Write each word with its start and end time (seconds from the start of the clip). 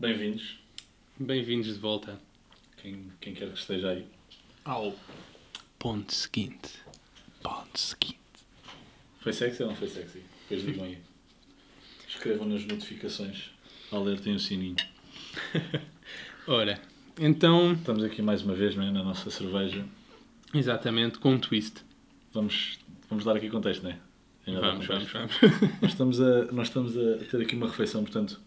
Bem-vindos, 0.00 0.58
Bem-vindos 1.18 1.66
de 1.74 1.78
volta 1.80 2.18
quem, 2.80 3.10
quem 3.20 3.34
quer 3.34 3.50
que 3.50 3.58
esteja 3.58 3.90
aí. 3.90 4.06
ao 4.64 4.94
ponto 5.78 6.14
seguinte. 6.14 6.70
Ponto 7.42 7.78
seguinte. 7.78 8.18
Foi 9.20 9.32
sexy 9.32 9.62
ou 9.62 9.70
não 9.70 9.76
foi 9.76 9.88
sexy? 9.88 10.22
Depois 10.48 10.64
digam 10.64 10.84
aí. 10.84 10.98
Escrevam 12.08 12.46
nas 12.46 12.64
notificações. 12.64 13.50
Alertem 13.90 14.34
o 14.36 14.38
sininho. 14.38 14.76
Ora, 16.46 16.80
então, 17.18 17.72
Estamos 17.72 18.04
aqui 18.04 18.22
mais 18.22 18.42
uma 18.42 18.54
vez, 18.54 18.76
não 18.76 18.84
é? 18.84 18.90
Na 18.90 19.02
nossa 19.02 19.30
cerveja. 19.30 19.84
exatamente, 20.54 21.18
com 21.18 21.32
um 21.32 21.40
twist. 21.40 21.84
Vamos, 22.32 22.78
vamos 23.08 23.24
dar 23.24 23.36
aqui 23.36 23.50
contexto, 23.50 23.82
não 23.82 23.90
é? 23.90 23.98
Ainda 24.46 24.60
Vamos, 24.60 24.86
vamos, 24.86 25.10
vamos. 25.12 25.32
Nós 25.82 25.90
estamos, 25.90 26.20
a, 26.20 26.44
nós 26.52 26.68
estamos 26.68 26.96
a 26.96 27.16
ter 27.30 27.42
aqui 27.42 27.54
uma 27.54 27.66
refeição, 27.66 28.02
portanto. 28.02 28.40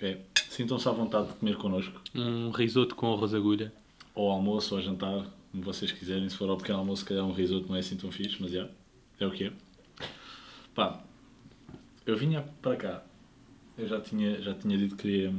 É, 0.00 0.18
Sintam-se 0.56 0.88
à 0.88 0.92
vontade 0.92 1.28
de 1.28 1.34
comer 1.34 1.56
connosco. 1.56 2.00
Um 2.14 2.50
risoto 2.50 2.94
com 2.94 3.12
arroz 3.12 3.34
agulha. 3.34 3.70
Ou 4.14 4.30
almoço, 4.30 4.74
ou 4.74 4.80
jantar, 4.80 5.26
como 5.50 5.62
vocês 5.62 5.92
quiserem. 5.92 6.26
Se 6.30 6.36
for 6.36 6.48
ao 6.48 6.56
pequeno 6.56 6.78
almoço, 6.78 7.02
se 7.02 7.08
calhar 7.08 7.24
um 7.26 7.32
risoto 7.32 7.68
não 7.68 7.76
é 7.76 7.80
assim 7.80 7.94
tão 7.94 8.10
fixe, 8.10 8.36
mas 8.40 8.52
já, 8.52 8.66
é 9.20 9.26
o 9.26 9.30
que 9.30 9.44
é. 9.44 9.52
Pá, 10.74 11.04
eu 12.06 12.16
vinha 12.16 12.40
para 12.62 12.76
cá, 12.76 13.04
eu 13.76 13.86
já 13.86 14.00
tinha, 14.00 14.40
já 14.40 14.54
tinha 14.54 14.78
dito 14.78 14.96
que 14.96 15.02
queria. 15.02 15.34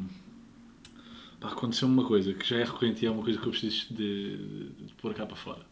Pá, 1.40 1.50
aconteceu 1.50 1.88
uma 1.88 2.06
coisa 2.06 2.32
que 2.34 2.48
já 2.48 2.58
é 2.58 2.64
recorrente 2.64 3.04
e 3.04 3.08
é 3.08 3.12
uma 3.12 3.24
coisa 3.24 3.40
que 3.40 3.48
eu 3.48 3.52
preciso 3.52 3.92
de, 3.94 4.38
de, 4.38 4.86
de 4.86 4.94
pôr 4.94 5.16
cá 5.16 5.26
para 5.26 5.36
fora. 5.36 5.66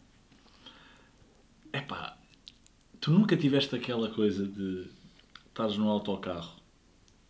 É 1.72 1.80
pá, 1.80 2.18
tu 3.00 3.12
nunca 3.12 3.36
tiveste 3.36 3.76
aquela 3.76 4.10
coisa 4.10 4.44
de 4.44 4.88
estares 5.46 5.76
no 5.76 5.88
autocarro, 5.88 6.56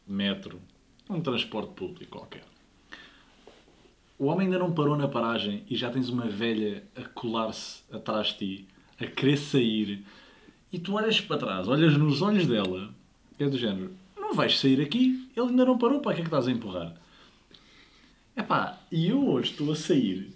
metro, 0.06 0.62
um 1.08 1.20
transporte 1.20 1.72
público 1.72 2.18
qualquer. 2.18 2.44
O 4.18 4.26
homem 4.26 4.46
ainda 4.46 4.58
não 4.58 4.72
parou 4.72 4.96
na 4.96 5.06
paragem 5.06 5.62
e 5.68 5.76
já 5.76 5.90
tens 5.90 6.08
uma 6.08 6.26
velha 6.26 6.82
a 6.96 7.02
colar-se 7.02 7.82
atrás 7.92 8.28
de 8.28 8.38
ti, 8.38 8.68
a 8.98 9.06
querer 9.06 9.36
sair, 9.36 10.04
e 10.72 10.78
tu 10.78 10.94
olhas 10.94 11.20
para 11.20 11.38
trás, 11.38 11.68
olhas 11.68 11.96
nos 11.96 12.22
olhos 12.22 12.46
dela, 12.46 12.94
é 13.38 13.46
do 13.46 13.58
género, 13.58 13.94
não 14.16 14.32
vais 14.32 14.58
sair 14.58 14.80
aqui, 14.80 15.30
ele 15.36 15.48
ainda 15.48 15.66
não 15.66 15.78
parou, 15.78 16.00
para 16.00 16.14
que 16.14 16.20
é 16.20 16.22
que 16.22 16.28
estás 16.28 16.48
a 16.48 16.50
empurrar? 16.50 16.94
Epá, 18.34 18.78
e 18.90 19.08
eu 19.08 19.28
hoje 19.28 19.52
estou 19.52 19.70
a 19.70 19.76
sair 19.76 20.34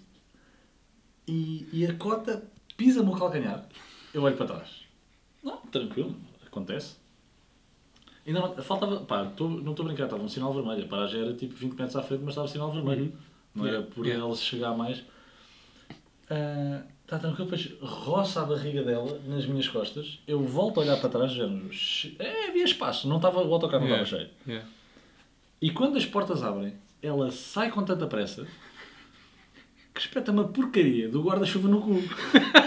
e, 1.26 1.66
e 1.72 1.86
a 1.86 1.94
cota 1.94 2.46
pisa-me 2.76 3.10
o 3.10 3.16
calcanhar, 3.16 3.66
eu 4.12 4.22
olho 4.22 4.36
para 4.36 4.46
trás. 4.46 4.84
Não, 5.42 5.56
tranquilo, 5.56 6.14
acontece. 6.46 6.96
Ainda 8.26 8.40
não, 8.40 8.54
faltava, 8.62 9.00
pá, 9.00 9.24
tô, 9.24 9.48
não 9.48 9.70
estou 9.72 9.84
a 9.84 9.88
brincar, 9.88 10.04
estava 10.04 10.22
um 10.22 10.28
sinal 10.28 10.52
vermelho, 10.52 10.84
a 10.84 10.88
paragem 10.88 11.20
era 11.22 11.32
tipo 11.34 11.54
20 11.54 11.72
metros 11.74 11.96
à 11.96 12.02
frente, 12.02 12.20
mas 12.20 12.30
estava 12.32 12.48
sinal 12.48 12.70
vermelho. 12.70 13.12
Não 13.54 13.64
era 13.66 13.76
Yeah, 13.78 13.94
por 13.94 14.06
yeah. 14.06 14.24
ela 14.24 14.36
se 14.36 14.42
chegar 14.42 14.76
mais. 14.76 15.02
Está 17.02 17.18
tranquilo, 17.18 17.50
depois 17.50 17.72
roça 17.80 18.42
a 18.42 18.44
barriga 18.44 18.84
dela 18.84 19.20
nas 19.26 19.44
minhas 19.46 19.66
costas. 19.68 20.20
Eu 20.28 20.40
volto 20.44 20.78
a 20.78 20.84
olhar 20.84 20.96
para 21.00 21.08
trás, 21.08 21.32
já 21.32 21.44
é, 22.18 22.48
havia 22.48 22.64
espaço, 22.64 23.08
não 23.08 23.16
estava, 23.16 23.42
o 23.42 23.52
autocarro 23.52 23.82
não 23.82 23.88
Yeah, 23.90 24.04
estava 24.04 24.22
cheio. 24.22 24.30
yeah. 24.46 24.68
E 25.60 25.70
quando 25.70 25.96
as 25.96 26.06
portas 26.06 26.42
abrem, 26.44 26.74
ela 27.02 27.30
sai 27.32 27.70
com 27.70 27.82
tanta 27.84 28.06
pressa 28.06 28.46
que 29.92 30.00
espeta 30.00 30.30
uma 30.30 30.44
porcaria 30.44 31.08
do 31.08 31.20
guarda-chuva 31.22 31.68
no 31.68 31.80
cu. 31.80 31.94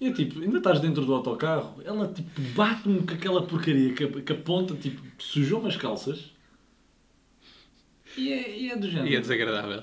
E 0.00 0.06
eu, 0.06 0.14
tipo, 0.14 0.40
ainda 0.40 0.58
estás 0.58 0.80
dentro 0.80 1.04
do 1.04 1.12
autocarro, 1.14 1.80
ela 1.84 2.08
tipo 2.08 2.40
bate-me 2.54 3.02
com 3.02 3.12
aquela 3.14 3.42
porcaria 3.46 3.92
que, 3.92 4.04
a- 4.04 4.22
que 4.22 4.32
a 4.32 4.36
ponta 4.36 4.74
tipo 4.74 5.00
sujou-me 5.18 5.68
as 5.68 5.76
calças. 5.76 6.30
E 8.16 8.32
é, 8.32 8.58
e 8.58 8.70
é 8.70 8.76
do 8.76 8.88
género. 8.88 9.08
E 9.08 9.16
é 9.16 9.20
desagradável. 9.20 9.82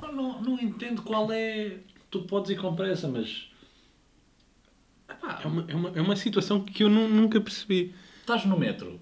Não, 0.00 0.42
não 0.42 0.60
entendo 0.60 1.02
qual 1.02 1.30
é. 1.32 1.76
Tu 2.10 2.22
podes 2.22 2.50
ir 2.50 2.56
com 2.60 2.74
pressa, 2.74 3.06
mas. 3.08 3.48
Epá, 5.08 5.40
É 5.44 5.46
uma, 5.46 5.64
é 5.68 5.74
uma, 5.74 5.88
é 5.96 6.00
uma 6.00 6.16
situação 6.16 6.60
que 6.62 6.82
eu 6.84 6.90
nu- 6.90 7.08
nunca 7.08 7.40
percebi. 7.40 7.94
estás 8.20 8.44
no 8.44 8.58
metro. 8.58 9.00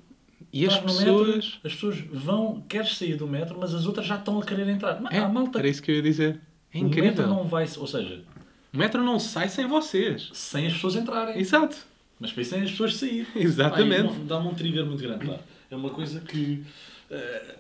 E 0.53 0.67
as 0.67 0.75
Estás 0.75 0.97
pessoas. 0.99 1.27
metro, 1.29 1.59
as 1.65 1.73
pessoas 1.75 1.99
vão, 2.13 2.61
queres 2.69 2.97
sair 2.97 3.17
do 3.17 3.27
metro, 3.27 3.57
mas 3.59 3.73
as 3.75 3.87
outras 3.87 4.07
já 4.07 4.17
estão 4.17 4.39
a 4.41 4.45
querer 4.45 4.69
entrar. 4.69 5.01
Mas 5.01 5.15
É, 5.15 5.19
a 5.21 5.29
malta. 5.29 5.59
era 5.59 5.69
isso 5.69 5.83
que 5.83 5.91
eu 5.91 5.97
ia 5.97 6.03
dizer. 6.03 6.41
É 6.73 6.79
o 6.79 6.85
metro 6.85 6.99
incrível. 7.01 7.27
não 7.29 7.45
vai. 7.45 7.65
Ou 7.79 7.87
seja, 7.87 8.25
O 8.73 8.79
metro 8.79 9.03
não 9.03 9.19
sai 9.19 9.49
sem 9.49 9.67
vocês. 9.67 10.31
sem 10.33 10.67
as 10.67 10.75
pessoas 10.75 10.97
entrarem. 10.97 11.39
Exato. 11.39 11.77
Mas 12.19 12.31
depois 12.31 12.47
sem 12.49 12.63
as 12.63 12.71
pessoas 12.71 12.97
sair. 12.97 13.27
Exatamente. 13.35 14.15
Dá-me 14.21 14.49
um 14.49 14.55
trigger 14.55 14.85
muito 14.87 15.03
grande. 15.03 15.27
Pá. 15.27 15.39
É 15.71 15.77
uma 15.77 15.91
coisa 15.91 16.21
que. 16.21 16.63
eh, 17.11 17.57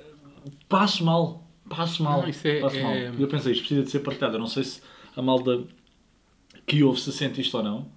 passo 0.68 1.04
mal. 1.04 1.46
Passo 1.68 2.02
mal. 2.02 2.22
Não, 2.22 2.28
isso 2.28 2.46
é- 2.46 2.60
passo 2.60 2.80
mal. 2.80 2.92
é- 2.92 3.12
E 3.16 3.22
eu 3.22 3.28
pensei, 3.28 3.52
isto 3.52 3.60
precisa 3.62 3.82
de 3.82 3.90
ser 3.90 4.00
partilhado. 4.00 4.36
Eu 4.36 4.40
não 4.40 4.46
sei 4.46 4.64
se 4.64 4.80
a 5.16 5.22
malda 5.22 5.64
que 6.66 6.82
ouve 6.84 7.00
se 7.00 7.12
sente 7.12 7.40
isto 7.40 7.56
ou 7.56 7.62
não. 7.62 7.88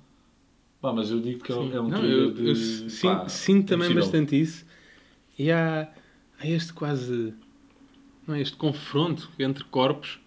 Pá, 0.81 0.91
mas 0.91 1.09
eu 1.12 1.19
digo 1.22 1.44
que 1.44 1.51
é 1.51 1.56
um- 1.56 1.74
é 1.75 1.80
um 1.81 1.88
Não, 1.90 2.00
trigger 2.00 2.18
eu, 2.18 2.34
de. 2.34 2.47
eu 2.50 2.56
sin- 2.56 3.07
pá, 3.07 3.28
sinto 3.30 3.68
também 3.69 3.90
impossível. 3.90 4.03
bastante 4.03 4.40
isso. 4.41 4.66
E 5.38 5.51
há, 5.51 5.90
há 6.40 6.47
este 6.47 6.74
quase. 6.74 7.34
Não 8.28 8.35
é, 8.35 8.41
este 8.41 8.56
confronto 8.56 9.30
entre 9.40 9.63
corpos 9.66 10.19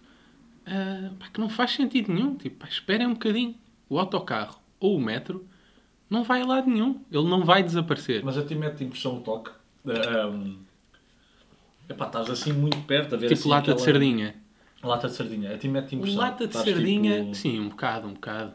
ah, 0.67 1.09
pá, 1.19 1.27
que 1.33 1.39
não 1.39 1.49
faz 1.49 1.71
sentido 1.71 2.11
nenhum. 2.13 2.35
Tipo, 2.35 2.57
pá, 2.57 2.67
esperem 2.67 3.07
um 3.07 3.13
bocadinho. 3.13 3.55
O 3.89 3.97
autocarro 3.99 4.59
ou 4.79 4.97
o 4.97 5.01
metro 5.01 5.45
não 6.09 6.23
vai 6.23 6.41
a 6.41 6.45
lado 6.45 6.69
nenhum. 6.69 7.01
Ele 7.11 7.27
não 7.27 7.43
vai 7.45 7.63
desaparecer. 7.63 8.23
Mas 8.23 8.37
a 8.37 8.45
ti 8.45 8.53
mete 8.55 8.83
impressão 8.83 9.17
o 9.17 9.21
toque. 9.21 9.51
É 9.87 11.93
epá, 11.93 12.05
estás 12.07 12.29
assim 12.29 12.51
muito 12.53 12.77
perto 12.81 13.15
a 13.15 13.17
ver 13.17 13.27
tipo 13.27 13.39
assim 13.39 13.49
lata 13.49 13.65
de 13.67 13.71
aquela- 13.71 13.85
sardinha. 13.85 14.35
Lata 14.83 15.07
de 15.07 15.13
sardinha. 15.15 15.53
A 15.53 15.57
ti 15.57 15.67
mete 15.67 15.95
impressão. 15.95 16.19
Lata 16.19 16.47
de 16.47 16.55
Estás, 16.55 16.65
sardinha, 16.69 17.19
tipo- 17.21 17.35
sim, 17.35 17.59
um 17.59 17.69
bocado, 17.69 18.07
um 18.07 18.13
bocado. 18.13 18.53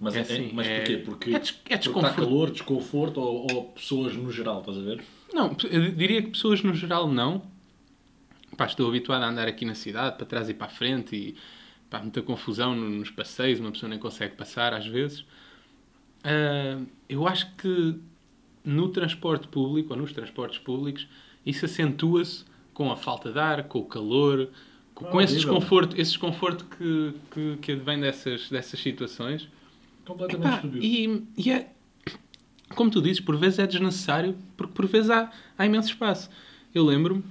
Mas, 0.00 0.16
É 0.16 0.18
é, 0.18 0.22
assim, 0.22 0.50
mas 0.52 0.66
é- 0.66 0.78
porquê? 0.80 0.96
Porque, 0.98 1.34
é 1.34 1.38
des- 1.38 1.50
é 1.50 1.52
porque 1.54 1.74
está 1.74 1.76
desconforto. 1.76 2.14
calor, 2.16 2.50
desconforto 2.50 3.20
ou, 3.20 3.46
ou 3.54 3.64
pessoas 3.70 4.14
no 4.16 4.30
geral, 4.30 4.60
estás 4.60 4.76
a 4.76 4.80
ver? 4.80 5.04
Não, 5.32 5.56
eu 5.70 5.92
diria 5.92 6.20
que 6.20 6.30
pessoas 6.30 6.62
no 6.62 6.74
geral 6.74 7.08
não. 7.08 7.42
Pá, 8.56 8.66
estou 8.66 8.88
habituado 8.88 9.22
a 9.22 9.28
andar 9.28 9.48
aqui 9.48 9.64
na 9.64 9.74
cidade, 9.74 10.16
para 10.16 10.26
trás 10.26 10.48
e 10.48 10.54
para 10.54 10.66
a 10.66 10.70
frente, 10.70 11.16
e 11.16 11.36
pá, 11.90 12.00
muita 12.00 12.22
confusão 12.22 12.74
no- 12.74 12.88
nos 12.90 13.10
passeios, 13.10 13.60
uma 13.60 13.72
pessoa 13.72 13.88
nem 13.90 13.98
consegue 13.98 14.36
passar 14.36 14.72
às 14.74 14.86
vezes. 14.86 15.24
Ah, 16.22 16.80
eu 17.08 17.26
acho 17.26 17.54
que 17.56 17.98
no 18.64 18.88
transporte 18.88 19.46
público, 19.48 19.92
ou 19.92 19.98
nos 20.00 20.12
transportes 20.12 20.58
públicos, 20.58 21.06
isso 21.44 21.64
acentua-se 21.66 22.44
com 22.72 22.90
a 22.90 22.96
falta 22.96 23.30
de 23.32 23.38
ar, 23.38 23.64
com 23.64 23.80
o 23.80 23.84
calor, 23.84 24.48
com, 24.94 25.06
É 25.06 25.10
com 25.10 25.20
esse 25.20 25.34
desconforto, 25.34 25.94
esse 26.00 26.12
desconforto 26.12 26.64
que, 26.64 27.12
que, 27.30 27.56
que 27.60 27.72
advém 27.72 28.00
dessas, 28.00 28.48
dessas 28.48 28.80
situações. 28.80 29.48
Completamente 30.04 30.66
Epá, 30.66 30.78
e, 30.80 31.22
e 31.36 31.50
é, 31.50 31.70
como 32.74 32.90
tu 32.90 33.00
dizes, 33.02 33.20
por 33.20 33.36
vezes 33.36 33.58
é 33.58 33.66
desnecessário, 33.66 34.36
porque 34.56 34.72
por 34.72 34.86
vezes 34.86 35.10
há, 35.10 35.30
há 35.56 35.66
imenso 35.66 35.88
espaço. 35.88 36.30
Eu 36.74 36.84
lembro-me 36.84 37.22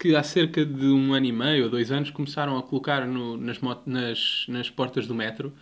que 0.00 0.16
há 0.16 0.22
cerca 0.22 0.64
de 0.64 0.86
um 0.86 1.12
ano 1.12 1.26
e 1.26 1.32
meio 1.32 1.64
ou 1.64 1.70
dois 1.70 1.92
anos 1.92 2.10
começaram 2.10 2.56
a 2.58 2.62
colocar 2.62 3.06
no- 3.06 3.36
nas, 3.36 3.58
nas, 3.86 4.44
nas 4.48 4.70
portas 4.70 5.06
do 5.06 5.14
metro 5.14 5.52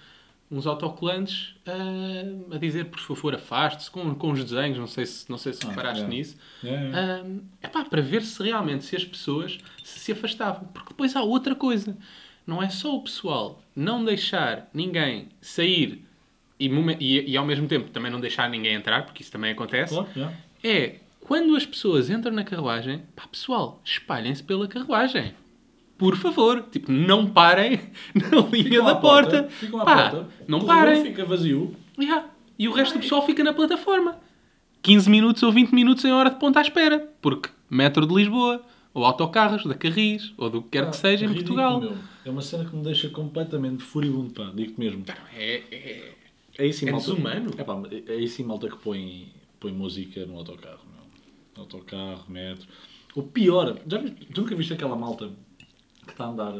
uns 0.50 0.67
autocolantes 0.67 1.55
ah, 1.67 2.55
a 2.55 2.58
dizer 2.58 2.87
por 2.87 3.00
favor 3.00 3.35
afaste-se 3.35 3.90
com, 3.90 4.14
com 4.14 4.31
os 4.31 4.43
desenhos, 4.44 4.79
não 4.79 4.87
sei 4.87 5.05
se, 5.05 5.29
não 5.29 5.37
sei 5.37 5.52
se 5.52 5.67
Ah, 5.67 5.70
reparaste 5.70 6.05
é. 6.05 6.06
nisso. 6.08 6.37
É, 6.64 6.69
é. 6.69 7.67
Epá, 7.67 7.85
para 7.85 8.00
ver 8.00 8.23
se 8.23 8.43
realmente 8.43 8.85
se 8.85 8.96
as 8.96 9.05
pessoas 9.05 9.58
se, 9.85 9.99
se 9.99 10.12
afastavam. 10.12 10.69
Porque 10.73 10.88
depois 10.90 11.14
há 11.17 11.23
outra 11.23 11.55
coisa. 11.55 11.94
Não 12.46 12.62
é 12.62 12.70
só 12.70 12.94
o 12.96 13.02
pessoal 13.02 13.62
não 13.76 14.02
deixar 14.02 14.70
ninguém 14.73 15.29
sair 15.40 16.02
e, 16.58 16.67
e, 16.99 17.32
e 17.32 17.37
ao 17.37 17.44
mesmo 17.44 17.69
tempo 17.69 17.90
também 17.90 18.11
não 18.11 18.19
deixar 18.20 18.49
ninguém 18.49 18.75
entrar, 18.75 19.05
porque 19.05 19.23
isso 19.23 19.31
também 19.32 19.52
acontece. 19.52 19.93
Claro. 19.94 20.32
É 20.64 20.96
quando 21.28 21.54
as 21.54 21.64
pessoas 21.66 22.08
entram 22.10 22.32
na 22.32 22.42
carruagem, 22.42 23.02
pá, 23.14 23.26
pessoal, 23.30 23.80
espalhem-se 23.84 24.42
pela 24.42 24.66
carruagem. 24.66 25.34
Por 25.98 26.16
favor, 26.16 26.62
tipo, 26.70 26.90
não 26.90 27.26
parem 27.26 27.80
na 28.14 28.40
linha 28.50 28.82
da 28.82 28.92
à 28.92 28.96
porta. 28.96 29.48
Ficam 29.50 29.80
à 29.80 29.84
Pá, 29.84 30.10
porta. 30.10 30.28
não 30.48 30.60
parem. 30.60 31.02
fica 31.04 31.25
vazio. 31.25 31.75
Yeah. 32.00 32.28
E 32.58 32.66
o 32.69 32.72
resto 32.72 32.94
do 32.94 33.00
pessoal 33.00 33.25
fica 33.26 33.42
na 33.44 33.52
plataforma. 33.52 34.16
15 34.82 35.10
minutos 35.10 35.42
ou 35.42 35.50
20 35.52 35.72
minutos 35.75 36.04
em 36.04 36.12
hora 36.12 36.30
de 36.30 36.36
ponta 36.36 36.60
à 36.60 36.62
espera. 36.62 37.00
Porque 37.20 37.50
metro 37.69 38.06
de 38.06 38.14
Lisboa, 38.14 38.62
ou 38.94 39.04
autocarros 39.04 39.64
da 39.66 39.75
Carris, 39.75 40.32
ou 40.38 40.48
do 40.48 40.62
que 40.62 40.69
quer 40.70 40.84
Pá, 40.84 40.90
que 40.90 40.96
seja 40.96 41.26
em 41.26 41.34
Portugal. 41.34 41.80
meu. 41.80 41.96
É 42.25 42.30
uma 42.30 42.42
cena 42.42 42.64
que 42.64 42.75
me 42.76 42.82
deixa 42.84 43.08
completamente 43.08 43.82
furibundo, 43.82 44.32
pá. 44.32 44.50
Digo-te 44.54 44.78
mesmo. 44.78 45.04
É, 45.34 45.62
é, 45.70 46.12
É 46.58 46.66
isso 46.66 46.86
É 46.88 46.92
malta- 46.92 47.10
desumano. 47.10 47.50
É, 47.58 47.64
pá, 47.64 47.76
é 48.06 48.14
isso 48.16 48.42
malta 48.46 48.69
que 48.69 48.76
põe, 48.78 49.28
põe 49.58 49.72
música 49.72 50.25
no 50.26 50.36
autocarro. 50.38 50.86
Autocarro, 51.58 52.31
metro. 52.31 52.69
O 53.14 53.22
pior, 53.22 53.78
já 53.87 53.99
tu 54.32 54.40
nunca 54.40 54.55
viste 54.55 54.72
aquela 54.72 54.96
malta 54.96 55.31
que 56.05 56.12
está 56.12 56.25
a 56.25 56.28
andar. 56.28 56.55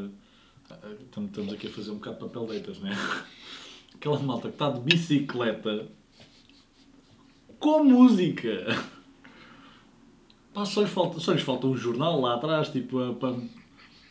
ah, 0.71 0.79
ah, 0.83 0.93
Estamos 1.01 1.53
aqui 1.53 1.69
a 1.69 1.71
fazer 1.71 1.91
um 1.91 1.95
bocado 1.95 2.17
de 2.17 2.25
papel 2.25 2.47
deitas, 2.47 2.79
né? 2.81 2.91
Aquela 3.95 4.19
malta 4.19 4.49
que 4.49 4.55
está 4.55 4.71
de 4.71 4.81
bicicleta 4.81 5.89
com 7.59 7.85
música. 7.85 8.67
Pá, 10.53 10.65
só, 10.65 10.83
lhe 10.83 10.89
falta, 10.89 11.21
só 11.21 11.33
lhes 11.33 11.43
falta 11.43 11.67
um 11.67 11.77
jornal 11.77 12.21
lá 12.21 12.35
atrás, 12.35 12.69
tipo. 12.69 12.99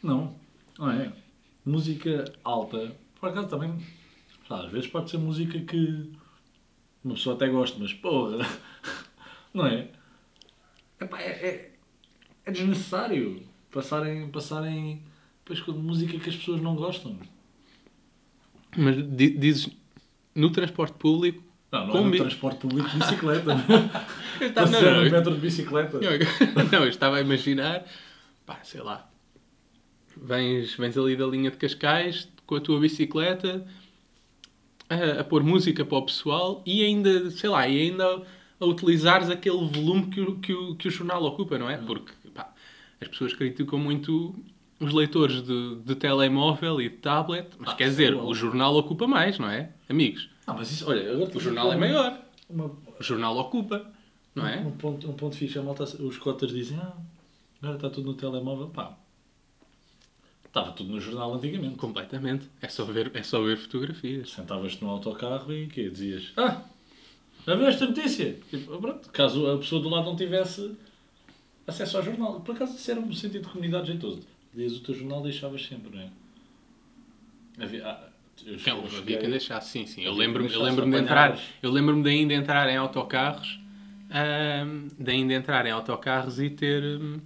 Não, 0.01 0.35
não 0.77 0.91
é? 0.91 1.11
Música 1.65 2.23
alta, 2.43 2.95
por 3.19 3.29
acaso 3.29 3.49
também, 3.49 3.77
às 4.49 4.71
vezes 4.71 4.87
pode 4.87 5.09
ser 5.09 5.17
música 5.17 5.59
que 5.59 6.11
uma 7.03 7.15
pessoa 7.15 7.35
até 7.35 7.49
gosta, 7.49 7.77
mas 7.77 7.93
porra, 7.93 8.37
não 9.53 9.65
é? 9.65 9.89
Epá, 10.99 11.19
é, 11.21 11.25
é, 11.29 11.71
é 12.45 12.51
desnecessário 12.51 13.43
passarem, 13.71 14.27
passarem 14.29 15.01
depois 15.43 15.59
com 15.61 15.71
música 15.73 16.17
que 16.19 16.29
as 16.29 16.35
pessoas 16.35 16.61
não 16.61 16.75
gostam. 16.75 17.17
Mas 18.75 18.95
di- 19.15 19.37
dizes 19.37 19.69
no 20.35 20.51
transporte 20.51 20.93
público. 20.97 21.43
Não, 21.71 21.87
não 21.87 21.97
é 21.97 22.03
no 22.03 22.11
bi- 22.11 22.17
transporte 22.17 22.59
público 22.59 22.89
de 22.89 22.97
bicicleta. 22.97 23.51
Eu 24.39 24.47
estava- 24.49 24.69
não, 24.69 24.81
no 24.81 25.05
eu- 25.05 25.11
metro 25.11 25.33
de 25.33 25.39
bicicleta. 25.41 25.99
Não, 26.71 26.83
eu 26.83 26.89
estava 26.89 27.17
a 27.17 27.21
imaginar, 27.21 27.83
pá, 28.45 28.59
sei 28.63 28.81
lá, 28.81 29.09
vens, 30.15 30.75
vens 30.75 30.95
ali 30.95 31.15
da 31.15 31.25
linha 31.25 31.49
de 31.49 31.57
Cascais 31.57 32.29
com 32.45 32.53
a 32.55 32.61
tua 32.61 32.79
bicicleta 32.79 33.65
a, 34.87 35.21
a 35.21 35.23
pôr 35.23 35.41
música 35.43 35.83
para 35.83 35.97
o 35.97 36.05
pessoal 36.05 36.61
e 36.67 36.83
ainda, 36.85 37.31
sei 37.31 37.49
lá, 37.49 37.67
e 37.67 37.81
ainda 37.89 38.21
a 38.59 38.65
utilizares 38.65 39.29
aquele 39.29 39.65
volume 39.67 40.07
que 40.07 40.21
o, 40.21 40.35
que 40.39 40.53
o, 40.53 40.75
que 40.75 40.87
o 40.87 40.91
jornal 40.91 41.23
ocupa, 41.23 41.57
não 41.57 41.69
é? 41.69 41.77
Porque 41.77 42.11
pá, 42.33 42.53
as 42.99 43.07
pessoas 43.07 43.33
criticam 43.33 43.77
muito 43.79 44.35
os 44.79 44.93
leitores 44.93 45.41
de, 45.43 45.75
de 45.77 45.95
telemóvel 45.95 46.81
e 46.81 46.89
de 46.89 46.97
tablet, 46.97 47.47
mas 47.59 47.69
Ah, 47.69 47.75
quer 47.75 47.89
dizer, 47.89 48.15
o 48.15 48.33
jornal 48.33 48.75
ocupa 48.75 49.07
mais, 49.07 49.39
não 49.39 49.49
é? 49.49 49.71
Amigos, 49.89 50.29
Ah, 50.45 50.53
mas 50.53 50.71
isso, 50.71 50.89
olha, 50.89 51.11
agora 51.13 51.35
o 51.35 51.39
jornal 51.39 51.71
é 51.73 51.75
maior, 51.75 52.19
Uma, 52.49 52.65
o 52.65 53.03
jornal 53.03 53.37
ocupa, 53.37 53.85
não 54.35 54.47
é? 54.47 54.57
Um 54.59 54.71
ponto, 54.71 55.09
um 55.09 55.13
ponto 55.13 55.35
fixe, 55.35 55.57
a 55.57 55.63
malta, 55.63 55.83
os 55.83 56.17
cotas 56.17 56.51
dizem, 56.51 56.77
ah, 56.77 56.93
agora 57.61 57.75
está 57.77 57.89
tudo 57.89 58.07
no 58.07 58.13
telemóvel. 58.13 58.67
Pá, 58.69 58.95
estava 60.45 60.71
tudo 60.71 60.91
no 60.93 60.99
jornal 61.01 61.33
antigamente. 61.33 61.75
Completamente. 61.75 62.47
É 62.61 62.67
só 62.67 62.85
ver, 62.85 63.11
é 63.13 63.23
só 63.23 63.41
ver 63.41 63.57
fotografias. 63.57 64.31
Sentavas-te 64.31 64.83
no 64.83 64.89
autocarro 64.89 65.51
e 65.53 65.67
quê? 65.67 65.89
Dizias, 65.89 66.31
ah, 66.37 66.61
já 67.47 67.55
viu 67.55 67.67
esta 67.67 67.85
notícia? 67.87 68.37
Tipo, 68.49 68.77
pronto, 68.79 69.09
caso 69.09 69.49
a 69.49 69.57
pessoa 69.57 69.81
do 69.81 69.89
lado 69.89 70.05
não 70.05 70.15
tivesse 70.15 70.75
acesso 71.65 71.97
ao 71.97 72.03
jornal. 72.03 72.41
Por 72.41 72.55
acaso 72.55 72.75
isso 72.75 72.91
era 72.91 72.99
um 72.99 73.11
sentido 73.13 73.43
de 73.43 73.49
comunidade 73.49 73.87
jeitoso. 73.87 74.21
Lias 74.53 74.73
o 74.77 74.81
teu 74.81 74.93
jornal 74.95 75.21
deixavas 75.21 75.65
sempre, 75.65 75.95
não 75.95 76.01
é? 76.01 76.09
Havia, 77.59 77.87
ah, 77.87 78.09
eu, 78.45 78.53
Não, 78.67 78.77
eu 78.79 78.85
havia 78.85 78.89
cheguei- 78.99 79.17
quem 79.17 79.29
deixasse, 79.29 79.69
sim, 79.71 79.85
sim. 79.87 80.03
Eu 80.03 80.13
lembro-me 80.13 80.49
lembro 80.55 80.89
de 80.89 80.97
entrar, 80.97 81.39
eu 81.61 81.71
lembro-me 81.71 82.03
de 82.03 82.09
ainda 82.09 82.33
entrar 82.33 82.69
em 82.69 82.77
autocarros, 82.77 83.59
de 84.97 85.11
ainda 85.11 85.33
entrar 85.33 85.65
em 85.65 85.71
autocarros 85.71 86.39
e 86.39 86.49
ter, 86.49 86.83
hum, 86.83 87.19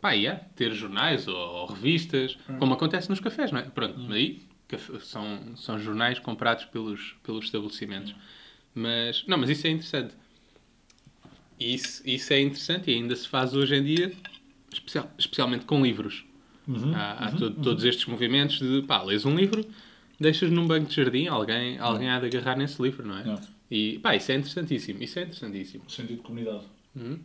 pá, 0.00 0.12
yeah, 0.12 0.44
ter 0.56 0.72
jornais 0.72 1.26
ou, 1.26 1.36
ou 1.36 1.66
revistas, 1.66 2.36
Hum. 2.48 2.58
como 2.58 2.74
acontece 2.74 3.08
nos 3.08 3.20
cafés, 3.20 3.50
não 3.50 3.60
é? 3.60 3.62
Pronto, 3.62 4.12
aí 4.12 4.42
caf- 4.68 5.00
são, 5.00 5.56
são 5.56 5.78
jornais 5.78 6.18
comprados 6.18 6.64
pelos, 6.66 7.16
pelos 7.22 7.46
estabelecimentos. 7.46 8.14
Mas, 8.74 9.24
não, 9.26 9.38
mas 9.38 9.50
isso 9.50 9.66
é 9.66 9.70
interessante. 9.70 10.14
Isso, 11.58 12.02
isso 12.08 12.32
é 12.32 12.40
interessante 12.40 12.90
e 12.90 12.94
ainda 12.94 13.14
se 13.14 13.28
faz 13.28 13.54
hoje 13.54 13.74
em 13.76 13.84
dia, 13.84 14.12
especial- 14.72 15.10
especialmente 15.18 15.64
com 15.64 15.82
livros. 15.82 16.24
Uhum, 16.66 16.94
Há, 16.94 17.26
há 17.26 17.32
to- 17.32 17.50
todos 17.50 17.84
estes 17.84 18.06
movimentos 18.06 18.58
de 18.58 18.82
pá, 18.82 19.02
lês 19.02 19.24
um 19.24 19.34
livro, 19.34 19.64
deixas 20.18 20.50
num 20.50 20.66
banco 20.66 20.88
de 20.88 20.94
jardim, 20.96 21.26
alguém, 21.26 21.78
alguém 21.78 22.08
há 22.08 22.18
de 22.18 22.26
agarrar 22.26 22.56
nesse 22.56 22.80
livro, 22.82 23.06
não 23.06 23.18
é? 23.18 23.24
Não. 23.24 23.40
E 23.70 23.98
pá, 24.00 24.16
isso 24.16 24.30
é 24.32 24.36
interessantíssimo, 24.36 25.02
isso 25.02 25.18
é 25.18 25.22
interessantíssimo. 25.22 25.88
Sentido 25.90 26.16
de 26.16 26.22
comunidade. 26.22 26.64
Uhum. 26.96 27.20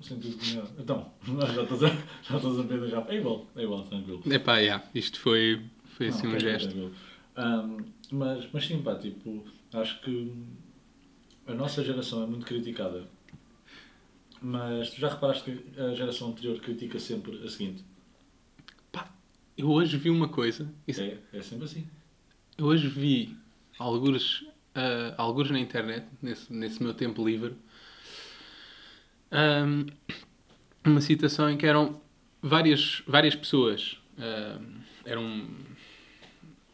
Sentido 0.00 0.30
de 0.30 0.36
comunidade. 0.36 0.70
Então, 0.78 1.12
já 1.54 1.62
estás 1.62 1.82
a, 1.84 1.88
já 1.88 2.36
estás 2.36 2.58
a 2.58 2.62
ver 2.62 2.88
já. 2.88 3.04
É 3.08 3.16
igual, 3.16 3.46
é 3.56 3.62
igual, 3.62 3.82
tranquilo. 3.84 4.22
Epá, 4.26 4.58
yeah, 4.58 4.84
isto 4.94 5.20
foi, 5.20 5.60
foi 5.84 6.08
assim 6.08 6.26
Não, 6.26 6.34
um 6.34 6.38
tranquilo, 6.38 6.58
gesto. 6.60 6.92
Ahm, 7.36 7.84
mas, 8.10 8.46
mas 8.52 8.66
sim, 8.66 8.82
pá, 8.82 8.96
tipo, 8.96 9.44
acho 9.72 10.00
que 10.02 10.32
a 11.46 11.54
nossa 11.54 11.82
geração 11.84 12.22
é 12.22 12.26
muito 12.26 12.46
criticada. 12.46 13.04
Mas 14.42 14.90
tu 14.90 15.00
já 15.00 15.08
reparaste 15.08 15.44
que 15.50 15.80
a 15.80 15.94
geração 15.94 16.28
anterior 16.30 16.58
critica 16.60 16.98
sempre 16.98 17.42
a 17.44 17.48
seguinte? 17.48 17.84
Pá, 18.90 19.12
eu 19.56 19.70
hoje 19.70 19.96
vi 19.96 20.10
uma 20.10 20.28
coisa, 20.28 20.72
isso- 20.88 21.02
É, 21.02 21.18
é 21.32 21.42
sempre 21.42 21.64
assim. 21.66 21.86
eu 22.56 22.66
hoje 22.66 22.88
vi 22.88 23.36
alguns, 23.78 24.44
ah, 24.74 25.14
alguns 25.18 25.50
na 25.50 25.60
internet, 25.60 26.06
nesse, 26.22 26.52
nesse 26.52 26.82
meu 26.82 26.94
tempo 26.94 27.26
livre, 27.26 27.54
ahm, 29.30 29.86
uma 30.84 31.00
citação 31.00 31.50
em 31.50 31.56
que 31.56 31.66
eram 31.66 32.00
várias, 32.42 33.02
várias 33.06 33.34
pessoas. 33.36 33.96
ahm, 34.18 34.80
era 35.04 35.18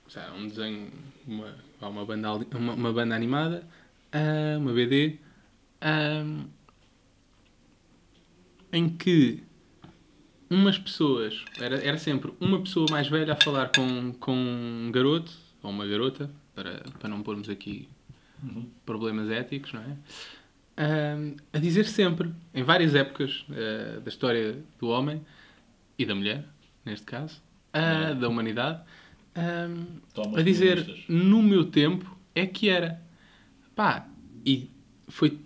sei 0.09 0.23
lá, 0.23 0.33
um 0.35 0.49
desenho, 0.49 0.91
uma, 1.27 1.55
uma, 1.81 2.05
banda, 2.05 2.33
uma, 2.35 2.73
uma 2.75 2.93
banda 2.93 3.15
animada, 3.15 3.67
ah, 4.13 4.57
uma 4.59 4.73
BD, 4.73 5.19
ahm, 5.81 6.45
em 8.73 8.89
que 8.89 9.43
umas 10.51 10.79
pessoas, 10.79 11.45
era, 11.61 11.77
era 11.83 11.99
sempre 11.99 12.33
uma 12.41 12.61
pessoa 12.61 12.89
mais 12.91 13.09
velha 13.09 13.33
a 13.33 13.37
falar 13.37 13.71
com, 13.71 14.13
com 14.15 14.33
um 14.35 14.91
garoto, 14.93 15.33
ou 15.63 15.71
uma 15.71 15.87
garota, 15.87 16.31
para, 16.55 16.83
para 16.99 17.09
não 17.09 17.23
pormos 17.23 17.49
aqui 17.49 17.89
Uhum. 18.43 18.69
problemas 18.85 19.31
éticos, 19.31 19.73
não 19.73 19.81
é? 19.81 19.97
Ahm, 20.77 21.37
a 21.55 21.59
dizer 21.59 21.87
sempre, 21.87 22.31
em 22.55 22.63
várias 22.63 22.95
épocas 22.95 23.47
ah, 23.51 23.99
da 24.01 24.09
história 24.09 24.63
do 24.79 24.89
homem 24.89 25.25
e 25.99 26.05
da 26.05 26.15
mulher, 26.15 26.45
neste 26.85 27.07
caso, 27.07 27.41
ah, 27.73 28.13
da 28.13 28.29
humanidade, 28.29 28.83
Toma 30.15 30.39
a 30.39 30.43
dizer 30.43 31.05
no 31.09 31.43
meu 31.43 31.65
tempo 31.67 32.17
é 32.35 32.47
que 32.47 32.69
era. 32.69 33.03
Pá, 33.75 34.09
e 34.45 34.71
foi. 35.09 35.39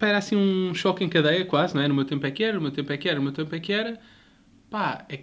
Era 0.00 0.18
assim 0.18 0.36
um 0.36 0.74
choque 0.74 1.04
em 1.04 1.08
cadeia, 1.08 1.44
quase, 1.44 1.74
não 1.74 1.82
é? 1.82 1.88
No 1.88 1.94
meu 1.94 2.04
tempo 2.04 2.26
é 2.26 2.30
que 2.30 2.42
era, 2.42 2.54
no 2.54 2.62
meu 2.62 2.70
tempo 2.70 2.90
é 2.92 2.96
que 2.96 3.08
era, 3.08 3.16
no 3.18 3.22
meu 3.24 3.32
tempo 3.32 3.54
é 3.54 3.60
que 3.60 3.72
era. 3.72 4.00
Pá, 4.70 5.04
é, 5.08 5.20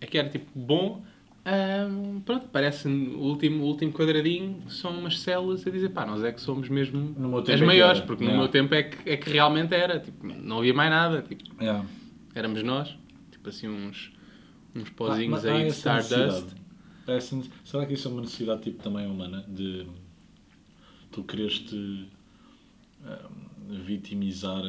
é 0.00 0.06
que 0.06 0.16
era 0.16 0.28
tipo 0.28 0.50
bom. 0.58 1.04
Ahm, 1.44 2.20
pronto, 2.24 2.48
parece 2.50 2.88
o 2.88 3.20
último, 3.20 3.62
o 3.62 3.66
último 3.68 3.92
quadradinho 3.92 4.68
são 4.68 4.98
umas 4.98 5.20
células 5.20 5.64
a 5.64 5.70
dizer, 5.70 5.90
pá, 5.90 6.04
nós 6.04 6.24
é 6.24 6.32
que 6.32 6.40
somos 6.40 6.68
mesmo 6.68 7.14
as 7.54 7.60
é 7.60 7.64
maiores, 7.64 7.98
era. 7.98 8.06
porque 8.06 8.24
no 8.24 8.36
meu 8.36 8.48
tempo 8.48 8.74
é 8.74 8.82
que, 8.82 9.08
é 9.08 9.16
que 9.16 9.30
realmente 9.30 9.72
era, 9.72 10.00
tipo, 10.00 10.26
não 10.26 10.58
havia 10.58 10.74
mais 10.74 10.90
nada, 10.90 11.22
tipo, 11.22 11.44
Yeah. 11.62 11.86
éramos 12.34 12.62
nós, 12.64 12.96
tipo 13.30 13.48
assim 13.48 13.68
uns, 13.68 14.10
uns 14.74 14.88
Ah, 14.88 14.92
pozinhos 14.96 15.46
há 15.46 15.52
aí 15.52 15.64
de 15.66 15.70
Stardust. 15.70 16.48
Nece- 17.06 17.50
Será 17.64 17.86
que 17.86 17.94
isso 17.94 18.08
é 18.08 18.10
uma 18.10 18.20
necessidade 18.22 18.62
tipo, 18.62 18.82
também 18.82 19.06
humana? 19.06 19.44
De 19.48 19.86
tu 21.12 21.22
quereres 21.24 21.60
te 21.60 22.08
ahm, 23.04 23.82
vitimizar? 23.84 24.62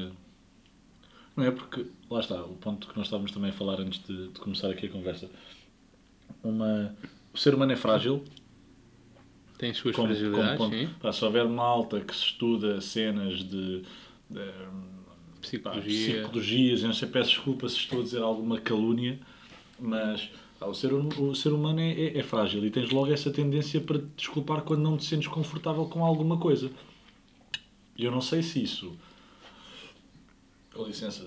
Não 1.36 1.44
é 1.44 1.52
porque, 1.52 1.86
lá 2.10 2.20
está, 2.20 2.44
o 2.44 2.56
ponto 2.56 2.88
que 2.88 2.98
nós 2.98 3.06
estávamos 3.08 3.32
também 3.32 3.52
a 3.52 3.54
falar 3.54 3.80
antes 3.80 4.04
de, 4.06 4.30
de 4.30 4.40
começar 4.40 4.70
aqui 4.70 4.88
a 4.88 4.90
conversa. 4.90 5.30
Uma, 6.44 6.96
o 7.34 7.38
ser 7.38 7.54
humano 7.54 7.72
é 7.74 7.76
frágil, 7.76 8.24
Tem 9.58 9.70
as 9.72 9.78
suas 9.78 9.96
como, 9.96 10.08
como 10.08 10.20
fragilidades, 10.20 10.58
ponto. 10.58 10.76
sim. 10.76 10.90
Pá, 11.00 11.12
se 11.14 11.24
houver 11.26 11.48
malta 11.48 12.00
que 12.02 12.16
se 12.16 12.24
estuda 12.24 12.82
cenas 12.82 13.40
de, 13.44 13.82
de 14.30 14.40
pá, 15.60 15.72
Psicologia. 15.72 16.22
psicologias, 16.22 16.82
eu 16.82 16.88
não 16.88 16.96
sei, 16.96 17.08
peço 17.08 17.30
desculpa 17.30 17.70
se 17.70 17.78
estou 17.78 18.00
a 18.02 18.04
dizer 18.04 18.22
alguma 18.22 18.60
calúnia, 18.60 19.20
mas 19.80 20.30
pá, 20.60 20.66
o, 20.68 20.74
ser, 20.74 20.94
hum- 20.94 21.10
o 21.30 21.36
ser 21.36 21.52
humano 21.54 21.80
é, 21.80 21.92
é- 21.92 22.18
é 22.20 22.24
frágil 22.24 22.66
e 22.66 22.70
tens 22.72 22.90
logo 22.92 23.12
essa 23.12 23.32
tendência 23.32 23.80
para 23.82 24.00
te 24.00 24.06
desculpar 24.18 24.62
quando 24.62 24.82
não 24.82 24.98
te 24.98 25.06
sentes 25.06 25.28
confortável 25.28 25.86
com 25.86 26.04
alguma 26.06 26.38
coisa. 26.38 26.72
E 27.98 28.04
eu 28.06 28.12
não 28.12 28.22
sei 28.22 28.44
se 28.44 28.62
isso. 28.64 28.96
Com 30.74 30.84
licença. 30.84 31.26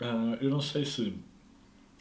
Ah, 0.00 0.36
eu 0.40 0.50
não 0.50 0.60
sei 0.60 0.84
se 0.84 1.12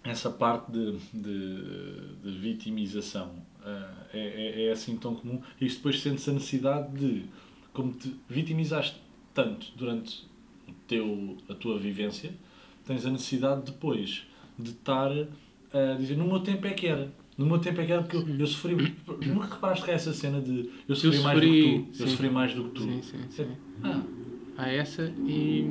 essa 0.04 0.30
parte 0.30 0.72
de, 0.72 0.98
de, 1.14 2.16
de 2.24 2.32
vitimização 2.40 3.36
ah, 3.64 3.94
é, 4.14 4.20
é, 4.20 4.66
é 4.68 4.72
assim 4.72 4.98
tão 4.98 5.16
comum. 5.16 5.42
E 5.60 5.68
depois 5.68 6.00
sente-se 6.02 6.30
a 6.30 6.34
necessidade 6.34 6.98
de, 6.98 7.26
como 7.74 7.92
te 7.94 8.16
vitimizaste 8.28 8.98
tanto 9.34 9.72
durante 9.76 10.26
teu, 10.88 11.38
a 11.48 11.54
tua 11.54 11.78
vivência, 11.78 12.34
tens 12.86 13.06
a 13.06 13.12
necessidade 13.12 13.64
depois 13.72 14.24
de 14.58 14.72
estar 14.72 15.12
a 15.74 15.96
dizer 15.96 16.18
no 16.18 16.26
meu 16.28 16.40
tempo 16.40 16.66
é 16.68 16.72
que 16.72 16.88
era. 16.88 17.12
No 17.38 17.46
meu 17.46 17.58
tempo 17.60 17.80
é 17.80 17.86
que 17.86 17.92
era 17.92 18.02
porque 18.02 18.18
eu, 18.18 18.40
eu 18.40 18.48
sofri. 18.48 18.76
Nunca 19.26 19.56
reparaste 19.56 19.86
que 19.86 19.92
é 19.92 19.94
essa 19.94 20.12
cena 20.14 20.42
de 20.42 20.70
eu 20.88 20.96
sofri, 20.96 21.20
mais 21.20 21.40
do 21.40 21.48
que 21.48 21.62
tu. 21.62 21.68
Eu 21.68 21.94
sim. 21.94 22.08
sofri 22.08 22.30
mais 22.30 22.54
do 22.54 22.64
que 22.66 22.70
tu. 22.72 22.82
Sim, 22.84 23.02
sim, 23.02 23.18
sim. 23.30 23.48
Ah, 23.84 24.02
Há 24.58 24.70
essa 24.70 25.14
e. 25.26 25.62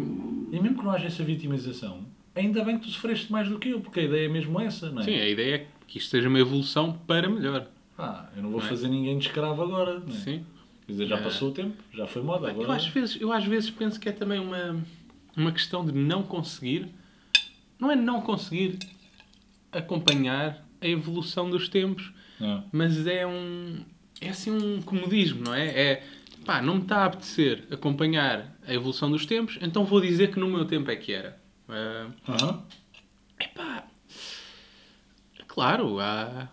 e 0.50 0.58
mesmo 0.60 0.78
que 0.78 0.84
não 0.84 0.90
haja 0.92 1.06
essa 1.06 1.22
vitimização, 1.22 2.06
ainda 2.34 2.64
bem 2.64 2.78
que 2.78 2.84
tu 2.86 2.90
sofreste 2.90 3.30
mais 3.30 3.48
do 3.48 3.58
que 3.58 3.68
eu, 3.70 3.80
porque 3.80 4.00
a 4.00 4.02
ideia 4.04 4.24
é 4.26 4.28
mesmo 4.28 4.58
essa, 4.60 4.90
não 4.90 5.02
é? 5.02 5.04
Sim, 5.04 5.14
a 5.16 5.28
ideia 5.28 5.54
é 5.56 5.66
que 5.86 5.98
isto 5.98 6.08
seja 6.10 6.28
uma 6.28 6.38
evolução 6.38 6.92
para 7.06 7.28
melhor. 7.28 7.68
Ah, 7.98 8.30
eu 8.34 8.42
não 8.42 8.50
vou 8.50 8.60
Não 8.60 8.66
é? 8.66 8.70
fazer 8.70 8.88
ninguém 8.88 9.18
de 9.18 9.26
escravo 9.26 9.60
agora. 9.62 9.98
Não 9.98 10.08
é? 10.14 10.18
Sim. 10.18 10.44
Quer 10.86 10.92
dizer, 10.92 11.06
já 11.06 11.16
É. 11.18 11.22
passou 11.22 11.50
o 11.50 11.52
tempo, 11.52 11.76
já 11.92 12.06
foi 12.06 12.22
moda. 12.22 12.46
Eu 12.48 12.62
Agora... 12.62 12.76
às, 12.76 12.86
vezes, 12.86 13.20
eu 13.20 13.30
às 13.30 13.44
vezes 13.44 13.68
penso 13.70 14.00
que 14.00 14.08
é 14.08 14.12
também 14.12 14.38
uma, 14.40 14.82
uma 15.36 15.52
questão 15.52 15.84
de 15.84 15.92
não 15.92 16.22
conseguir. 16.22 16.86
Não 17.78 17.90
é 17.90 17.96
não 17.96 18.22
conseguir 18.22 18.78
acompanhar 19.72 20.64
a 20.80 20.86
evolução 20.86 21.50
dos 21.50 21.68
tempos, 21.68 22.12
É. 22.40 22.60
mas 22.72 23.06
é 23.06 23.26
um. 23.26 23.80
É 24.20 24.30
assim 24.30 24.50
um 24.50 24.80
comodismo, 24.82 25.42
não 25.44 25.54
é? 25.54 25.66
É. 25.68 26.04
Pá, 26.44 26.62
não 26.62 26.76
me 26.76 26.82
está 26.82 26.98
a 26.98 27.04
apetecer 27.06 27.64
acompanhar 27.70 28.56
a 28.66 28.72
evolução 28.72 29.10
dos 29.10 29.26
tempos, 29.26 29.58
então 29.60 29.84
vou 29.84 30.00
dizer 30.00 30.30
que 30.32 30.38
no 30.40 30.48
meu 30.48 30.64
tempo 30.64 30.90
é 30.90 30.96
que 30.96 31.12
era. 31.12 31.38
Ah, 31.68 32.08
Aham. 32.28 32.62
Epá, 33.40 33.84
claro, 35.46 35.98
há 36.00 36.48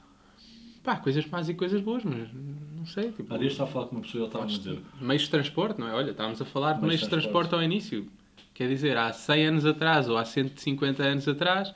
pá, 0.83 0.97
coisas 0.97 1.25
más 1.27 1.49
e 1.49 1.53
coisas 1.53 1.81
boas, 1.81 2.03
mas 2.03 2.29
não 2.75 2.85
sei. 2.85 3.11
Tipo, 3.11 3.33
Há 3.33 3.37
dias 3.37 3.53
estava 3.53 3.69
a 3.69 3.73
falar 3.73 3.85
com 3.87 3.95
uma 3.95 4.01
pessoa 4.01 4.19
e 4.19 4.23
ele 4.23 4.27
estava 4.27 4.43
a 4.43 4.47
dizer. 4.47 4.79
meios 5.01 5.23
de 5.23 5.29
transporte, 5.29 5.79
não 5.79 5.87
é? 5.87 5.93
Olha, 5.93 6.11
estávamos 6.11 6.41
a 6.41 6.45
falar 6.45 6.73
de 6.73 6.81
Meios 6.81 7.01
de 7.01 7.09
transporte 7.09 7.49
transporte. 7.49 7.55
ao 7.55 7.63
início. 7.63 8.07
Quer 8.53 8.67
dizer, 8.69 8.95
há 8.97 9.11
100 9.11 9.45
anos 9.47 9.65
atrás 9.65 10.07
ou 10.07 10.17
há 10.17 10.23
150 10.25 11.03
anos 11.03 11.27
atrás, 11.27 11.73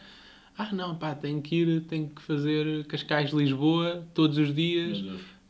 ah 0.60 0.74
não, 0.74 0.96
pá, 0.96 1.16
tenho 1.16 1.42
que 1.42 1.56
ir, 1.56 1.82
tenho 1.86 2.10
que 2.10 2.22
fazer 2.22 2.86
Cascais-Lisboa 2.86 4.08
todos 4.14 4.38
os 4.38 4.54
dias. 4.54 4.98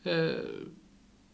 Ah, 0.06 0.68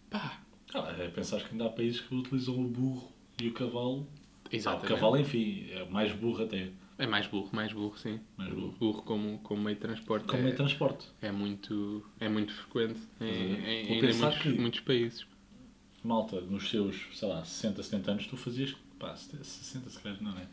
pá, 0.09 0.41
Ah, 0.73 0.95
é 0.99 1.07
pensar 1.09 1.41
que 1.43 1.51
ainda 1.51 1.65
há 1.65 1.69
países 1.69 2.01
que 2.01 2.13
utilizam 2.15 2.57
o 2.59 2.67
burro 2.67 3.11
e 3.41 3.47
o 3.47 3.53
cavalo. 3.53 4.07
Ah, 4.07 4.49
o 4.51 4.55
exatamente. 4.55 4.87
cavalo, 4.87 5.17
enfim, 5.17 5.67
é 5.71 5.85
mais 5.85 6.11
burro 6.13 6.43
até. 6.43 6.69
É 6.97 7.05
mais 7.05 7.27
burro, 7.27 7.49
mais 7.51 7.73
burro, 7.73 7.97
sim. 7.97 8.19
Mais 8.37 8.53
burro. 8.53 8.73
Burro 8.79 9.01
como, 9.01 9.37
como 9.39 9.61
meio 9.61 9.75
de 9.75 9.81
transporte. 9.81 10.25
Como 10.25 10.39
é, 10.39 10.43
meio 10.43 10.53
de 10.53 10.57
transporte. 10.57 11.07
é 11.21 11.31
muito, 11.31 12.05
é 12.19 12.29
muito 12.29 12.53
frequente 12.53 12.99
em, 13.19 13.25
em, 13.25 13.97
em 13.99 14.01
muitos, 14.13 14.37
que- 14.41 14.49
muitos 14.49 14.79
países. 14.79 15.25
Malta, 16.03 16.39
nos 16.39 16.69
seus, 16.69 16.95
sei 17.13 17.27
lá, 17.27 17.43
60, 17.43 17.83
70 17.83 18.11
anos, 18.11 18.27
tu 18.27 18.37
fazias. 18.37 18.73
Pá, 18.97 19.13
60 19.15 19.89
se 19.89 19.99
calhar 19.99 20.21
não 20.23 20.31
é? 20.37 20.47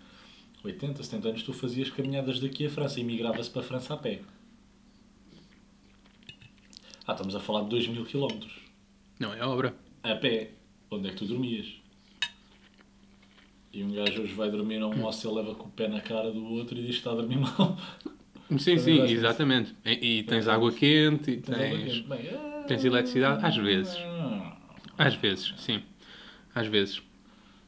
80, 0.64 1.02
70 1.02 1.28
anos, 1.28 1.42
tu 1.42 1.52
fazias 1.52 1.90
caminhadas 1.90 2.38
daqui 2.38 2.66
à 2.66 2.70
França 2.70 3.00
e 3.00 3.04
migrava-se 3.04 3.50
para 3.50 3.62
a 3.62 3.64
França 3.64 3.94
a 3.94 3.96
pé. 3.96 4.20
Ah, 7.06 7.12
estamos 7.12 7.34
a 7.34 7.40
falar 7.40 7.62
de 7.62 7.70
2 7.70 7.88
mil 7.88 8.04
quilómetros. 8.04 8.52
Não 9.18 9.34
é 9.34 9.44
obra. 9.44 9.74
A 10.02 10.14
pé. 10.14 10.52
Onde 10.90 11.08
é 11.08 11.10
que 11.10 11.16
tu 11.16 11.24
dormias? 11.24 11.66
E 13.72 13.82
um 13.82 13.92
gajo 13.92 14.22
hoje 14.22 14.34
vai 14.34 14.50
dormir 14.50 14.80
a 14.82 14.86
um 14.86 15.02
hostel, 15.02 15.34
leva 15.34 15.54
com 15.54 15.66
o 15.66 15.70
pé 15.70 15.88
na 15.88 16.00
cara 16.00 16.30
do 16.30 16.44
outro 16.44 16.76
e 16.78 16.82
diz 16.82 16.90
que 16.90 16.96
está 16.98 17.12
a 17.12 17.14
dormir 17.14 17.36
mal. 17.38 17.76
Sim, 18.58 18.76
sim, 18.78 19.00
exatamente. 19.00 19.74
E, 19.84 20.18
e 20.18 20.22
tens 20.24 20.44
Também 20.44 20.54
água 20.56 20.72
quente 20.72 21.30
e 21.30 21.36
Tens 21.38 21.56
tens. 21.56 22.00
Bem, 22.00 22.28
ah, 22.34 22.64
tens 22.68 22.84
eletricidade? 22.84 23.44
Às 23.44 23.56
vezes. 23.56 23.96
ah. 23.96 24.56
Às 24.98 25.14
vezes, 25.14 25.54
sim. 25.56 25.82
Às 26.54 26.66
vezes. 26.66 27.02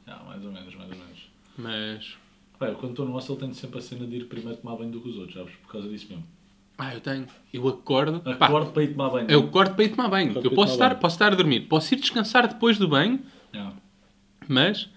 Ah, 0.07 0.23
mais 0.27 0.45
ou 0.45 0.53
menos, 0.53 0.75
mais 0.75 0.91
ou 0.91 0.97
menos. 0.97 1.19
Mas. 1.57 2.19
Pá, 2.65 2.71
eu 2.71 2.77
quando 2.77 2.91
estou 2.91 3.05
no 3.07 3.13
hostel 3.13 3.37
tenho 3.37 3.55
sempre 3.55 3.79
a 3.79 3.83
cena 3.83 4.07
de 4.07 4.17
ir 4.17 4.25
primeiro 4.27 4.59
tomar 4.59 4.77
banho 4.77 4.91
do 4.91 5.01
que 5.01 5.09
os 5.09 5.17
outros, 5.17 5.35
sabes? 5.35 5.55
Por 5.57 5.71
causa 5.73 5.89
disso 5.89 6.07
mesmo. 6.09 6.25
Ah, 6.79 6.95
eu 6.95 7.01
tenho. 7.01 7.27
Eu 7.53 7.69
acordo. 7.69 8.21
pá, 8.21 8.47
Acordo 8.47 8.73
para 8.73 8.83
ir 8.83 8.89
tomar 8.93 9.11
banho. 9.11 9.31
eu 9.31 9.41
acordo 9.41 9.75
para 9.75 9.85
ir 9.85 9.89
tomar 9.91 10.09
banho. 10.09 10.31
Acordo 10.31 10.47
Eu 10.47 10.51
para 10.51 10.53
ir 10.53 10.57
posso 10.57 10.73
tomar 10.73 10.75
estar, 10.75 10.89
banho. 10.89 11.01
posso 11.01 11.15
estar 11.15 11.33
a 11.33 11.37
dormir. 11.37 11.61
Posso 11.69 11.95
ir 11.95 12.01
descansar 12.01 12.49
depois 12.49 12.79
do 12.79 12.89
banho, 12.89 13.21
mas. 14.49 14.89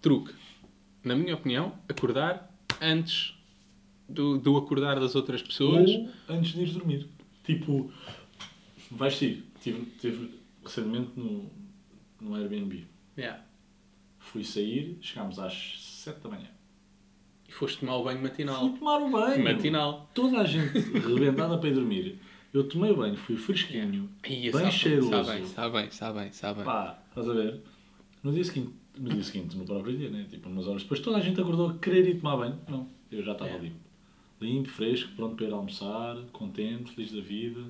Truque. 0.00 0.32
Na 1.04 1.14
minha 1.14 1.34
opinião, 1.34 1.74
acordar 1.88 2.50
antes 2.80 3.34
do, 4.08 4.38
do 4.38 4.56
acordar 4.56 4.98
das 5.00 5.14
outras 5.14 5.42
pessoas. 5.42 5.90
Ou 5.90 6.08
antes 6.28 6.52
de 6.52 6.62
ir 6.62 6.70
dormir. 6.72 7.06
Tipo, 7.44 7.90
vais 8.90 9.20
ir. 9.20 9.44
Tive, 9.62 9.84
tive 10.00 10.40
recentemente 10.64 11.10
no, 11.16 11.50
no 12.20 12.34
Airbnb. 12.36 12.86
Yeah. 13.18 13.42
Fui 14.18 14.44
sair, 14.44 14.96
chegámos 15.02 15.38
às 15.38 15.54
7 16.02 16.20
da 16.20 16.28
manhã. 16.30 16.48
E 17.50 17.52
foste 17.52 17.80
tomar 17.80 17.96
o 17.96 18.04
banho 18.04 18.20
Fui 18.20 18.28
matinal. 18.28 18.68
tomar 18.70 18.98
o 19.02 19.10
banho. 19.10 19.42
Matinal. 19.42 20.08
Toda 20.14 20.38
a 20.40 20.44
gente 20.44 20.78
rebentada 20.78 21.58
para 21.58 21.68
ir 21.68 21.74
dormir. 21.74 22.16
Eu 22.54 22.62
tomei 22.68 22.92
o 22.92 22.96
banho, 22.96 23.16
fui 23.16 23.36
fresquinho, 23.36 24.08
Ia, 24.28 24.52
bem 24.52 24.52
sabe, 24.52 24.70
cheiroso. 24.72 25.10
Sabe 25.10 25.30
bem, 25.32 25.46
sabe 25.46 25.72
bem, 25.80 25.90
sabe 25.90 26.18
bem, 26.20 26.32
sabe 26.32 26.54
bem. 26.58 26.64
Pá, 26.64 26.98
estás 27.08 27.28
a 27.28 27.32
ver? 27.32 27.60
No 28.22 28.32
dia 28.32 28.44
seguinte, 28.44 28.72
no 28.96 29.08
dia 29.10 29.22
seguinte, 29.24 29.56
no 29.56 29.64
próprio 29.64 29.96
dia, 29.96 30.10
né? 30.10 30.26
Tipo, 30.30 30.48
umas 30.48 30.66
horas 30.68 30.82
depois, 30.82 31.00
toda 31.00 31.16
a 31.18 31.20
gente 31.20 31.40
acordou 31.40 31.70
a 31.70 31.74
querer 31.74 32.08
ir 32.08 32.20
tomar 32.20 32.36
banho. 32.36 32.56
Não, 32.68 32.86
eu 33.10 33.20
já 33.24 33.32
estava 33.32 33.50
É. 33.50 33.58
limpo. 33.58 33.76
Limpo, 34.40 34.68
fresco, 34.68 35.10
pronto 35.16 35.34
para 35.34 35.46
ir 35.46 35.52
almoçar, 35.52 36.16
contente, 36.32 36.92
feliz 36.92 37.10
da 37.12 37.20
vida. 37.20 37.60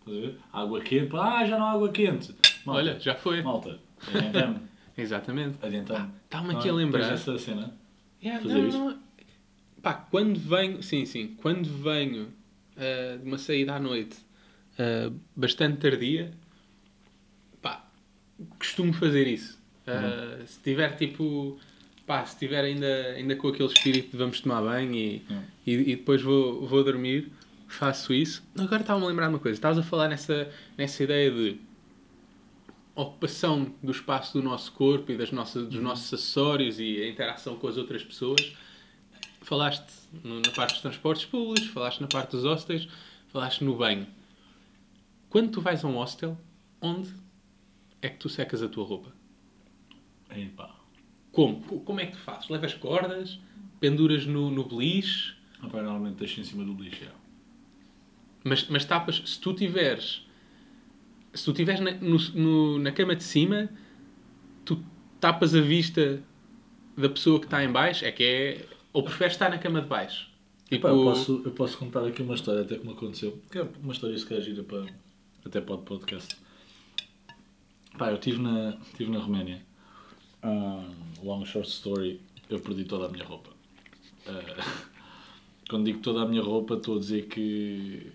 Estás 0.00 0.16
a 0.16 0.20
ver? 0.20 0.38
Água 0.52 0.80
quente. 0.80 1.16
Ah, 1.16 1.44
já 1.44 1.58
não 1.58 1.66
há 1.66 1.72
água 1.72 1.90
quente. 1.90 2.34
Malta, 2.64 2.80
Olha, 2.80 2.98
já 3.00 3.14
foi. 3.14 3.42
Malta, 3.42 3.78
adiantamos. 4.08 4.60
Exatamente. 4.96 5.58
Adiantamos. 5.62 6.10
Está-me 6.24 6.48
Não 6.52 6.58
aqui 6.58 6.68
é? 6.68 6.70
a 6.70 6.74
lembrar. 6.74 7.00
Tens 7.08 7.12
essa 7.20 7.38
cena? 7.38 7.74
Yeah, 8.22 8.42
fazer 8.42 8.62
não, 8.72 8.90
não. 8.90 8.98
Pá, 9.82 9.94
quando 9.94 10.38
venho, 10.38 10.82
sim, 10.82 11.04
sim, 11.06 11.36
quando 11.40 11.68
venho 11.82 12.28
ah, 12.76 13.16
de 13.16 13.26
uma 13.26 13.38
saída 13.38 13.74
à 13.74 13.78
noite 13.80 14.16
ah, 14.78 15.10
bastante 15.36 15.78
tardia, 15.78 16.32
pá, 17.62 17.84
costumo 18.58 18.92
fazer 18.92 19.26
isso. 19.26 19.58
Ah, 19.86 20.38
Se 20.46 20.60
tiver 20.60 20.96
tipo, 20.96 21.58
pá, 22.06 22.24
se 22.26 22.38
tiver 22.38 22.64
ainda, 22.64 22.86
ainda 23.16 23.36
com 23.36 23.48
aquele 23.48 23.68
espírito 23.68 24.10
de 24.12 24.16
vamos 24.16 24.40
tomar 24.40 24.62
banho 24.62 24.94
e, 24.94 25.22
Não. 25.28 25.44
e, 25.66 25.72
e 25.74 25.96
depois 25.96 26.20
vou, 26.22 26.66
vou 26.66 26.82
dormir, 26.84 27.30
faço 27.68 28.12
isso. 28.12 28.42
Agora 28.58 28.80
estava-me 28.82 29.06
a 29.06 29.08
lembrar 29.08 29.26
de 29.28 29.34
uma 29.34 29.38
coisa, 29.38 29.56
estavas 29.56 29.78
a 29.78 29.82
falar 29.82 30.08
nessa, 30.08 30.50
nessa 30.76 31.02
ideia 31.04 31.30
de 31.30 31.56
ocupação 32.94 33.72
do 33.82 33.92
espaço 33.92 34.32
do 34.36 34.42
nosso 34.42 34.72
corpo 34.72 35.12
e 35.12 35.16
das 35.16 35.30
nossas, 35.30 35.62
Uhum. 35.62 35.68
dos 35.68 35.80
nossos 35.80 36.12
acessórios 36.12 36.80
e 36.80 37.00
a 37.02 37.08
interação 37.08 37.56
com 37.56 37.68
as 37.68 37.76
outras 37.76 38.02
pessoas. 38.02 38.56
Falaste 39.40 39.86
no- 40.24 40.40
na 40.40 40.50
parte 40.50 40.72
dos 40.72 40.80
transportes 40.82 41.24
públicos, 41.24 41.68
falaste 41.70 42.00
na 42.00 42.06
parte 42.08 42.32
dos 42.32 42.44
hostels, 42.44 42.88
falaste 43.28 43.62
no 43.64 43.76
banho. 43.76 44.06
Quando 45.30 45.50
tu 45.52 45.60
vais 45.60 45.84
a 45.84 45.88
um 45.88 45.94
hostel, 45.96 46.36
onde 46.80 47.10
é 48.02 48.08
que 48.08 48.16
tu 48.18 48.28
secas 48.28 48.62
a 48.62 48.68
tua 48.68 48.84
roupa? 48.84 49.12
Epá. 50.30 50.74
Como? 51.32 51.60
Co- 51.62 51.80
Como 51.80 52.00
é 52.00 52.06
que 52.06 52.12
tu 52.12 52.18
fazes? 52.18 52.48
Levas 52.48 52.74
cordas? 52.74 53.38
Penduras 53.80 54.26
no, 54.26 54.50
no 54.50 54.64
beliche? 54.64 55.34
Ah, 55.62 55.68
pá, 55.68 55.82
normalmente 55.82 56.16
deixo 56.16 56.40
em 56.40 56.44
cima 56.44 56.64
do 56.64 56.72
lixo. 56.74 57.04
é. 57.04 57.08
Mas, 58.44 58.66
mas 58.68 58.84
tapas, 58.84 59.22
se 59.24 59.40
tu 59.40 59.52
tiveres 59.54 60.24
se 61.34 61.44
tu 61.44 61.52
tiveres 61.52 61.80
na, 61.80 61.92
no- 61.92 62.18
no- 62.34 62.78
na 62.78 62.90
cama 62.90 63.14
de 63.14 63.22
cima, 63.22 63.68
tu 64.64 64.82
tapas 65.20 65.54
a 65.54 65.60
vista 65.60 66.22
da 66.96 67.08
pessoa 67.08 67.38
que 67.38 67.44
está 67.46 67.62
em 67.62 67.70
baixo, 67.70 68.04
é 68.04 68.10
que 68.10 68.24
é. 68.24 68.66
Ou 68.92 69.02
preferes 69.02 69.34
estar 69.34 69.50
na 69.50 69.58
cama 69.58 69.80
de 69.80 69.88
baixo? 69.88 70.28
Tipo, 70.68 70.86
Epá, 70.86 70.88
eu, 70.90 71.04
posso, 71.04 71.42
eu 71.44 71.50
posso 71.52 71.78
contar 71.78 72.04
aqui 72.06 72.22
uma 72.22 72.34
história 72.34 72.62
até 72.62 72.76
que 72.76 72.86
me 72.86 72.92
aconteceu. 72.92 73.38
Que 73.50 73.58
é 73.58 73.68
uma 73.82 73.92
história 73.92 74.16
se 74.16 74.26
calhar 74.26 74.42
gira 74.42 74.62
para, 74.62 74.86
até 75.44 75.60
para 75.60 75.74
o 75.74 75.78
podcast. 75.78 76.36
Pá, 77.96 78.10
eu 78.10 78.14
estive 78.14 78.40
na, 78.40 78.76
estive 78.82 79.10
na 79.10 79.18
Roménia. 79.18 79.62
Ah, 80.42 80.88
long 81.22 81.44
short 81.44 81.68
story, 81.68 82.20
eu 82.48 82.60
perdi 82.60 82.84
toda 82.84 83.06
a 83.06 83.08
minha 83.08 83.24
roupa. 83.24 83.50
Ah, 84.26 84.88
quando 85.68 85.84
digo 85.84 86.00
toda 86.00 86.22
a 86.22 86.26
minha 86.26 86.42
roupa, 86.42 86.74
estou 86.74 86.96
a 86.96 86.98
dizer 86.98 87.26
que 87.26 88.12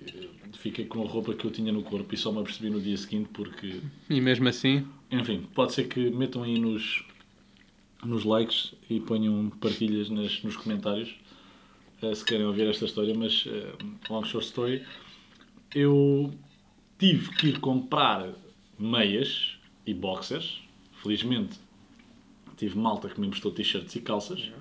fiquei 0.54 0.86
com 0.86 1.02
a 1.04 1.08
roupa 1.08 1.34
que 1.34 1.46
eu 1.46 1.52
tinha 1.52 1.72
no 1.72 1.84
corpo 1.84 2.14
e 2.14 2.18
só 2.18 2.32
me 2.32 2.40
apercebi 2.40 2.70
no 2.70 2.80
dia 2.80 2.98
seguinte 2.98 3.30
porque 3.34 3.82
E 4.10 4.22
mesmo 4.22 4.48
assim, 4.48 4.88
enfim, 5.12 5.48
pode 5.54 5.74
ser 5.74 5.88
que 5.88 6.10
metam 6.10 6.44
aí 6.44 6.60
nos, 6.60 7.04
nos 8.06 8.24
likes 8.24 8.74
e 8.90 9.00
ponham 9.00 9.50
partilhas 9.50 10.10
nas, 10.10 10.44
nos 10.44 10.56
comentários 10.56 11.16
eh, 12.04 12.14
se 12.14 12.26
querem 12.26 12.46
ouvir 12.46 12.68
esta 12.68 12.84
história, 12.84 13.16
mas 13.16 13.46
eh, 13.48 13.74
long 14.10 14.26
short 14.26 14.46
story, 14.46 14.86
eu 15.74 16.34
tive 17.00 17.30
que 17.36 17.48
ir 17.48 17.60
comprar 17.60 18.30
meias 18.78 19.58
e 19.86 19.94
boxers. 19.94 20.62
Felizmente 21.02 21.58
tive 22.58 22.78
malta 22.78 23.08
que 23.08 23.20
me 23.20 23.28
emprestou 23.28 23.52
t-shirts 23.52 23.96
e 23.96 24.02
calças. 24.02 24.52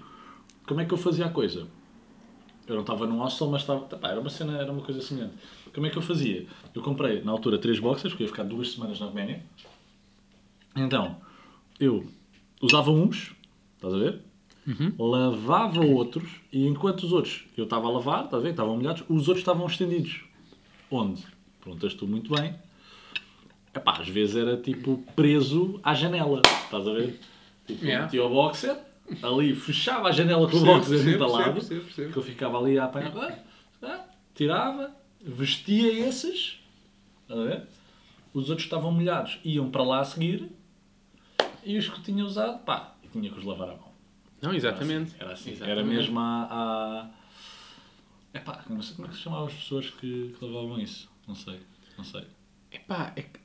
Como 0.67 0.81
é 0.81 0.85
que 0.85 0.95
eu 0.95 0.99
fazia 0.99 1.27
a 1.27 1.31
coisa? 1.31 1.67
Eu 2.67 2.77
não 2.77 2.83
estava 2.83 3.07
num 3.09 3.19
hostel, 3.19 3.51
mas 3.51 3.63
estava. 3.63 3.81
pá, 3.81 4.11
era 4.11 4.21
uma 4.21 4.31
cena, 4.31 4.57
era 4.59 4.71
uma 4.71 4.83
coisa 4.83 5.03
semelhante. 5.03 5.35
Como 5.75 5.85
é 5.85 5.91
que 5.91 5.99
eu 5.99 6.03
fazia? 6.03 6.47
Eu 6.73 6.81
comprei 6.81 7.23
na 7.23 7.33
altura 7.33 7.59
três 7.59 7.81
boxers, 7.81 8.13
porque 8.13 8.23
eu 8.23 8.27
ia 8.27 8.33
ficar 8.33 8.45
duas 8.45 8.71
semanas 8.71 9.01
na 9.01 9.07
Roménia. 9.07 9.43
Então, 10.77 11.21
eu 11.81 12.07
usava 12.63 12.91
uns, 12.91 13.35
estás 13.77 13.93
a 13.93 13.99
ver? 13.99 14.21
Lavava 14.99 15.85
outros 15.85 16.31
e 16.53 16.67
enquanto 16.67 17.03
os 17.03 17.13
outros 17.13 17.45
eu 17.57 17.65
estava 17.65 17.89
a 17.89 17.91
lavar, 17.91 18.25
estás 18.25 18.41
a 18.41 18.45
ver? 18.45 18.51
Estavam 18.51 18.77
molhados, 18.77 19.03
os 19.09 19.27
outros 19.29 19.39
estavam 19.39 19.67
estendidos. 19.67 20.21
Onde? 20.91 21.25
Perguntas 21.63 21.95
tu 21.95 22.07
muito 22.07 22.33
bem. 22.35 22.55
Epá, 23.75 23.99
às 24.01 24.09
vezes 24.09 24.37
era 24.37 24.57
tipo 24.57 25.03
preso 25.17 25.81
à 25.83 25.95
janela, 25.95 26.43
estás 26.65 26.87
a 26.87 26.93
ver? 26.93 27.19
Tipo, 27.67 27.85
Yeah. 27.85 28.05
metia 28.05 28.25
o 28.25 28.29
boxer, 28.29 28.77
ali 29.23 29.55
fechava 29.55 30.09
a 30.09 30.13
janela 30.13 30.49
com 30.49 30.59
o 30.59 30.65
boxer 30.65 31.09
entalado, 31.09 31.61
que 31.61 32.17
eu 32.17 32.23
ficava 32.23 32.59
ali 32.59 32.79
a 32.79 32.85
apanhar, 32.85 33.13
ah, 33.17 33.39
ah, 33.83 34.05
tirava, 34.35 34.91
vestia 35.21 35.91
esses, 36.07 36.59
estás 37.23 37.41
a 37.41 37.45
ver? 37.45 37.63
Os 38.35 38.49
outros 38.51 38.67
estavam 38.67 38.93
molhados, 38.93 39.39
iam 39.45 39.71
para 39.71 39.83
lá 39.83 40.01
a 40.01 40.05
seguir, 40.05 40.51
e 41.65 41.77
os 41.79 41.89
que 41.89 42.01
tinha 42.03 42.25
usado, 42.25 42.59
pá, 42.65 42.95
tinha 43.13 43.31
que 43.31 43.39
os 43.39 43.45
lavar 43.45 43.69
à 43.71 43.77
mão. 43.77 43.93
Não, 44.41 44.53
exatamente. 44.53 45.15
Era 45.19 45.33
assim. 45.33 45.51
Era, 45.53 45.67
Exatamente. 45.73 45.97
mesmo 45.97 46.19
a. 46.19 46.49
a... 46.51 47.11
Epá, 48.39 48.65
não 48.69 48.83
sei 48.83 48.97
como 48.97 49.07
é 49.07 49.11
que 49.11 49.17
se 49.17 49.23
chamavam 49.23 49.47
as 49.47 49.55
pessoas 49.55 49.91
que, 49.91 50.35
que 50.39 50.45
levavam 50.45 50.79
isso. 50.81 51.11
Não 51.29 51.35
sei. 51.35 51.61
Não 51.97 52.05
sei. 52.05 52.27
Epá, 52.71 53.13
é 53.15 53.23
que, 53.23 53.41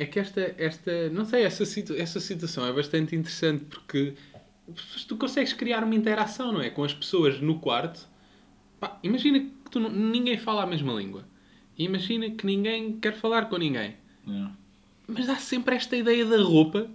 é 0.00 0.06
que 0.06 0.18
esta, 0.18 0.54
esta, 0.58 1.08
não 1.10 1.24
sei, 1.24 1.44
essa, 1.44 1.64
situ, 1.64 1.94
essa 1.94 2.18
situação 2.20 2.66
é 2.66 2.72
bastante 2.72 3.14
interessante 3.14 3.64
porque 3.66 4.14
tu 5.06 5.16
consegues 5.16 5.52
criar 5.52 5.84
uma 5.84 5.94
interação, 5.94 6.52
não 6.52 6.60
é? 6.60 6.68
Com 6.70 6.82
as 6.84 6.92
pessoas 6.92 7.40
no 7.40 7.60
quarto. 7.60 8.06
Pá, 8.80 8.98
imagina 9.02 9.38
que 9.40 9.70
tu 9.70 9.78
não- 9.80 9.90
ninguém 9.90 10.36
fala 10.36 10.64
a 10.64 10.66
mesma 10.66 10.92
língua. 10.92 11.24
Imagina 11.78 12.28
que 12.30 12.44
ninguém 12.44 12.98
quer 12.98 13.14
falar 13.14 13.46
com 13.48 13.56
ninguém. 13.56 13.96
Yeah. 14.26 14.54
Mas 15.06 15.28
há 15.28 15.36
sempre 15.36 15.76
esta 15.76 15.96
ideia 15.96 16.24
da 16.24 16.38
roupa, 16.42 16.88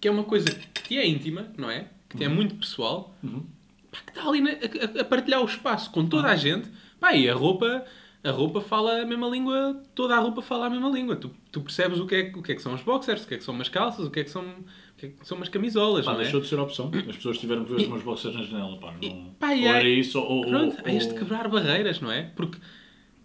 que 0.00 0.08
é 0.08 0.10
uma 0.10 0.24
coisa 0.24 0.48
que 0.84 0.96
é 0.98 1.06
íntima, 1.06 1.46
não 1.56 1.70
é? 1.70 1.88
Que 2.08 2.16
te 2.18 2.24
é 2.24 2.28
muito 2.28 2.54
pessoal, 2.54 3.14
Uhum. 3.22 3.44
pá, 3.90 3.98
que 4.04 4.10
está 4.12 4.28
ali 4.28 4.40
na- 4.40 4.50
a, 4.50 5.00
a- 5.00 5.04
partilhar 5.04 5.42
o 5.42 5.46
espaço 5.46 5.90
com 5.90 6.06
toda 6.06 6.28
a 6.28 6.36
gente. 6.36 6.68
Pá, 7.00 7.12
e 7.14 7.28
a 7.28 7.34
roupa, 7.34 7.84
a 8.24 8.30
roupa 8.30 8.60
fala 8.60 9.02
a 9.02 9.06
mesma 9.06 9.28
língua, 9.28 9.82
toda 9.94 10.16
a 10.16 10.18
roupa 10.20 10.40
fala 10.42 10.66
a 10.66 10.70
mesma 10.70 10.88
língua. 10.88 11.16
Tu, 11.16 11.30
tu 11.52 11.60
percebes 11.60 11.98
o 12.00 12.06
que, 12.06 12.14
é, 12.14 12.22
que- 12.30 12.38
o 12.38 12.42
que 12.42 12.52
é 12.52 12.54
que 12.54 12.62
são 12.62 12.74
os 12.74 12.82
boxers, 12.82 13.24
o 13.24 13.28
que 13.28 13.34
é 13.34 13.38
que 13.38 13.44
são 13.44 13.54
umas 13.54 13.68
calças, 13.68 14.06
o 14.06 14.10
que 14.10 14.20
é 14.20 14.24
que 14.24 14.30
são, 14.30 14.42
o 14.42 14.64
que 14.96 15.06
é 15.06 15.08
que 15.10 15.26
são 15.26 15.36
umas 15.36 15.48
camisolas, 15.48 16.04
Pá, 16.04 16.12
não 16.12 16.20
é? 16.20 16.22
deixou 16.24 16.40
de 16.40 16.48
ser 16.48 16.58
opção. 16.58 16.90
As 17.08 17.16
pessoas 17.16 17.38
tiveram 17.38 17.64
que 17.64 17.70
ver 17.74 17.82
os 17.82 17.88
meus 17.88 18.02
boxers 18.02 18.34
na 18.34 18.42
janela. 18.42 18.78
Pá, 18.78 18.92
não... 18.92 19.02
E- 19.08 19.30
pá, 19.38 19.48
ou 19.48 19.52
é- 19.54 19.64
era 19.66 19.88
isso, 19.88 20.18
ou. 20.18 20.38
ou- 20.38 20.46
Pronto, 20.46 20.76
ou- 20.82 20.88
é 20.88 20.94
este 20.96 21.14
quebrar 21.14 21.48
barreiras, 21.48 22.00
não 22.00 22.10
é? 22.10 22.22
Porque 22.34 22.58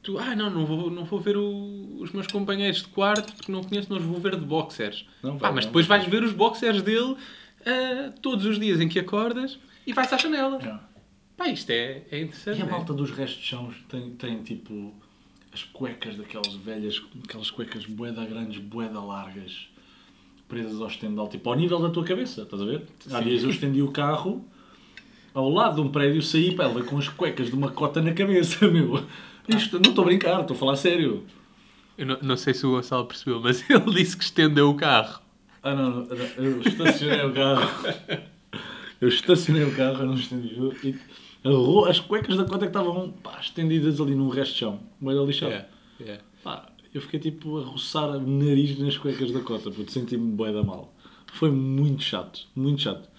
tu, 0.03 0.19
ah, 0.19 0.35
não, 0.35 0.49
não 0.49 0.65
vou, 0.65 0.91
não 0.91 1.05
vou 1.05 1.19
ver 1.19 1.37
o- 1.37 1.97
os 1.99 2.11
meus 2.11 2.27
companheiros 2.27 2.81
de 2.81 2.87
quarto 2.89 3.33
porque 3.33 3.51
não 3.51 3.63
conheço, 3.63 3.89
não 3.89 3.97
os 3.97 4.03
vou 4.03 4.19
ver 4.19 4.35
de 4.35 4.45
boxers. 4.45 5.05
Não 5.23 5.37
vai, 5.37 5.51
mas 5.51 5.65
não, 5.65 5.71
depois 5.71 5.87
não 5.87 5.95
vais 5.97 6.07
ver 6.07 6.23
os 6.23 6.33
boxers 6.33 6.81
dele 6.81 7.15
ah, 7.65 8.11
todos 8.21 8.45
os 8.45 8.59
dias 8.59 8.79
em 8.81 8.87
que 8.89 8.99
acordas 8.99 9.57
e 9.87 9.93
vais 9.93 10.11
à 10.13 10.17
janela. 10.17 10.57
Yeah. 10.57 10.83
Pá, 11.37 11.47
isto 11.47 11.69
é, 11.71 12.03
é 12.11 12.21
interessante. 12.21 12.59
E 12.59 12.61
a 12.61 12.65
não 12.65 12.73
é? 12.73 12.75
malta 12.77 12.93
dos 12.93 13.09
restos 13.11 13.39
de 13.41 13.47
chão 13.47 13.73
tem, 13.89 14.11
tem 14.11 14.43
tipo 14.43 14.93
as 15.53 15.63
cuecas 15.63 16.15
daquelas 16.15 16.53
velhas, 16.55 17.01
aquelas 17.23 17.49
cuecas 17.49 17.85
boeda 17.85 18.25
grandes, 18.25 18.59
boeda 18.59 18.99
largas, 18.99 19.67
presas 20.47 20.79
ao 20.81 20.87
estendal, 20.87 21.27
tipo 21.27 21.49
ao 21.49 21.55
nível 21.55 21.79
da 21.79 21.89
tua 21.89 22.03
cabeça, 22.03 22.41
estás 22.43 22.61
a 22.61 22.65
ver? 22.65 22.83
Há 23.11 23.19
Sim. 23.19 23.23
dias 23.23 23.43
eu 23.43 23.49
estendi 23.49 23.81
o 23.81 23.91
carro 23.91 24.45
ao 25.33 25.49
lado 25.49 25.75
de 25.75 25.81
um 25.81 25.89
prédio, 25.91 26.21
saí 26.21 26.53
para 26.55 26.65
ela 26.65 26.83
com 26.83 26.97
as 26.97 27.07
cuecas 27.09 27.47
de 27.47 27.53
uma 27.55 27.71
cota 27.71 28.01
na 28.01 28.13
cabeça, 28.13 28.65
meu. 28.69 29.03
Isto, 29.47 29.79
não 29.79 29.89
estou 29.89 30.03
a 30.03 30.05
brincar, 30.07 30.41
estou 30.41 30.55
a 30.55 30.59
falar 30.59 30.75
sério. 30.75 31.23
Eu 31.97 32.05
não, 32.05 32.17
não 32.21 32.37
sei 32.37 32.53
se 32.53 32.65
o 32.65 32.71
Gonçalo 32.71 33.05
percebeu, 33.05 33.39
mas 33.41 33.63
ele 33.69 33.93
disse 33.93 34.15
que 34.17 34.23
estendeu 34.23 34.69
o 34.69 34.75
carro. 34.75 35.21
Ah 35.61 35.73
não, 35.75 35.89
não, 36.05 36.15
eu 36.37 36.61
estacionei 36.61 37.25
o 37.25 37.33
carro. 37.33 37.69
Eu 38.99 39.07
estacionei 39.09 39.63
o 39.63 39.75
carro, 39.75 39.99
eu 40.01 40.05
não 40.07 40.15
estendi. 40.15 40.55
Eu, 40.57 40.73
e 40.83 40.95
ro- 41.45 41.85
as 41.85 41.99
cuecas 41.99 42.35
da 42.37 42.43
cota 42.45 42.59
que 42.59 42.65
estavam 42.67 43.11
pá, 43.11 43.37
estendidas 43.41 43.99
ali 43.99 44.15
num 44.15 44.29
resto 44.29 44.53
de 44.53 44.59
chão, 44.59 44.79
meio 44.99 45.25
lixado. 45.25 45.51
Yeah, 45.51 45.67
yeah. 45.99 46.23
Pá, 46.43 46.67
eu 46.93 47.01
fiquei 47.01 47.19
tipo 47.19 47.59
a 47.59 47.63
roçar 47.65 48.09
o 48.17 48.19
nariz 48.27 48.77
nas 48.79 48.97
cuecas 48.97 49.31
da 49.31 49.41
cota, 49.41 49.69
porque 49.71 49.91
senti-me 49.91 50.31
bué 50.35 50.51
da 50.53 50.63
mal. 50.63 50.93
Foi 51.33 51.49
muito 51.51 52.03
chato, 52.03 52.41
muito 52.55 52.81
chato. 52.81 53.09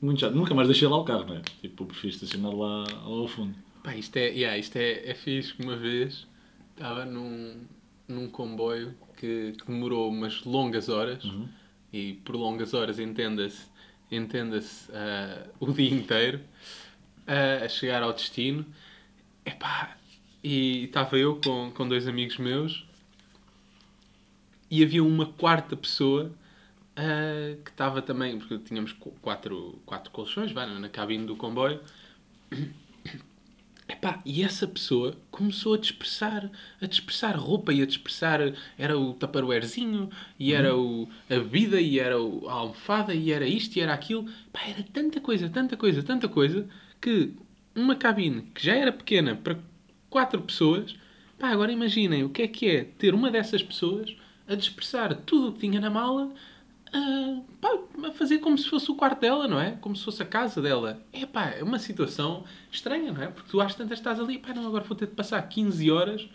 Muito 0.00 0.20
chato. 0.20 0.34
Nunca 0.34 0.54
mais 0.54 0.68
deixei 0.68 0.86
lá 0.88 0.96
o 0.96 1.04
carro, 1.04 1.24
não 1.26 1.36
é? 1.36 1.42
Tipo, 1.60 1.82
eu 1.84 1.86
prefiro 1.88 2.14
estacionar 2.14 2.52
lá, 2.54 2.84
lá 2.84 3.04
ao 3.04 3.28
fundo. 3.28 3.54
Pá, 3.84 3.94
isto 3.96 4.16
é, 4.16 4.28
yeah, 4.30 4.58
isto 4.58 4.76
é, 4.76 5.10
é 5.10 5.14
fixe 5.14 5.54
que 5.54 5.62
uma 5.62 5.76
vez 5.76 6.26
estava 6.72 7.04
num, 7.04 7.68
num 8.08 8.28
comboio 8.30 8.96
que, 9.16 9.52
que 9.52 9.66
demorou 9.66 10.10
umas 10.10 10.42
longas 10.44 10.88
horas 10.88 11.38
e 11.92 12.14
por 12.24 12.36
longas 12.36 12.74
horas 12.74 12.98
entenda-se 12.98 13.70
entenda-se 14.10 14.90
ah, 14.92 15.48
o 15.60 15.72
dia 15.72 15.90
inteiro 15.94 16.40
ah, 17.26 17.64
a 17.64 17.68
chegar 17.68 18.02
ao 18.02 18.12
destino. 18.14 18.66
Epá, 19.46 19.96
e 20.44 20.84
estava 20.86 21.18
eu 21.18 21.40
com, 21.40 21.72
com 21.72 21.88
dois 21.88 22.08
amigos 22.08 22.38
meus 22.38 22.86
e 24.70 24.82
havia 24.82 25.04
uma 25.04 25.26
quarta 25.26 25.76
pessoa 25.76 26.32
ah, 26.96 27.56
que 27.64 27.70
estava 27.70 28.02
também, 28.02 28.38
porque 28.38 28.58
tínhamos 28.58 28.92
qu- 28.92 29.12
quatro, 29.22 29.80
quatro 29.86 30.10
colchões 30.12 30.52
vá, 30.52 30.66
na 30.66 30.88
cabine 30.90 31.26
do 31.26 31.36
comboio 31.36 31.80
Epá, 33.94 34.20
e 34.24 34.42
essa 34.42 34.66
pessoa 34.66 35.16
começou 35.30 35.74
a 35.74 35.78
dispersar, 35.78 36.50
a 36.80 36.86
dispersar 36.86 37.38
roupa 37.38 37.72
e 37.72 37.80
a 37.80 37.86
dispersar. 37.86 38.40
Era 38.76 38.98
o 38.98 39.14
taparoeirzinho, 39.14 40.10
e 40.38 40.52
era 40.52 40.76
o, 40.76 41.08
a 41.30 41.34
bebida, 41.34 41.80
e 41.80 42.00
era 42.00 42.20
o, 42.20 42.48
a 42.48 42.54
almofada, 42.54 43.14
e 43.14 43.30
era 43.30 43.46
isto, 43.46 43.76
e 43.76 43.80
era 43.80 43.94
aquilo. 43.94 44.24
Pá, 44.52 44.60
era 44.66 44.82
tanta 44.82 45.20
coisa, 45.20 45.48
tanta 45.48 45.76
coisa, 45.76 46.02
tanta 46.02 46.28
coisa, 46.28 46.68
que 47.00 47.32
uma 47.74 47.94
cabine 47.94 48.42
que 48.54 48.64
já 48.66 48.74
era 48.74 48.92
pequena 48.92 49.36
para 49.36 49.58
quatro 50.10 50.42
pessoas, 50.42 50.96
pá, 51.38 51.48
agora 51.50 51.70
imaginem 51.72 52.24
o 52.24 52.30
que 52.30 52.42
é 52.42 52.48
que 52.48 52.66
é 52.68 52.84
ter 52.84 53.14
uma 53.14 53.30
dessas 53.30 53.62
pessoas 53.62 54.16
a 54.48 54.54
dispersar 54.56 55.14
tudo 55.24 55.48
o 55.48 55.52
que 55.52 55.60
tinha 55.60 55.80
na 55.80 55.90
mala 55.90 56.32
a, 56.94 57.40
pá, 57.60 57.78
a 58.08 58.12
fazer 58.12 58.38
como 58.38 58.56
se 58.56 58.68
fosse 58.68 58.90
o 58.90 58.94
quarto 58.94 59.20
dela, 59.20 59.48
não 59.48 59.60
é? 59.60 59.72
Como 59.80 59.96
se 59.96 60.04
fosse 60.04 60.22
a 60.22 60.26
casa 60.26 60.62
dela. 60.62 61.00
É 61.12 61.26
pá, 61.26 61.50
é 61.50 61.62
uma 61.62 61.78
situação 61.78 62.44
estranha, 62.70 63.12
não 63.12 63.22
é? 63.22 63.26
Porque 63.28 63.50
tu 63.50 63.60
às 63.60 63.74
tantas 63.74 63.98
estás 63.98 64.20
ali, 64.20 64.38
pá, 64.38 64.54
não, 64.54 64.66
agora 64.66 64.84
vou 64.84 64.96
ter 64.96 65.06
de 65.06 65.12
passar 65.14 65.42
15 65.42 65.90
horas 65.90 66.28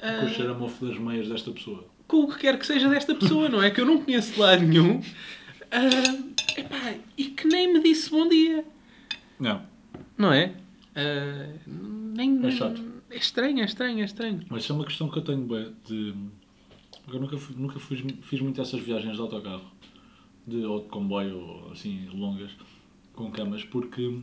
ah, 0.00 0.18
Com 0.20 0.26
o 0.26 0.28
cheiro 0.28 0.52
a 0.52 0.54
mofo 0.58 0.84
das 0.86 0.98
meias 0.98 1.28
desta 1.28 1.50
pessoa. 1.50 1.86
com 2.06 2.18
o 2.24 2.28
que 2.32 2.38
quer 2.38 2.58
que 2.58 2.66
seja 2.66 2.88
desta 2.88 3.14
pessoa, 3.14 3.48
não 3.48 3.62
é? 3.62 3.70
Que 3.70 3.80
eu 3.80 3.86
não 3.86 4.02
conheço 4.02 4.32
de 4.34 4.40
lado 4.40 4.62
nenhum. 4.62 5.00
Ah, 5.70 6.60
epá, 6.60 6.94
e 7.16 7.24
que 7.24 7.46
nem 7.48 7.72
me 7.72 7.82
disse 7.82 8.10
bom 8.10 8.28
dia, 8.28 8.64
Não. 9.40 9.62
não 10.16 10.32
é? 10.32 10.52
Ah, 10.94 11.48
nem, 11.66 12.44
É 12.46 12.50
chato. 12.50 12.82
É 13.10 13.16
estranho, 13.16 13.60
é 13.60 13.64
estranho, 13.64 14.00
é 14.00 14.04
estranho. 14.04 14.40
Mas 14.48 14.62
isso 14.64 14.72
é 14.72 14.74
uma 14.76 14.84
questão 14.84 15.08
que 15.08 15.18
eu 15.18 15.22
tenho, 15.22 15.46
de... 15.84 16.14
Eu 17.12 17.20
nunca, 17.20 17.36
fui- 17.36 17.54
nunca 17.56 17.78
fiz, 17.78 18.02
fiz 18.22 18.40
muito 18.40 18.60
essas 18.60 18.80
viagens 18.80 19.14
de 19.16 19.20
autocarro. 19.20 19.64
De, 20.46 20.64
ou 20.64 20.80
de 20.80 20.88
comboio, 20.88 21.38
ou 21.38 21.72
assim, 21.72 22.06
longas, 22.12 22.50
com 23.14 23.30
camas, 23.30 23.64
porque 23.64 24.20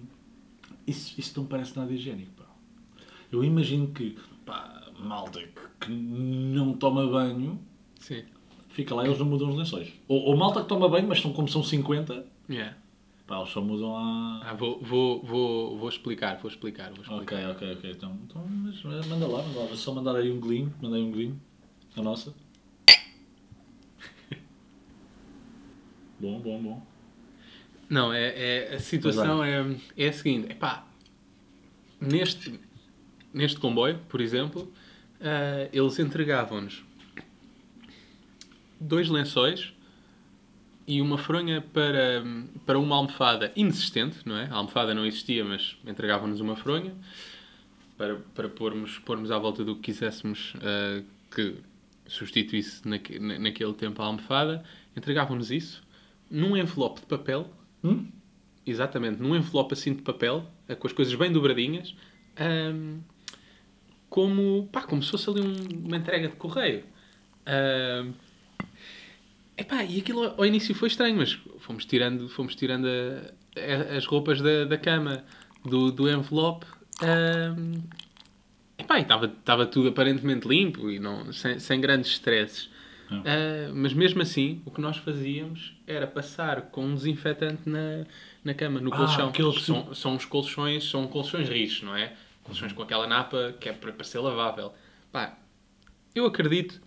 isso, 0.85 1.19
isso 1.19 1.39
não 1.39 1.47
parece 1.47 1.77
nada 1.77 1.91
higiênico, 1.91 2.31
pá. 2.37 2.45
Eu 3.31 3.43
imagino 3.43 3.87
que, 3.87 4.17
pá, 4.45 4.87
malta 4.99 5.39
que, 5.41 5.85
que 5.85 5.91
não 5.91 6.73
toma 6.73 7.07
banho, 7.07 7.59
Sim. 7.99 8.23
fica 8.69 8.93
lá 8.93 9.03
e 9.03 9.07
eles 9.07 9.17
não 9.19 9.25
mudam 9.25 9.49
os 9.49 9.55
lençóis. 9.55 9.91
Ou, 10.07 10.21
ou 10.25 10.37
malta 10.37 10.61
que 10.61 10.67
toma 10.67 10.87
banho, 10.87 11.07
mas 11.07 11.21
são 11.21 11.33
como 11.33 11.47
são 11.47 11.63
50, 11.63 12.25
Yeah. 12.49 12.75
pá, 13.25 13.37
eles 13.39 13.49
só 13.49 13.61
mudam 13.61 13.95
a... 13.95 14.41
Ah, 14.43 14.53
vou, 14.53 14.79
vou, 14.81 15.23
vou, 15.23 15.77
vou 15.77 15.89
explicar, 15.89 16.37
vou 16.37 16.51
explicar, 16.51 16.91
vou 16.91 17.01
explicar. 17.01 17.49
Ok, 17.49 17.67
ok, 17.67 17.73
ok. 17.73 17.91
Então, 17.91 18.17
então 18.25 18.45
mas, 18.47 18.83
mas 18.83 19.07
manda 19.07 19.25
lá, 19.25 19.41
manda 19.41 19.59
lá. 19.59 19.65
Vou 19.65 19.77
só 19.77 19.93
mandar 19.93 20.15
aí 20.17 20.31
um 20.31 20.39
golinho. 20.39 20.73
Mandei 20.81 21.01
um 21.01 21.09
golinho. 21.11 21.41
A 21.95 22.01
nossa. 22.01 22.33
Bom, 26.21 26.39
bom, 26.39 26.61
bom. 26.61 26.87
Não, 27.89 28.13
é, 28.13 28.27
é- 28.69 28.75
a 28.75 28.79
situação 28.79 29.43
é, 29.43 29.75
é 29.97 30.07
a 30.09 30.13
seguinte: 30.13 30.51
epá, 30.51 30.85
neste, 31.99 32.59
neste 33.33 33.59
comboio, 33.59 33.99
por 34.07 34.21
exemplo, 34.21 34.71
ah, 35.19 35.67
eles 35.73 35.97
entregavam-nos 35.99 36.83
dois 38.79 39.09
lençóis 39.09 39.73
e 40.87 41.01
uma 41.01 41.17
fronha 41.17 41.61
para, 41.61 42.23
para 42.65 42.79
uma 42.79 42.95
almofada 42.95 43.51
inexistente, 43.55 44.19
não 44.25 44.37
é? 44.37 44.45
A 44.45 44.55
almofada 44.55 44.93
não 44.93 45.05
existia, 45.05 45.43
mas 45.43 45.77
entregavam-nos 45.85 46.39
uma 46.39 46.55
fronha 46.55 46.93
para, 47.97 48.15
para 48.33 48.49
pormos, 48.49 48.97
pormos 48.99 49.31
à 49.31 49.37
volta 49.37 49.63
do 49.63 49.75
que 49.75 49.81
quiséssemos 49.83 50.53
ah, 50.61 51.01
que 51.33 51.55
substituísse 52.07 52.87
naque, 52.87 53.19
na- 53.19 53.39
naquele 53.39 53.73
tempo 53.73 54.01
a 54.01 54.05
almofada. 54.05 54.63
Entregavam-nos 54.95 55.51
isso 55.51 55.81
num 56.31 56.55
envelope 56.57 57.01
de 57.01 57.05
papel 57.07 57.47
Hum? 57.83 58.07
Exatamente, 58.65 59.19
num 59.21 59.35
envelope 59.35 59.73
assim 59.73 59.93
de 59.93 60.01
papel, 60.03 60.45
eh, 60.67 60.75
com 60.75 60.85
as 60.87 60.93
coisas 60.93 61.13
bem 61.15 61.31
dobradinhas, 61.31 61.95
ahm, 62.37 62.99
como, 64.09 64.69
pá, 64.71 64.83
como 64.83 65.01
se 65.01 65.09
fosse 65.09 65.29
ali 65.29 65.41
um- 65.41 65.85
uma 65.87 65.97
entrega 65.97 66.27
de 66.27 66.35
correio. 66.35 66.83
Ahm, 67.45 68.11
epá, 69.57 69.83
e 69.83 69.99
aquilo 69.99 70.23
ao- 70.23 70.35
ao 70.39 70.45
início 70.45 70.75
foi 70.75 70.89
estranho, 70.89 71.17
mas 71.17 71.33
fomos 71.59 71.85
tirando, 71.85 72.29
fomos 72.29 72.53
tirando 72.55 72.85
a- 72.87 73.31
a- 73.59 73.97
as 73.97 74.05
roupas 74.05 74.39
da, 74.41 74.65
da 74.65 74.77
cama 74.77 75.23
do, 75.65 75.91
do 75.91 76.07
envelope. 76.09 76.65
ahm, 77.01 77.81
epá, 78.77 78.99
e 78.99 79.01
estava 79.01 79.65
tudo 79.65 79.89
aparentemente 79.89 80.47
limpo 80.47 80.87
e 80.91 80.99
não, 80.99 81.33
sem, 81.33 81.57
sem 81.59 81.81
grandes 81.81 82.11
stresses. 82.11 82.69
Ah, 83.25 83.71
mas 83.73 83.93
mesmo 83.93 84.21
assim, 84.21 84.61
o 84.65 84.71
que 84.71 84.79
nós 84.81 84.97
fazíamos 84.97 85.73
era 85.85 86.07
passar 86.07 86.61
com 86.63 86.85
um 86.85 86.95
desinfetante 86.95 87.67
na, 87.67 88.05
na 88.43 88.53
cama, 88.53 88.79
no 88.79 88.93
Ah, 88.93 88.97
colchão. 88.97 89.29
aquele 89.29 89.51
que- 89.51 89.61
São, 89.61 89.93
são 89.93 90.15
os 90.15 90.25
colchões, 90.25 90.89
são 90.89 91.07
colchões 91.07 91.49
rijos, 91.49 91.83
não 91.83 91.95
é? 91.95 92.13
Colchões 92.43 92.71
com 92.73 92.81
aquela 92.81 93.05
napa 93.07 93.53
que 93.59 93.69
é 93.69 93.73
para, 93.73 93.91
para 93.91 94.03
ser 94.03 94.19
lavável. 94.19 94.73
Pá, 95.11 95.37
eu 96.15 96.25
acredito 96.25 96.81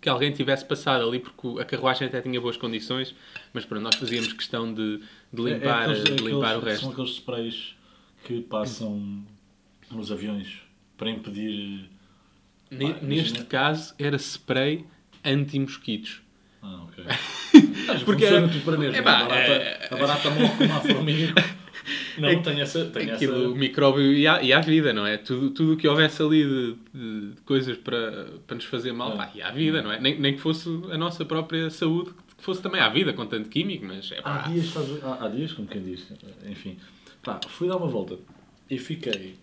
que 0.00 0.08
alguém 0.08 0.30
tivesse 0.32 0.64
passado 0.64 1.06
ali, 1.06 1.18
porque 1.18 1.60
a 1.60 1.64
carruagem 1.64 2.06
até 2.06 2.20
tinha 2.22 2.40
boas 2.40 2.56
condições, 2.56 3.14
mas 3.52 3.64
pronto, 3.64 3.82
nós 3.82 3.96
fazíamos 3.96 4.32
questão 4.32 4.72
de, 4.72 4.98
de 5.32 5.42
limpar, 5.42 5.88
É- 5.88 5.92
é 5.98 6.00
aqueles- 6.00 6.04
de 6.04 6.22
limpar 6.22 6.46
aqueles- 6.56 6.62
o 6.62 6.66
resto. 6.66 6.82
São 6.82 6.92
aqueles 6.92 7.10
sprays 7.10 7.74
que 8.24 8.40
passam 8.42 9.24
nos 9.90 10.12
aviões 10.12 10.60
para 10.96 11.10
impedir. 11.10 11.88
Neste 12.70 13.04
imagina- 13.04 13.44
caso, 13.44 13.94
era 13.98 14.16
spray 14.16 14.84
anti-mosquitos. 15.26 16.20
Ah, 16.62 16.84
ok. 16.84 17.04
Porque- 18.04 18.24
funciona 18.26 18.48
tudo 18.48 18.64
para 18.64 18.76
mesmo. 18.78 18.96
É 18.96 19.02
pá, 19.02 19.18
a, 19.20 19.24
barata, 19.26 19.88
a 19.90 19.96
barata 19.96 20.30
morre 20.30 20.56
como 20.56 20.72
a 20.74 20.80
formiga. 20.80 21.34
Não, 22.18 22.42
tem 22.42 22.60
essa. 22.60 22.84
Tem 22.86 23.10
Aquilo, 23.10 23.36
essa... 23.36 23.48
o 23.50 23.54
micróbio 23.54 24.12
e 24.12 24.26
a, 24.26 24.42
e 24.42 24.52
a 24.52 24.60
vida, 24.60 24.92
não 24.92 25.06
é? 25.06 25.16
Tudo 25.18 25.50
tudo 25.50 25.74
o 25.74 25.76
que 25.76 25.86
houvesse 25.86 26.20
ali 26.20 26.42
de, 26.44 26.76
de- 26.92 27.30
de 27.34 27.40
coisas 27.42 27.76
para, 27.76 28.26
para 28.44 28.56
nos 28.56 28.64
fazer 28.64 28.92
mal, 28.92 29.12
É. 29.12 29.16
pá, 29.16 29.30
e 29.34 29.40
à 29.42 29.50
vida, 29.52 29.82
não 29.82 29.92
é? 29.92 30.00
Nem, 30.00 30.18
nem 30.18 30.34
que 30.34 30.40
fosse 30.40 30.68
a 30.90 30.98
nossa 30.98 31.24
própria 31.24 31.70
saúde, 31.70 32.10
que 32.36 32.42
fosse 32.42 32.60
também 32.60 32.80
à 32.80 32.88
vida, 32.88 33.12
com 33.12 33.24
tanto 33.26 33.48
químico, 33.48 33.84
mas 33.86 34.10
é 34.10 34.20
pá. 34.20 34.44
Há 34.46 34.48
dias, 34.48 34.74
há, 35.04 35.26
há 35.26 35.28
dias, 35.28 35.52
como 35.52 35.68
quem 35.68 35.80
diz, 35.82 36.10
enfim. 36.50 36.76
Pá, 37.22 37.38
fui 37.46 37.68
dar 37.68 37.76
uma 37.76 37.86
volta 37.86 38.18
e 38.68 38.78
fiquei. 38.78 39.36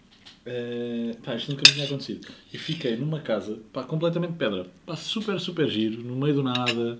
Eh, 0.46 1.16
pá, 1.24 1.36
isto 1.36 1.52
nunca 1.52 1.64
me 1.68 1.74
tinha 1.74 1.86
acontecido. 1.86 2.28
E 2.54 2.58
fiquei 2.58 2.96
numa 2.98 3.20
casa, 3.20 3.60
pá, 3.72 3.84
completamente 3.84 4.34
pedra. 4.34 4.68
Pá, 4.86 4.96
super, 4.96 5.40
super 5.40 5.68
giro, 5.70 6.02
no 6.04 6.16
meio 6.16 6.36
do 6.36 6.44
nada. 6.44 7.00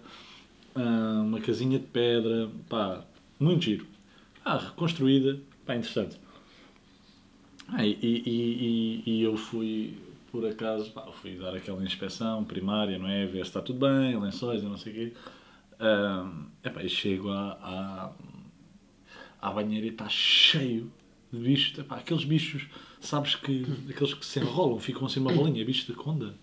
ah, 0.76 1.22
uma 1.24 1.40
casinha 1.42 1.80
de 1.80 1.86
pedra, 1.88 2.50
pá, 2.70 3.04
muito 3.40 3.64
giro. 3.66 3.86
Ah, 4.46 4.58
reconstruída, 4.58 5.40
pá, 5.66 5.76
interessante. 5.76 6.18
Ah, 7.68 7.86
e, 7.86 7.98
e, 8.02 9.04
e, 9.06 9.12
e 9.20 9.22
eu 9.24 9.36
fui, 9.38 9.98
por 10.32 10.46
acaso, 10.46 10.92
pá, 10.92 11.04
fui 11.12 11.36
dar 11.38 11.56
aquela 11.56 11.84
inspeção 11.84 12.44
primária, 12.44 12.98
não 12.98 13.08
é? 13.08 13.26
Ver 13.26 13.44
se 13.46 13.50
está 13.50 13.62
tudo 13.62 13.80
bem, 13.88 14.20
lençóis 14.20 14.62
e 14.62 14.66
não 14.66 14.78
sei 14.78 14.92
o 14.92 14.96
quê. 14.96 15.14
Ah, 15.80 16.32
epá, 16.64 16.84
e 16.84 16.90
chego 16.90 17.30
à, 17.30 17.52
à, 17.62 18.14
à 19.42 19.52
banheira 19.52 19.86
e 19.88 19.90
está 19.90 20.08
cheio 20.10 20.92
de 21.34 21.40
bichos. 21.40 21.78
Epá, 21.80 21.98
aqueles 21.98 22.24
bichos, 22.24 22.64
sabes 23.02 23.36
que. 23.36 23.66
aqueles 23.90 24.14
que 24.14 24.26
se 24.26 24.40
enrolam, 24.40 24.80
ficam 24.80 25.06
assim 25.06 25.20
uma 25.20 25.34
bolinha, 25.34 25.66
bichos 25.66 25.86
de 25.86 25.94
conda. 25.94 26.36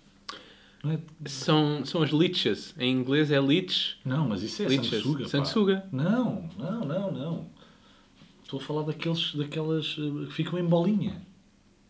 Não, 0.82 0.92
é? 0.92 0.98
São, 1.26 1.84
são 1.84 2.02
as 2.02 2.10
liches. 2.10 2.74
Em 2.78 2.90
inglês 2.92 3.30
é 3.30 3.40
lich. 3.40 3.96
não 4.04 4.28
mas 4.28 4.42
isso 4.42 4.62
é 4.62 4.66
Liches. 4.66 4.86
sanguessuga. 4.88 5.28
Sanguessuga. 5.28 5.88
Não, 5.92 6.48
não, 6.58 6.84
não, 6.84 7.12
não. 7.12 7.46
Estou 8.42 8.58
a 8.58 8.62
falar 8.62 8.82
daqueles, 8.82 9.34
daquelas 9.34 9.96
eh, 9.98 10.26
que 10.26 10.32
ficam 10.32 10.58
em 10.58 10.64
bolinha. 10.64 11.12
Não 11.12 11.24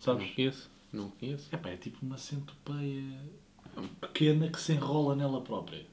Sabes? 0.00 0.30
conheço. 0.34 0.70
Não 0.92 1.08
conheço. 1.10 1.48
Epá, 1.54 1.70
é 1.70 1.76
tipo 1.76 1.98
uma 2.04 2.18
centopeia 2.18 3.04
pequena 4.00 4.48
que 4.48 4.60
se 4.60 4.72
enrola 4.72 5.14
nela 5.14 5.40
própria. 5.40 5.86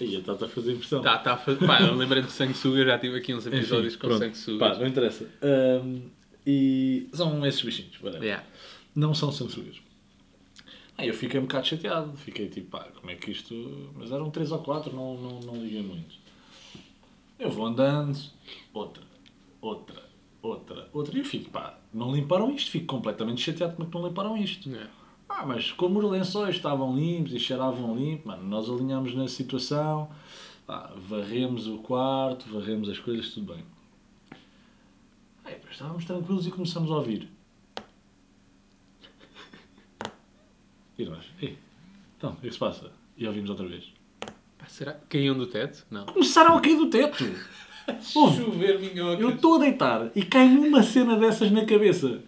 Aí, 0.00 0.14
está-te 0.16 0.44
a 0.44 0.48
fazer 0.48 0.72
impressão. 0.72 1.00
Tá, 1.02 1.18
tá, 1.18 1.32
a 1.34 1.36
fa- 1.38 1.54
pá, 1.56 1.80
eu 1.80 1.94
lembrei-me 1.94 2.26
de 2.26 2.32
sanguessuga, 2.34 2.84
já 2.84 2.98
tive 2.98 3.16
aqui 3.16 3.34
uns 3.34 3.46
Enfim, 3.46 3.56
episódios 3.56 3.96
com 3.96 4.08
pronto. 4.08 4.18
sanguessugas. 4.20 4.58
Pá, 4.72 4.78
não 4.78 4.86
interessa. 4.86 5.28
Ahm, 5.42 6.00
e 6.46 7.08
são 7.12 7.44
esses 7.46 7.62
bichinhos, 7.62 8.00
whatever. 8.02 8.22
Yeah. 8.24 8.44
Não 8.94 9.14
são 9.14 9.32
sanguessugas. 9.32 9.76
Aí 10.98 11.08
eu 11.08 11.14
fiquei 11.14 11.38
um 11.40 11.44
bocado 11.44 11.66
chateado. 11.66 12.16
Fiquei 12.16 12.48
tipo, 12.48 12.70
pá, 12.70 12.84
como 12.94 13.10
é 13.10 13.14
que 13.16 13.30
isto... 13.30 13.90
Mas 13.96 14.10
eram 14.12 14.30
3 14.30 14.52
ou 14.52 14.58
4, 14.60 14.94
não, 14.94 15.14
não, 15.16 15.40
não 15.40 15.56
liguei 15.62 15.82
muito. 15.82 16.14
Eu 17.38 17.50
vou 17.50 17.66
andando, 17.66 18.18
outra, 18.72 19.02
outra, 19.60 20.02
outra, 20.42 20.88
outra. 20.92 21.14
E 21.16 21.18
eu 21.20 21.24
fico, 21.24 21.50
pá, 21.50 21.78
não 21.92 22.14
limparam 22.14 22.50
isto. 22.54 22.70
Fico 22.70 22.86
completamente 22.86 23.40
chateado 23.42 23.74
como 23.74 23.88
é 23.88 23.90
que 23.90 23.98
não 23.98 24.06
limparam 24.08 24.36
isto. 24.36 24.68
Yeah. 24.70 24.90
Ah, 25.28 25.44
mas 25.44 25.72
como 25.72 25.98
os 25.98 26.10
lençóis 26.10 26.56
estavam 26.56 26.96
limpos 26.96 27.32
e 27.32 27.38
cheiravam 27.38 27.94
limpo, 27.96 28.28
mano, 28.28 28.44
nós 28.44 28.68
alinhámos 28.70 29.14
na 29.14 29.26
situação, 29.28 30.08
pá, 30.66 30.92
varremos 30.96 31.66
o 31.66 31.78
quarto, 31.78 32.48
varremos 32.48 32.88
as 32.88 32.98
coisas, 32.98 33.30
tudo 33.30 33.52
bem. 33.54 33.64
Aí, 35.44 35.56
estávamos 35.70 36.04
tranquilos 36.04 36.46
e 36.46 36.50
começamos 36.50 36.90
a 36.90 36.94
ouvir. 36.96 37.28
E 40.98 41.04
nós, 41.04 41.24
ei, 41.42 41.58
então, 42.16 42.30
o 42.30 42.36
que 42.36 42.46
é 42.46 42.48
que 42.48 42.54
se 42.54 42.58
passa? 42.58 42.90
E 43.16 43.26
ouvimos 43.26 43.50
outra 43.50 43.66
vez. 43.66 43.84
Pá, 44.58 44.66
será 44.66 44.92
que 44.94 45.06
caíam 45.18 45.36
do 45.36 45.46
teto? 45.46 45.86
Não. 45.90 46.06
Começaram 46.06 46.56
a 46.56 46.60
cair 46.60 46.76
do 46.76 46.88
teto! 46.88 47.24
Ouve, 48.16 48.42
Chover 48.42 48.80
minhocas. 48.80 49.20
eu 49.20 49.30
estou 49.30 49.54
a 49.54 49.58
deitar 49.60 50.10
e 50.16 50.24
cai-me 50.24 50.66
uma 50.66 50.82
cena 50.82 51.16
dessas 51.16 51.52
na 51.52 51.64
cabeça. 51.64 52.20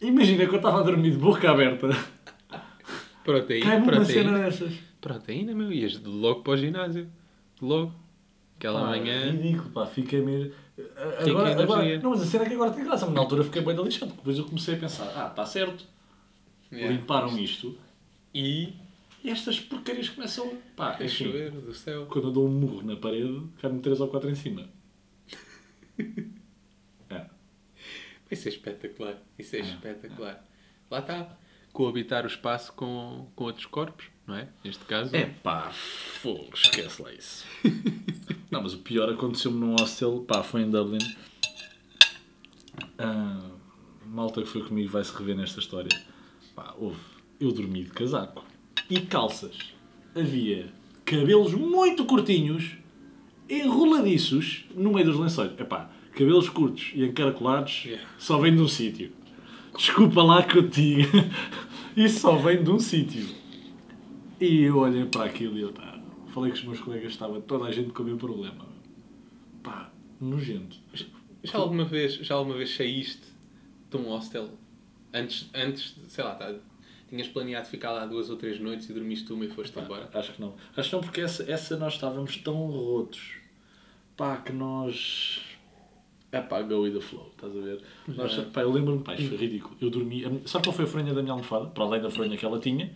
Imagina 0.00 0.46
que 0.46 0.52
eu 0.52 0.56
estava 0.56 0.80
a 0.80 0.82
dormir 0.82 1.10
de 1.12 1.18
boca 1.18 1.50
aberta, 1.50 1.88
Proteína, 3.24 3.66
cai-me 3.66 3.82
uma 3.84 3.92
proteína. 3.92 4.22
cena 4.24 4.38
dessas. 4.38 4.72
Proteína, 5.00 5.54
meu. 5.54 5.72
Ias 5.72 5.92
de 6.00 6.08
logo 6.08 6.42
para 6.42 6.52
o 6.54 6.56
ginásio. 6.56 7.08
Logo. 7.60 7.92
Aquela 8.56 8.80
Pá, 8.80 8.86
manhã. 8.88 9.30
Ridículo, 9.30 9.70
pá, 9.70 9.86
fiquei 9.86 10.20
mesmo. 10.22 10.52
Tem 10.76 11.30
Agora, 11.30 11.62
agora, 11.62 11.82
energia. 11.82 12.02
não, 12.02 12.10
mas 12.10 12.22
a 12.22 12.26
cena 12.26 12.44
é 12.44 12.48
que 12.48 12.54
agora 12.54 12.70
tem 12.70 12.84
graça, 12.84 13.04
mas 13.06 13.14
na 13.14 13.20
altura 13.20 13.44
fiquei 13.44 13.60
bem 13.62 13.74
da 13.74 13.82
porque 13.82 14.04
depois 14.06 14.38
eu 14.38 14.44
comecei 14.44 14.74
a 14.74 14.78
pensar, 14.78 15.04
ah, 15.16 15.28
está 15.28 15.44
certo, 15.46 15.84
Yeah. 16.72 16.94
limparam 16.96 17.36
isto 17.36 17.76
E. 18.32 18.72
e 19.24 19.28
estas 19.30 19.58
porcarias 19.60 20.08
começam. 20.08 20.52
Pá, 20.76 20.96
A 20.98 21.04
enfim, 21.04 21.24
chover 21.24 21.50
do 21.50 21.74
céu. 21.74 22.06
quando 22.06 22.28
eu 22.28 22.32
dou 22.32 22.46
um 22.46 22.50
murro 22.50 22.82
na 22.82 22.94
parede, 22.96 23.42
cai-me 23.60 23.80
3 23.80 24.00
ou 24.00 24.06
4 24.08 24.30
em 24.30 24.34
cima. 24.36 24.68
É. 28.30 28.34
Isso 28.34 28.48
é 28.48 28.50
espetacular. 28.50 29.16
Isso 29.38 29.56
é 29.56 29.60
espetacular. 29.60 30.44
Lá 30.90 31.00
está. 31.00 31.36
Coabitar 31.72 32.24
o 32.24 32.28
espaço 32.28 32.72
com, 32.72 33.28
com 33.36 33.44
outros 33.44 33.66
corpos, 33.66 34.06
não 34.26 34.34
é? 34.34 34.48
Neste 34.64 34.84
caso. 34.84 35.14
É 35.14 35.26
pá, 35.26 35.70
fogo, 35.70 36.50
esquece 36.54 37.00
lá 37.00 37.12
isso. 37.12 37.46
não, 38.50 38.62
mas 38.62 38.74
o 38.74 38.78
pior 38.78 39.08
aconteceu-me 39.08 39.58
num 39.58 39.76
hostel, 39.76 40.24
pá, 40.26 40.42
foi 40.42 40.62
em 40.62 40.70
Dublin. 40.70 40.98
Ah, 42.98 43.50
malta 44.04 44.42
que 44.42 44.48
foi 44.48 44.64
comigo 44.66 44.90
vai 44.90 45.04
se 45.04 45.16
rever 45.16 45.36
nesta 45.36 45.60
história. 45.60 45.96
Pá, 46.54 46.74
houve. 46.76 46.98
Eu 47.38 47.52
dormi 47.52 47.84
de 47.84 47.90
casaco 47.90 48.44
e 48.90 49.00
calças. 49.00 49.56
Havia 50.14 50.72
cabelos 51.04 51.54
muito 51.54 52.04
curtinhos, 52.04 52.72
enroladiços, 53.48 54.64
no 54.74 54.92
meio 54.92 55.06
dos 55.06 55.18
lençóis. 55.18 55.52
Epá, 55.58 55.90
cabelos 56.12 56.48
curtos 56.48 56.90
e 56.94 57.04
encaracolados 57.04 57.84
Yeah. 57.84 58.08
só 58.18 58.38
vem 58.38 58.54
de 58.54 58.62
um 58.62 58.68
sítio. 58.68 59.12
Desculpa 59.76 60.22
lá 60.22 60.42
que 60.42 60.58
eu 60.58 60.68
te 60.68 60.80
diga. 60.96 61.30
Isso 61.96 62.20
só 62.20 62.36
vem 62.36 62.62
de 62.62 62.70
um 62.70 62.78
sítio. 62.78 63.26
E 64.40 64.62
eu 64.62 64.78
olhei 64.78 65.04
para 65.06 65.24
aquilo 65.24 65.56
e 65.58 65.62
eu 65.62 65.72
pá, 65.72 65.98
falei 66.32 66.50
com 66.50 66.56
os 66.58 66.64
meus 66.64 66.80
colegas, 66.80 67.12
estava 67.12 67.40
toda 67.40 67.66
a 67.66 67.72
gente 67.72 67.90
com 67.90 68.02
o 68.02 68.06
meu 68.06 68.16
problema. 68.16 68.66
Pá, 69.62 69.90
nojento. 70.20 70.76
Já 71.42 71.58
alguma 71.58 71.84
vez, 71.84 72.14
já 72.14 72.34
alguma 72.34 72.56
vez 72.56 72.74
saíste 72.74 73.22
de 73.90 73.96
um 73.96 74.04
hostel 74.08 74.50
antes, 75.12 75.48
antes 75.54 75.94
de- 75.94 76.10
sei 76.10 76.24
lá, 76.24 76.34
tá, 76.34 76.54
tinhas 77.08 77.28
planeado 77.28 77.66
ficar 77.66 77.90
lá 77.92 78.06
duas 78.06 78.30
ou 78.30 78.36
três 78.36 78.60
noites 78.60 78.88
e 78.88 78.92
dormiste 78.92 79.32
uma 79.32 79.44
e 79.44 79.48
foste 79.50 79.78
embora? 79.78 80.08
acho 80.14 80.32
que 80.32 80.40
não. 80.40 80.54
Acho 80.76 80.88
que 80.90 80.94
não, 80.96 81.02
porque 81.02 81.20
essa, 81.20 81.50
essa 81.50 81.76
nós 81.76 81.94
estávamos 81.94 82.36
tão 82.38 82.54
rotos. 82.66 83.34
Pá, 84.16 84.36
que 84.36 84.52
nós. 84.52 85.40
É 86.32 86.40
pá, 86.40 86.62
go 86.62 86.82
with 86.82 86.92
the 86.92 87.00
flow, 87.00 87.28
estás 87.32 87.56
a 87.56 87.60
ver? 87.60 87.82
Nós, 88.06 88.34
pá, 88.52 88.60
eu 88.62 88.70
lembro-me, 88.70 89.02
pá, 89.02 89.14
isto 89.14 89.28
foi 89.30 89.36
ridículo. 89.38 89.76
Eu 89.80 89.90
dormi. 89.90 90.22
Sabe 90.46 90.64
qual 90.64 90.74
foi 90.76 90.84
a 90.84 90.88
fronha 90.88 91.12
da 91.12 91.22
minha 91.22 91.32
almofada? 91.32 91.66
Para 91.66 91.84
além 91.84 92.00
da 92.00 92.08
fronha 92.10 92.36
que 92.36 92.44
ela 92.44 92.60
tinha. 92.60 92.92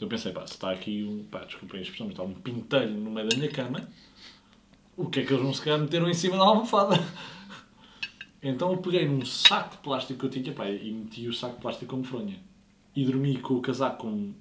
Eu 0.00 0.06
pensei, 0.08 0.32
pá, 0.32 0.46
se 0.46 0.54
está 0.54 0.70
aqui 0.70 1.04
um. 1.04 1.24
Pá, 1.24 1.40
desculpem 1.44 1.80
a 1.80 1.82
expressão, 1.82 2.06
mas 2.06 2.14
está 2.14 2.22
um 2.22 2.32
pintelho 2.32 2.92
no 2.94 3.10
meio 3.10 3.28
da 3.28 3.36
minha 3.36 3.50
cama. 3.50 3.86
O 4.96 5.10
que 5.10 5.20
é 5.20 5.24
que 5.24 5.32
eles 5.32 5.42
vão 5.42 5.52
se 5.52 5.60
calhar 5.62 5.78
meteram 5.78 6.08
em 6.08 6.14
cima 6.14 6.36
da 6.38 6.44
almofada? 6.44 6.96
Então 8.42 8.70
eu 8.72 8.78
peguei 8.78 9.06
num 9.06 9.24
saco 9.24 9.76
de 9.76 9.82
plástico 9.82 10.20
que 10.20 10.26
eu 10.26 10.30
tinha, 10.30 10.54
pá, 10.54 10.68
e 10.68 10.90
meti 10.92 11.26
o 11.26 11.32
saco 11.34 11.56
de 11.56 11.60
plástico 11.60 11.90
como 11.90 12.04
fronha. 12.04 12.36
E 12.94 13.04
dormi 13.04 13.36
com 13.38 13.54
o 13.54 13.60
casaco 13.60 13.98
com. 14.06 14.32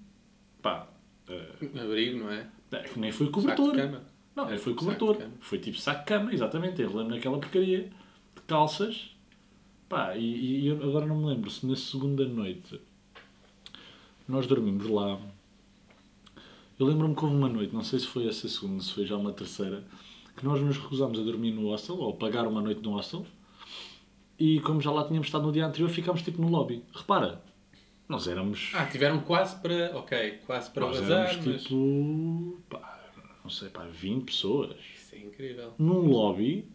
pá. 0.62 0.88
eh, 1.28 1.82
Abrigo, 1.82 2.20
não 2.20 2.32
é? 2.32 2.48
é, 2.72 2.80
que 2.84 3.00
nem 3.00 3.12
foi 3.12 3.26
Saco 3.28 3.42
cobertor. 3.42 3.72
de 3.72 3.78
cama. 3.82 4.02
Não, 4.36 4.46
nem 4.46 4.58
foi 4.58 4.74
Saco 4.74 4.86
cobertor. 4.86 5.18
Foi 5.40 5.58
tipo 5.60 5.78
saco 5.80 6.00
de 6.02 6.06
cama, 6.06 6.34
exatamente. 6.34 6.82
Eu 6.82 6.90
lembro 6.96 7.16
naquela 7.16 7.40
porcaria 7.40 7.90
calças. 8.48 9.12
Pá, 9.88 10.16
e, 10.18 10.64
e 10.64 10.68
eu 10.68 10.84
agora 10.84 11.06
não 11.06 11.18
me 11.18 11.26
lembro 11.28 11.50
se 11.50 11.66
na 11.66 11.76
segunda 11.76 12.26
noite 12.28 12.80
nós 14.28 14.46
dormimos 14.48 14.88
lá. 14.88 15.20
Eu 16.80 16.86
lembro-me 16.86 17.16
que 17.16 17.24
houve 17.24 17.36
uma 17.36 17.50
noite, 17.50 17.74
não 17.74 17.84
sei 17.84 18.00
se 18.00 18.08
foi 18.08 18.28
essa 18.28 18.48
segunda, 18.48 18.84
se 18.84 18.94
foi 18.94 19.06
já 19.06 19.16
uma 19.16 19.32
terceira, 19.34 19.84
que 20.36 20.46
nós 20.46 20.62
nos 20.62 20.78
recusámos 20.78 21.20
a 21.20 21.24
dormir 21.24 21.52
no 21.52 21.70
hostel, 21.70 21.98
ou 21.98 22.14
pagar 22.14 22.46
uma 22.48 22.62
noite 22.62 22.82
no 22.82 22.92
hostel, 22.92 23.26
e 24.38 24.60
como 24.60 24.80
já 24.82 24.92
lá 24.92 25.04
tínhamos 25.08 25.28
estado 25.28 25.46
no 25.46 25.52
dia 25.52 25.66
anterior, 25.66 25.90
ficámos 25.90 26.22
tipo 26.22 26.40
no 26.42 26.50
lobby. 26.50 26.84
Repara, 26.94 27.42
nós 28.08 28.28
éramos. 28.28 28.72
Ah, 28.76 28.86
tiveram 28.86 29.22
quase 29.22 29.60
para. 29.60 29.98
Ok, 29.98 30.40
quase 30.46 30.70
para 30.70 30.86
nós 30.86 31.00
vazar, 31.00 31.30
éramos 31.30 31.46
mas. 31.48 31.64
tipo. 31.64 32.62
pá, 32.70 33.10
não 33.44 33.50
sei, 33.50 33.70
pá, 33.70 33.86
20 33.86 34.26
pessoas 34.26 34.76
Isso 34.96 35.16
é 35.16 35.20
incrível. 35.20 35.74
num 35.80 36.08
lobby 36.10 36.68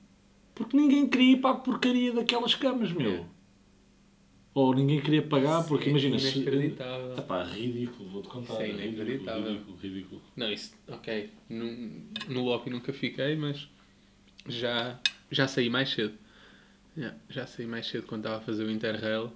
porque 0.55 0.77
ninguém 0.77 1.09
queria 1.09 1.33
ir 1.33 1.41
para 1.41 1.51
a 1.51 1.59
porcaria 1.59 2.13
daquelas 2.13 2.55
camas, 2.55 2.93
meu. 2.93 3.27
ou 4.55 4.75
ninguém 4.75 5.01
queria 5.01 5.23
pagar, 5.23 5.65
porque 5.67 5.87
É 5.87 5.91
imagina 5.91 6.19
se. 6.19 6.39
inacreditável. 6.41 7.17
Epá, 7.19 7.43
ridículo, 7.45 8.09
vou-te 8.11 8.29
contar. 8.29 8.53
Isso 8.55 8.63
é 8.63 8.69
inacreditável. 8.87 9.53
ridículo, 9.53 9.77
ridículo. 9.79 10.23
Não, 10.37 10.53
isso, 10.53 10.75
ok. 10.89 11.31
No, 11.49 11.65
no 12.29 12.45
lobby 12.45 12.71
nunca 12.71 12.93
fiquei, 12.93 13.35
mas 13.35 13.67
já, 14.47 14.99
já 15.31 15.49
saí 15.49 15.71
mais 15.71 15.91
cedo. 15.91 16.15
Yeah, 16.97 17.17
já 17.31 17.47
saí 17.47 17.67
mais 17.67 17.87
cedo 17.87 18.07
quando 18.07 18.21
estava 18.27 18.37
a 18.37 18.41
fazer 18.45 18.65
o 18.65 18.71
Interrail. 18.71 19.33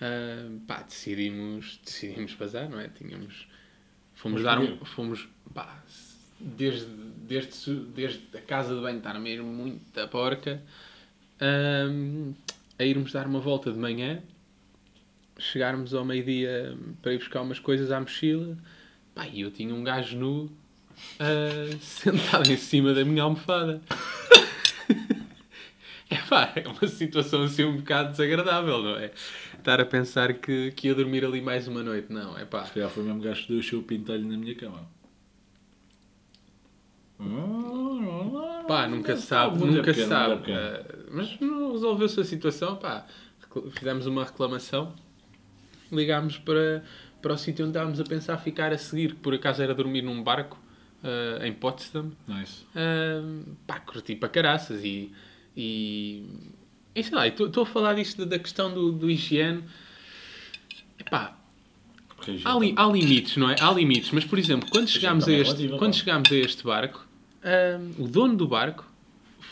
Ah, 0.00 0.48
pá, 0.68 0.82
decidimos, 0.82 1.80
decidimos 1.84 2.32
bazar, 2.34 2.68
não 2.68 2.78
é? 2.78 2.88
Tínhamos. 2.88 3.48
Fomos 4.14 4.42
Mas 4.42 4.44
dar 4.44 4.60
um. 4.60 4.84
Fomos. 4.84 5.28
Pá, 5.52 5.82
desde, 6.38 6.86
desde, 7.26 7.74
desde 7.94 8.36
a 8.36 8.40
casa 8.40 8.74
de 8.74 8.80
banho 8.80 8.98
estar 8.98 9.18
mesmo 9.18 9.46
muita 9.46 10.06
porca. 10.08 10.62
ah, 11.40 12.34
a 12.78 12.84
irmos 12.84 13.12
dar 13.12 13.26
uma 13.26 13.40
volta 13.40 13.72
de 13.72 13.78
manhã. 13.78 14.22
Chegarmos 15.38 15.92
ao 15.94 16.04
meio-dia 16.04 16.76
para 17.02 17.12
ir 17.12 17.18
buscar 17.18 17.42
umas 17.42 17.58
coisas 17.58 17.90
à 17.90 18.00
mochila. 18.00 18.56
Pá, 19.14 19.26
e 19.26 19.40
eu 19.40 19.50
tinha 19.50 19.74
um 19.74 19.82
gajo 19.84 20.16
nu 20.16 20.50
ah, 21.18 21.76
sentado 21.80 22.50
em 22.50 22.56
cima 22.56 22.94
da 22.94 23.04
minha 23.04 23.22
almofada. 23.22 23.80
É 26.10 26.16
pá, 26.28 26.52
é 26.54 26.68
uma 26.68 26.86
situação 26.86 27.42
assim 27.44 27.64
um 27.64 27.78
bocado 27.78 28.10
desagradável, 28.10 28.82
não 28.82 28.96
é? 28.96 29.10
Estar 29.58 29.80
a 29.80 29.86
pensar 29.86 30.34
que, 30.34 30.70
que 30.72 30.88
ia 30.88 30.94
dormir 30.94 31.24
ali 31.24 31.40
mais 31.40 31.66
uma 31.66 31.82
noite, 31.82 32.12
não, 32.12 32.38
é 32.38 32.44
pá. 32.44 32.64
Se 32.66 32.72
calhar 32.72 32.90
foi 32.90 33.02
o 33.02 33.06
mesmo 33.06 33.22
gajo 33.22 33.46
que 33.46 33.52
deixou 33.52 33.80
o 33.80 33.82
pintelho 33.82 34.24
na 34.24 34.36
minha 34.36 34.54
cama. 34.54 34.86
Pá, 38.66 38.86
nunca 38.88 39.16
se 39.16 39.26
sabe, 39.26 39.58
mundo 39.58 39.72
é 39.74 39.76
nunca 39.76 39.94
se 39.94 40.02
é 40.02 40.06
sabe. 40.06 40.36
pequeno. 40.38 40.58
Ah, 40.58 40.84
mas 41.10 41.28
resolveu-se 41.72 42.20
a 42.20 42.24
situação, 42.24 42.76
pá. 42.76 43.06
Fizemos 43.70 44.06
uma 44.06 44.24
reclamação, 44.24 44.94
ligámos 45.92 46.38
para, 46.38 46.82
para 47.22 47.34
o 47.34 47.38
sítio 47.38 47.64
onde 47.64 47.70
estávamos 47.70 48.00
a 48.00 48.04
pensar 48.04 48.36
ficar 48.38 48.72
a 48.72 48.78
seguir, 48.78 49.10
que 49.14 49.20
por 49.20 49.32
acaso 49.34 49.62
era 49.62 49.74
dormir 49.74 50.02
num 50.02 50.22
barco 50.22 50.58
ah, 51.02 51.46
em 51.46 51.52
Potsdam. 51.52 52.10
Nice. 52.26 52.64
Ah, 52.74 53.22
pá, 53.66 53.78
curti 53.80 54.16
para 54.16 54.28
caraças 54.28 54.82
e, 54.82 55.12
e, 55.56 56.26
e 56.94 57.04
sei 57.04 57.14
lá, 57.14 57.26
estou 57.28 57.62
a 57.62 57.66
falar 57.66 57.94
disto 57.94 58.24
da- 58.24 58.36
da 58.36 58.38
questão 58.38 58.72
do, 58.72 58.90
do 58.90 59.10
higiene. 59.10 59.62
Epá, 60.98 61.38
Há, 62.44 62.58
li- 62.58 62.74
há 62.76 62.86
limites, 62.86 63.36
não 63.36 63.50
é? 63.50 63.56
Há 63.60 63.70
limites, 63.72 64.10
mas 64.10 64.24
por 64.24 64.38
exemplo, 64.38 64.68
quando 64.70 64.88
chegámos 64.88 65.24
a 65.24 65.26
também 65.26 65.38
é 65.38 65.42
este, 65.42 65.52
relativa, 65.54 65.78
quando 65.78 65.94
chegámos 65.94 66.32
a 66.32 66.34
este 66.36 66.64
barco, 66.64 67.06
ah, 67.42 67.80
o 67.98 68.08
dono 68.08 68.36
do 68.36 68.46
barco 68.48 68.84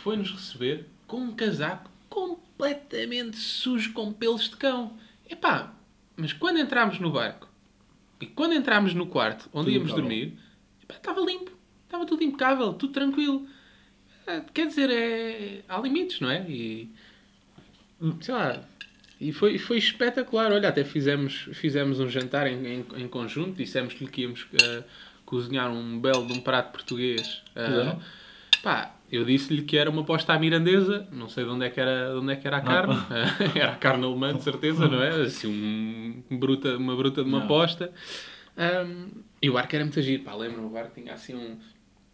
foi-nos 0.03 0.31
receber 0.33 0.87
com 1.07 1.19
um 1.19 1.33
casaco 1.33 1.91
completamente 2.09 3.37
sujo 3.37 3.93
com 3.93 4.13
pelos 4.13 4.49
de 4.49 4.57
cão. 4.57 4.93
Epá, 5.29 5.75
mas 6.17 6.33
quando 6.33 6.59
entramos 6.59 6.99
no 6.99 7.11
barco 7.11 7.49
e 8.21 8.27
quando 8.27 8.55
entramos 8.55 8.95
no 8.95 9.07
quarto 9.07 9.49
onde 9.53 9.67
Tudo 9.67 9.71
íamos 9.75 9.91
impecável. 9.91 10.09
dormir, 10.09 10.39
epá, 10.83 10.95
estava 10.95 11.21
limpo, 11.21 11.51
estava 11.85 12.07
tudo 12.07 12.23
impecável, 12.23 12.73
tudo 12.75 12.93
tranquilo. 12.93 13.47
Ah, 14.27 14.41
Quer 14.55 14.67
dizer, 14.69 14.89
é... 14.91 15.63
há 15.69 15.81
limites, 15.81 16.21
não 16.21 16.31
é? 16.31 16.49
E 16.49 16.89
sei 18.21 18.35
lá. 18.35 18.63
E 19.23 19.31
foi, 19.31 19.57
foi 19.57 19.79
espetacular. 19.79 20.51
Olha, 20.51 20.69
até 20.69 20.83
fizemos, 20.83 21.49
fizemos 21.53 22.01
um 22.01 22.09
jantar 22.09 22.49
em, 22.49 22.67
em, 22.67 22.85
em 22.97 23.07
conjunto. 23.07 23.53
Dissemos-lhe 23.53 24.09
que 24.09 24.23
íamos 24.23 24.49
ah, 24.61 24.83
cozinhar 25.25 25.71
um 25.71 26.01
belo 26.01 26.27
de 26.27 26.33
um 26.33 26.41
prato 26.41 26.73
português. 26.73 27.41
Fizeram? 27.55 28.01
pá, 28.65 28.97
eu 29.11 29.25
disse-lhe 29.25 29.63
que 29.63 29.77
era 29.79 29.89
uma 29.89 30.03
posta 30.03 30.33
à 30.33 30.39
mirandesa. 30.41 31.07
Não 31.13 31.29
sei 31.29 31.45
de 31.45 31.51
onde 31.51 31.65
é 31.67 31.71
que 31.71 31.81
era, 31.81 32.11
de 32.11 32.19
onde 32.19 32.33
é 32.33 32.37
que 32.37 32.49
era 32.49 32.57
a 32.57 32.61
carne. 32.63 32.97
era 33.55 33.73
a 33.73 33.77
carne 33.77 34.05
alemã, 34.05 34.35
de 34.35 34.43
certeza, 34.43 34.89
não 34.89 35.01
é? 35.01 35.23
Assim, 35.23 36.25
um 36.29 36.37
bruta, 36.37 36.77
uma 36.77 36.97
bruta 36.97 37.23
de 37.23 37.29
uma 37.29 37.41
Não. 37.41 37.47
posta. 37.47 37.93
Ahm, 38.57 39.23
e 39.41 39.49
o 39.49 39.53
barco 39.53 39.73
era 39.77 39.85
muito 39.85 40.03
giro. 40.03 40.25
Pá, 40.25 40.35
lembro-me, 40.35 40.67
o 40.67 40.71
barco 40.71 41.01
tinha 41.01 41.15
assim 41.15 41.35
um, 41.37 41.59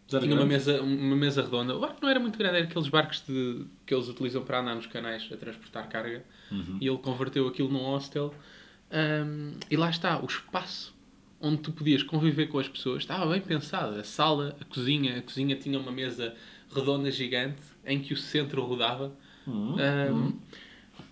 Tinha 0.09 0.33
uma 0.35 0.45
mesa, 0.45 0.81
uma 0.81 1.15
mesa 1.15 1.41
redonda. 1.43 1.75
O 1.75 1.79
barco 1.79 1.97
não 2.01 2.09
era 2.09 2.19
muito 2.19 2.37
grande, 2.37 2.55
era 2.57 2.65
aqueles 2.65 2.89
barcos 2.89 3.21
de, 3.27 3.65
que 3.85 3.93
eles 3.93 4.07
utilizam 4.07 4.43
para 4.43 4.59
andar 4.59 4.75
nos 4.75 4.87
canais 4.87 5.27
a 5.31 5.37
transportar 5.37 5.87
carga. 5.87 6.23
Uhum. 6.51 6.77
E 6.81 6.87
ele 6.87 6.97
converteu 6.97 7.47
aquilo 7.47 7.69
num 7.69 7.83
hostel. 7.83 8.33
Ahm, 8.91 9.51
e 9.69 9.77
lá 9.77 9.89
está, 9.89 10.19
o 10.19 10.25
espaço 10.25 10.95
onde 11.41 11.57
tu 11.57 11.71
podias 11.71 12.03
conviver 12.03 12.47
com 12.47 12.59
as 12.59 12.67
pessoas 12.67 13.03
estava 13.03 13.25
bem 13.31 13.39
pensado. 13.41 13.95
A 13.99 14.03
sala, 14.03 14.55
a 14.59 14.65
cozinha. 14.65 15.17
A 15.19 15.21
cozinha 15.21 15.55
tinha 15.55 15.79
uma 15.79 15.91
mesa 15.91 16.33
redonda 16.73 17.09
gigante 17.11 17.61
em 17.85 17.99
que 17.99 18.13
o 18.13 18.17
centro 18.17 18.63
rodava. 18.63 19.11
Uhum. 19.45 19.75
Ahm, 19.79 20.33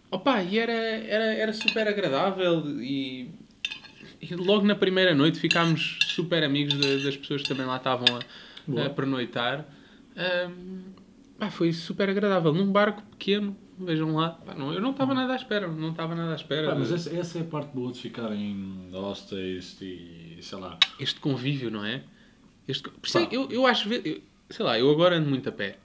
Opa, 0.09 0.41
e 0.41 0.57
era, 0.57 0.71
era, 0.71 1.25
era 1.33 1.53
super 1.53 1.85
agradável 1.85 2.81
e, 2.81 3.29
e 4.21 4.35
logo 4.35 4.65
na 4.65 4.73
primeira 4.75 5.13
noite 5.13 5.37
ficámos 5.37 5.99
super 6.01 6.43
amigos 6.45 6.75
da- 6.75 7.03
das 7.03 7.17
pessoas 7.17 7.41
que 7.41 7.49
também 7.49 7.65
lá 7.65 7.75
estavam 7.75 8.05
a, 8.15 8.21
Boa. 8.67 8.85
a 8.87 8.89
pernoitar. 8.89 9.65
Pá, 11.37 11.49
foi 11.51 11.71
super 11.71 12.09
agradável. 12.09 12.53
Num 12.53 12.71
barco 12.71 13.01
pequeno, 13.11 13.55
vejam 13.79 14.15
lá. 14.15 14.31
Pá, 14.31 14.55
não, 14.55 14.73
eu 14.73 14.81
não 14.81 14.91
estava 14.91 15.13
nada 15.13 15.33
à 15.33 15.35
espera, 15.35 15.67
não 15.67 15.91
estava 15.91 16.15
nada 16.15 16.31
à 16.31 16.35
espera. 16.35 16.69
Pá, 16.69 16.75
mas 16.75 16.91
essa, 16.91 17.15
essa 17.15 17.37
é 17.37 17.41
a 17.41 17.45
parte 17.45 17.73
boa 17.73 17.91
de 17.91 17.99
ficar 17.99 18.33
em 18.33 18.89
hostels 18.91 19.77
e 19.81 20.37
sei 20.41 20.57
lá. 20.57 20.77
Este 20.99 21.19
convívio, 21.19 21.69
não 21.69 21.85
é? 21.85 22.03
Este, 22.67 22.89
é 22.89 23.27
eu, 23.31 23.49
eu 23.51 23.65
acho, 23.67 23.91
eu- 23.93 24.21
sei 24.49 24.65
lá, 24.65 24.77
eu 24.79 24.89
agora 24.89 25.15
ando 25.17 25.29
muito 25.29 25.47
a 25.47 25.51
pé. 25.51 25.77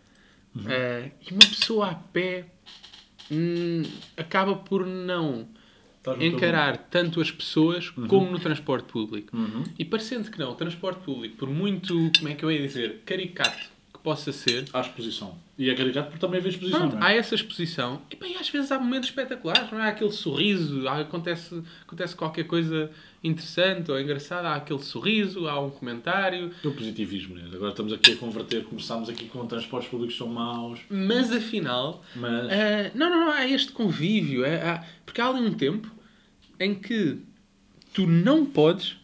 Ah, 0.66 1.10
e 1.28 1.32
uma 1.32 1.40
pessoa 1.40 1.90
a 1.90 1.94
pé 1.94 2.46
hum, 3.30 3.82
acaba 4.16 4.54
por 4.56 4.86
não 4.86 5.46
Teu 6.02 6.20
encarar 6.22 6.76
tanto 6.90 7.20
as 7.20 7.30
pessoas 7.30 7.88
como 7.90 8.30
no 8.30 8.38
transporte 8.38 8.86
público. 8.92 9.36
Uhum. 9.36 9.62
E 9.78 9.84
parecendo 9.84 10.30
que 10.30 10.38
não, 10.38 10.50
o 10.50 10.54
transporte 10.54 11.00
público, 11.04 11.36
por 11.36 11.48
muito, 11.48 12.10
como 12.18 12.28
é 12.28 12.34
que 12.34 12.44
eu 12.44 12.50
ia 12.50 12.60
dizer, 12.60 13.02
caricato 13.06 13.70
que 13.92 13.98
possa 14.00 14.32
ser, 14.32 14.64
À 14.72 14.80
exposição. 14.80 15.38
E 15.58 15.70
é 15.70 15.74
caricato 15.76 16.08
porque 16.08 16.18
também 16.20 16.40
vê 16.40 16.48
exposição, 16.48 16.88
pronto, 16.88 17.04
é? 17.04 17.06
há 17.06 17.12
essa 17.12 17.34
exposição 17.36 18.02
e, 18.10 18.16
bem, 18.16 18.36
às 18.36 18.48
vezes 18.48 18.72
há 18.72 18.78
momentos 18.80 19.10
espetaculares, 19.10 19.70
não 19.70 19.78
é? 19.78 19.82
Há 19.84 19.88
aquele 19.88 20.10
sorriso, 20.10 20.88
há- 20.88 21.00
acontece, 21.02 21.62
acontece 21.86 22.16
qualquer 22.16 22.44
coisa 22.44 22.90
interessante 23.22 23.92
ou 23.92 24.00
engraçada, 24.00 24.48
há 24.48 24.56
aquele 24.56 24.82
sorriso, 24.82 25.46
há 25.46 25.60
um 25.60 25.70
comentário, 25.70 26.50
É 26.64 26.66
o 26.66 26.72
positivismo, 26.72 27.36
né? 27.36 27.44
Agora 27.54 27.70
estamos 27.70 27.92
aqui 27.92 28.12
a 28.12 28.16
converter, 28.16 28.64
começámos 28.64 29.08
aqui 29.08 29.26
com 29.26 29.46
transportes 29.46 29.88
públicos 29.88 30.14
que 30.14 30.18
são 30.18 30.26
maus, 30.28 30.80
mas 30.90 31.30
afinal 31.30 32.02
mas. 32.16 32.46
Ah, 32.50 32.90
não, 32.94 33.08
não, 33.10 33.20
não, 33.26 33.32
há 33.32 33.46
este 33.46 33.70
convívio. 33.70 34.44
É, 34.44 34.56
há- 34.68 34.84
porque 35.06 35.20
há 35.20 35.28
ali 35.28 35.40
um 35.46 35.52
tempo 35.52 35.88
em 36.64 36.74
que 36.74 37.18
tu 37.92 38.06
não 38.06 38.46
podes, 38.46 38.96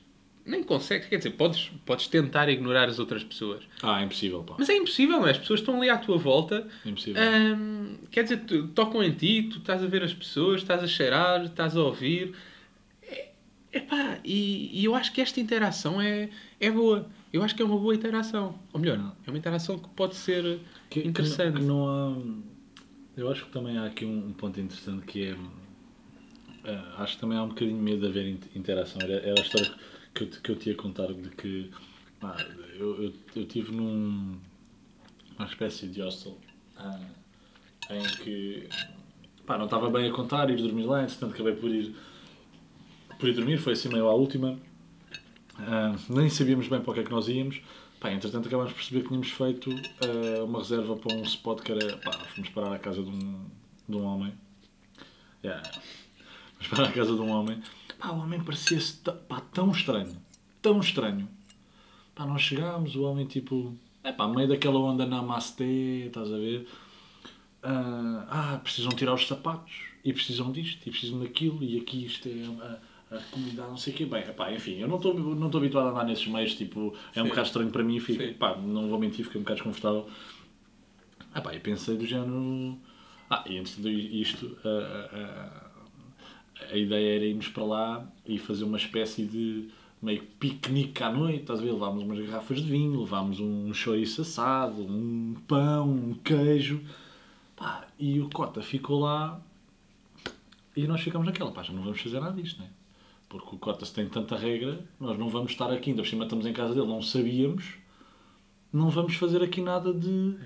nem 0.47 0.63
consegues, 0.63 1.09
quer 1.09 1.17
dizer, 1.19 1.31
podes, 1.33 1.71
podes 1.85 2.07
tentar 2.09 2.49
ignorar 2.49 2.89
as 2.89 2.99
outras 2.99 3.23
pessoas. 3.23 3.65
Ah, 3.83 4.01
é 4.01 4.05
impossível, 4.05 4.43
pá. 4.43 4.55
Mas 4.59 4.69
é 4.69 4.77
impossível, 4.77 5.19
não 5.21 5.27
é? 5.29 5.33
As 5.33 5.39
pessoas 5.39 5.61
estão 5.61 5.77
ali 5.79 5.91
à 5.91 5.99
tua 5.99 6.17
volta. 6.17 6.67
É 6.85 6.89
impossível. 6.89 7.21
Ahm, 7.23 7.97
quer 8.11 8.23
dizer, 8.23 8.41
tocam 8.75 9.03
em 9.03 9.13
ti, 9.13 9.49
tu 9.51 9.59
estás 9.59 9.83
a 9.83 9.87
ver 9.87 10.03
as 10.03 10.15
pessoas, 10.15 10.63
estás 10.63 10.83
a 10.83 10.87
cheirar, 10.87 11.45
estás 11.45 11.77
a 11.77 11.83
ouvir. 11.83 12.35
É, 13.03 13.29
epá, 13.73 14.19
e, 14.25 14.71
e 14.81 14.85
eu 14.85 14.95
acho 14.95 15.13
que 15.13 15.21
esta 15.21 15.39
interação 15.41 16.01
é, 16.01 16.31
é 16.59 16.71
boa. 16.71 17.07
Eu 17.31 17.43
acho 17.43 17.55
que 17.55 17.61
é 17.61 17.65
uma 17.65 17.77
boa 17.79 17.95
interação. 17.95 18.59
Ou 18.73 18.81
melhor, 18.81 18.97
Não. 18.97 19.13
é 19.27 19.31
uma 19.31 19.37
interação 19.39 19.79
que 19.79 19.89
pode 19.91 20.17
ser 20.17 20.61
Que- 20.89 21.03
que 21.03 21.09
interessante. 21.09 21.61
não- 21.61 21.61
que 21.61 21.67
não 21.67 21.89
há. 21.89 22.49
Eu 23.19 23.31
acho 23.31 23.45
que 23.45 23.51
também 23.53 23.77
há 23.77 23.85
aqui 23.85 24.05
um, 24.07 24.29
um 24.29 24.33
ponto 24.33 24.59
interessante 24.59 25.05
que 25.05 25.25
é. 25.27 25.37
Eh, 26.71 26.83
acho 26.99 27.15
que 27.15 27.21
também 27.21 27.39
há 27.39 27.43
um 27.43 27.49
bocadinho 27.49 27.77
de 27.77 27.83
medo 27.83 28.01
de 28.01 28.07
haver 28.07 28.27
int- 28.29 28.57
interação. 28.57 29.01
Era, 29.03 29.15
era 29.15 29.41
a 29.41 29.43
história 29.43 29.73
que 30.15 30.25
eu, 30.25 30.29
que 30.29 30.51
eu 30.51 30.57
te 30.57 30.69
ia 30.71 30.75
contar 30.77 31.13
de 31.13 31.29
que. 31.31 31.71
pá, 32.21 32.37
eu, 32.79 33.03
eu, 33.05 33.13
eu 33.37 33.47
tive 33.47 33.73
num. 33.73 34.39
uma 35.39 35.47
espécie 35.47 35.87
de 35.89 36.01
hostel 36.03 36.37
ah, 36.77 37.01
em 37.91 38.03
que. 38.23 38.69
pá, 39.47 39.57
não 39.59 39.65
estava 39.67 39.91
bem 39.91 40.09
a 40.11 40.13
contar, 40.13 40.51
ir 40.51 40.57
dormir 40.57 40.85
lá, 40.85 41.03
entretanto 41.03 41.35
acabei 41.35 41.55
por 41.55 41.71
ir. 41.71 41.95
por 43.19 43.29
ir 43.29 43.35
dormir, 43.35 43.59
foi 43.59 43.73
assim 43.73 43.89
meio 43.89 44.07
à 44.09 44.15
última. 44.15 44.59
Ah, 45.59 45.97
nem 46.09 46.29
sabíamos 46.31 46.69
bem 46.69 46.81
para 46.81 46.91
o 46.91 46.95
que 46.95 47.01
é 47.01 47.05
que 47.05 47.11
nós 47.11 47.29
íamos. 47.29 47.61
Pá, 48.01 48.13
entretanto 48.13 48.47
acabámos 48.47 48.73
por 48.73 48.79
perceber 48.79 49.01
que 49.03 49.09
tínhamos 49.09 49.31
feito 49.31 49.71
ah, 50.03 50.45
uma 50.45 50.59
reserva 50.61 50.97
para 50.97 51.15
um 51.17 51.23
spot 51.23 51.63
que 51.63 51.73
era. 51.73 51.97
Pá, 51.99 52.13
fomos 52.35 52.49
parar 52.51 52.73
à 52.75 52.79
casa 52.79 53.03
de 53.03 53.09
um, 53.11 53.45
de 53.89 53.97
um 53.97 54.05
homem. 54.05 54.33
Yeah. 55.45 55.63
Fomos 56.59 56.69
parar 56.69 56.89
à 56.89 56.93
casa 56.93 57.15
de 57.15 57.21
um 57.21 57.31
homem. 57.31 57.63
Pá, 57.99 58.11
o 58.11 58.21
homem 58.21 58.41
parecia-se 58.41 58.95
pá, 59.29 59.41
tão 59.53 59.71
estranho. 59.71 60.17
Tão 60.61 60.81
estranho. 60.81 61.29
Pá, 62.15 62.27
nós 62.27 62.43
chegámos, 62.43 62.95
o 62.97 63.03
homem 63.03 63.27
tipo. 63.27 63.77
É 64.03 64.13
pá, 64.13 64.27
meio 64.29 64.49
daquela 64.49 64.79
onda 64.79 65.07
namastê, 65.07 66.07
estás 66.07 66.33
a 66.33 66.37
ver? 66.37 66.69
Ah, 67.63 68.27
ah, 68.31 68.61
precisam 68.63 68.91
tirar 68.91 69.15
os 69.15 69.27
sapatos 69.27 69.73
e 70.05 70.13
precisam 70.13 70.53
disto 70.53 70.87
e 70.87 70.91
precisam 70.91 71.21
daquilo 71.21 71.63
e 71.63 71.79
aqui 71.79 72.05
isto 72.05 72.29
é 72.29 72.33
a, 72.65 73.17
a 73.17 73.21
comunidade, 73.31 73.69
não 73.69 73.77
sei 73.77 73.93
o 73.93 73.97
quê. 73.97 74.07
Bem, 74.07 74.21
epá, 74.21 74.53
enfim, 74.53 74.79
eu 74.79 74.89
não 74.89 74.97
estou 74.97 75.15
não 75.15 75.49
habituado 75.49 75.89
a 75.89 75.91
andar 75.91 76.05
nesses 76.05 76.27
meios, 76.27 76.55
tipo, 76.55 76.95
é 77.15 77.21
um 77.21 77.25
Sim. 77.25 77.31
bocado 77.31 77.47
estranho 77.49 77.71
para 77.71 77.83
mim, 77.83 77.99
fico, 77.99 78.23
Sim. 78.23 78.33
pá, 78.35 78.57
não 78.57 78.89
vou 78.89 78.99
mentir, 78.99 79.25
fiquei 79.25 79.41
um 79.41 79.45
bocado 79.45 79.57
desconfortável. 79.57 80.09
Ah, 81.35 81.41
pá, 81.41 81.55
e 81.55 81.61
pensei 81.61 81.97
do 81.97 82.07
género. 82.07 82.79
Ah, 83.29 83.45
e 83.47 83.59
antes 83.59 83.77
de 83.77 83.91
isto, 83.91 84.57
a, 84.65 84.69
a, 85.17 85.68
a 86.71 86.77
ideia 86.77 87.17
era 87.17 87.25
irmos 87.25 87.49
para 87.49 87.65
lá 87.65 88.07
e 88.27 88.39
fazer 88.39 88.65
uma 88.65 88.77
espécie 88.77 89.25
de 89.25 89.69
meio 90.01 90.23
piquenique 90.39 91.03
à 91.03 91.11
noite, 91.11 91.41
estás 91.41 91.61
a 91.61 91.63
ver? 91.63 91.73
Levámos 91.73 92.03
umas 92.03 92.19
garrafas 92.27 92.61
de 92.61 92.71
vinho, 92.71 93.01
levámos 93.01 93.41
um 93.41 93.73
chouriço 93.73 94.23
assado, 94.23 94.83
um 94.83 95.35
pão, 95.47 95.91
um 95.91 96.15
queijo. 96.15 96.81
Pá, 97.57 97.87
e 97.99 98.21
o 98.21 98.29
Cota 98.31 98.63
ficou 98.63 99.01
lá 99.01 99.41
e 100.77 100.87
nós 100.87 101.01
ficamos 101.01 101.27
naquela, 101.27 101.51
pá, 101.51 101.63
já 101.63 101.73
não 101.73 101.83
vamos 101.83 102.01
fazer 102.01 102.21
nada 102.21 102.41
disto, 102.41 102.61
né? 102.61 102.69
Porque 103.29 103.57
o 103.57 103.59
Cota 103.59 103.85
se 103.85 103.93
tem 103.93 104.09
tanta 104.09 104.37
regra, 104.37 104.81
nós 105.01 105.19
não 105.19 105.29
vamos 105.29 105.51
estar 105.51 105.71
aqui, 105.73 105.91
ainda 105.91 106.03
por 106.03 106.09
cima 106.09 106.25
estamos 106.25 106.47
em 106.47 106.53
casa 106.53 106.75
dele, 106.75 106.87
não 106.87 107.03
sabíamos, 107.03 107.75
não 108.73 108.89
vamos 108.89 109.17
fazer 109.17 109.43
aqui 109.43 109.61
nada 109.61 109.93
de... 109.93 110.37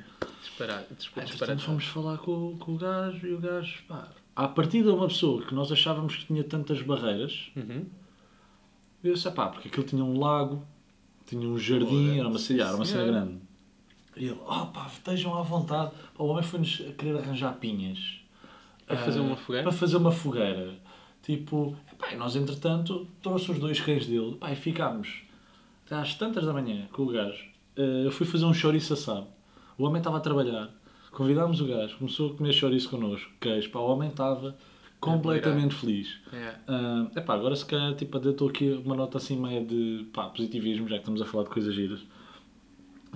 Disparado. 0.40 0.86
Ah, 0.90 0.94
Disparado. 0.94 1.36
Portanto, 1.36 1.60
fomos 1.60 1.84
falar 1.84 2.18
com, 2.18 2.56
com 2.58 2.74
o 2.74 2.78
gajo 2.78 3.26
e 3.26 3.34
o 3.34 3.38
gajo, 3.38 3.82
pá, 3.86 4.08
à 4.34 4.48
partida 4.48 4.90
de 4.90 4.96
uma 4.96 5.08
pessoa 5.08 5.42
que 5.42 5.54
nós 5.54 5.70
achávamos 5.70 6.16
que 6.16 6.26
tinha 6.26 6.42
tantas 6.44 6.80
barreiras, 6.82 7.50
Uhum. 7.56 7.84
eu 9.04 9.14
disse, 9.14 9.30
pá, 9.30 9.48
porque 9.48 9.68
aquilo 9.68 9.84
tinha 9.86 10.04
um 10.04 10.18
lago, 10.18 10.64
tinha 11.26 11.46
um 11.48 11.58
jardim, 11.58 12.18
era 12.18 12.28
uma 12.28 12.38
cidade, 12.38 12.68
era 12.68 12.76
uma 12.76 12.84
cena 12.84 13.02
senhora. 13.04 13.20
grande. 13.24 13.38
E 14.16 14.24
ele, 14.26 14.38
oh 14.46 14.66
pá, 14.66 14.86
estejam 14.92 15.34
à 15.38 15.42
vontade. 15.42 15.90
Pá, 16.14 16.22
o 16.22 16.26
homem 16.26 16.42
foi-nos 16.42 16.82
a 16.88 16.92
querer 16.92 17.16
arranjar 17.18 17.54
pinhas. 17.54 18.20
Para 18.86 18.96
fazer 18.98 19.20
Ah, 19.20 19.22
uma 19.22 19.36
fogueira? 19.36 19.62
Para 19.68 19.72
fazer 19.78 19.96
uma 19.96 20.12
fogueira. 20.12 20.74
Tipo, 21.22 21.76
pá, 21.98 22.14
nós 22.16 22.36
entretanto 22.36 23.06
trouxe 23.22 23.50
os 23.52 23.58
dois 23.58 23.80
cães 23.80 24.06
dele, 24.06 24.36
pá, 24.36 24.52
e 24.52 24.56
ficámos 24.56 25.22
até 25.86 25.94
às 25.96 26.14
tantas 26.14 26.44
da 26.44 26.52
manhã 26.52 26.86
com 26.92 27.02
o 27.02 27.06
gajo. 27.06 27.44
Ah, 27.76 27.80
eu 27.80 28.10
fui 28.12 28.26
fazer 28.26 28.44
um 28.44 28.52
chouriço 28.52 28.92
assado. 28.92 29.26
O 29.78 29.84
homem 29.84 29.98
estava 29.98 30.18
a 30.18 30.20
trabalhar. 30.20 30.70
Convidámos 31.12 31.60
o 31.60 31.66
gajo, 31.66 31.98
começou 31.98 32.32
a 32.32 32.34
comer 32.36 32.52
chouriço 32.52 32.88
connosco, 32.88 33.30
queijo. 33.40 33.70
Pá, 33.70 33.78
o 33.80 33.86
homem 33.86 34.08
estava 34.08 34.56
completamente 34.98 35.74
feliz. 35.74 36.18
É. 36.32 36.54
Ah, 36.66 37.10
epá, 37.16 37.34
agora 37.34 37.54
se 37.54 37.66
calhar 37.66 37.94
tipo, 37.94 38.16
estou 38.28 38.48
aqui 38.48 38.70
uma 38.84 38.94
nota 38.96 39.18
assim 39.18 39.36
meio 39.38 39.64
de 39.66 40.06
pá, 40.12 40.28
positivismo, 40.28 40.88
já 40.88 40.94
que 40.96 41.02
estamos 41.02 41.20
a 41.20 41.26
falar 41.26 41.44
de 41.44 41.50
coisas 41.50 41.74
giras. 41.74 42.00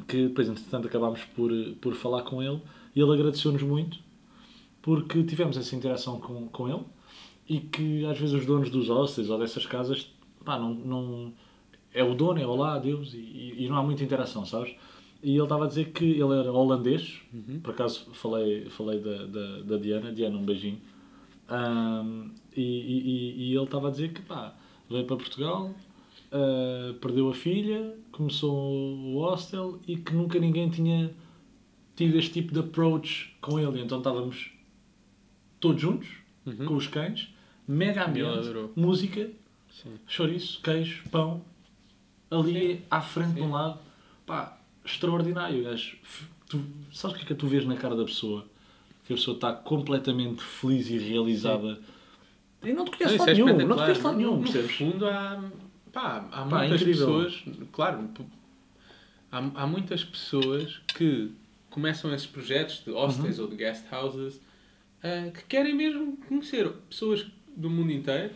Que 0.06 0.28
depois, 0.28 0.48
entretanto, 0.48 0.86
acabámos 0.86 1.20
por, 1.34 1.50
por 1.80 1.94
falar 1.94 2.22
com 2.22 2.42
ele 2.42 2.60
e 2.94 3.00
ele 3.00 3.12
agradeceu-nos 3.12 3.62
muito 3.62 3.98
porque 4.82 5.24
tivemos 5.24 5.56
essa 5.56 5.74
interação 5.74 6.20
com, 6.20 6.46
com 6.48 6.68
ele 6.68 6.82
e 7.48 7.58
que 7.60 8.04
às 8.06 8.18
vezes 8.18 8.34
os 8.34 8.44
donos 8.46 8.68
dos 8.70 8.88
hostels 8.88 9.30
ou 9.30 9.38
dessas 9.38 9.64
casas, 9.64 10.08
pá, 10.44 10.58
não, 10.58 10.74
não 10.74 11.32
é 11.94 12.04
o 12.04 12.14
dono, 12.14 12.38
é 12.40 12.46
olá, 12.46 12.74
adeus 12.74 13.14
e- 13.14 13.54
e 13.58 13.68
não 13.68 13.76
há 13.76 13.82
muita 13.82 14.04
interação, 14.04 14.44
sabes? 14.44 14.74
E 15.26 15.30
ele 15.34 15.42
estava 15.42 15.64
a 15.64 15.66
dizer 15.68 15.86
que 15.90 16.04
ele 16.04 16.38
era 16.38 16.52
holandês, 16.52 17.20
por 17.60 17.72
acaso 17.72 18.06
falei, 18.12 18.66
falei 18.70 19.00
da, 19.00 19.26
da, 19.26 19.60
da 19.62 19.76
Diana, 19.76 20.12
Diana, 20.12 20.38
um 20.38 20.44
beijinho. 20.44 20.80
Ahm, 21.48 22.30
e, 22.56 22.62
e- 22.62 23.34
e- 23.50 23.54
ele 23.56 23.64
estava 23.64 23.88
a 23.88 23.90
dizer 23.90 24.12
que 24.12 24.22
pá, 24.22 24.54
veio 24.88 25.04
para 25.04 25.16
Portugal, 25.16 25.74
ah, 26.30 26.94
perdeu 27.00 27.28
a 27.28 27.34
filha, 27.34 27.92
começou 28.12 28.54
o 28.54 29.18
hostel 29.18 29.80
e 29.88 29.96
que 29.96 30.14
nunca 30.14 30.38
ninguém 30.38 30.68
tinha 30.70 31.12
tido 31.96 32.16
este 32.18 32.34
tipo 32.34 32.52
de 32.54 32.60
approach 32.60 33.34
com 33.40 33.58
ele. 33.58 33.80
Então 33.82 33.98
estávamos 33.98 34.52
todos 35.58 35.82
juntos, 35.82 36.08
Uhum. 36.46 36.66
com 36.66 36.74
os 36.76 36.86
cães, 36.86 37.34
mega 37.66 38.06
ambiente, 38.06 38.46
música, 38.76 39.28
Sim. 39.70 39.90
chouriço, 40.06 40.60
queijo, 40.62 41.02
pão, 41.10 41.42
ali 42.30 42.82
à 42.88 43.00
frente 43.00 43.34
de 43.34 43.40
um 43.42 43.50
lado, 43.50 43.80
pá, 44.24 44.55
extraordinário. 44.86 45.64
gajo. 45.64 45.96
F- 46.02 46.24
Tu, 46.48 46.64
sabes 46.92 47.16
o 47.16 47.18
que 47.18 47.24
é 47.24 47.28
que 47.28 47.34
tu 47.34 47.48
vês 47.48 47.64
na 47.66 47.74
cara 47.76 47.96
da 47.96 48.04
pessoa? 48.04 48.46
Que 49.04 49.12
a 49.12 49.16
pessoa 49.16 49.34
está 49.34 49.52
completamente 49.52 50.40
feliz 50.42 50.88
e 50.88 50.96
realizada. 50.96 51.80
E 52.62 52.72
não 52.72 52.84
te 52.84 52.92
Não, 52.92 52.96
conhece 52.98 53.14
isso 53.16 53.18
lado 53.18 53.30
é 53.30 53.34
nenhum, 53.34 53.46
não 53.46 53.54
te 53.56 53.60
espetacular. 53.62 53.84
conhece 53.86 54.02
lado 54.02 54.16
nenhum, 54.16 54.36
No- 54.40 54.68
fundo, 54.68 55.06
há, 55.08 55.50
pá, 55.92 56.28
há 56.30 56.44
Pá, 56.46 56.58
muitas 56.60 56.82
pessoas, 56.84 57.44
claro, 57.72 58.08
há, 59.32 59.38
há 59.38 59.66
muitas 59.66 60.04
pessoas 60.04 60.80
que 60.96 61.30
começam 61.70 62.14
esses 62.14 62.26
projetos 62.26 62.82
de 62.84 62.90
hostels 62.92 63.38
Uhum. 63.38 63.44
ou 63.44 63.50
de 63.50 63.56
guest 63.56 63.84
houses 63.92 64.40
ah, 65.02 65.30
que 65.32 65.42
querem 65.44 65.74
mesmo 65.74 66.16
conhecer 66.28 66.68
pessoas 66.88 67.26
do 67.56 67.68
mundo 67.68 67.90
inteiro 67.92 68.32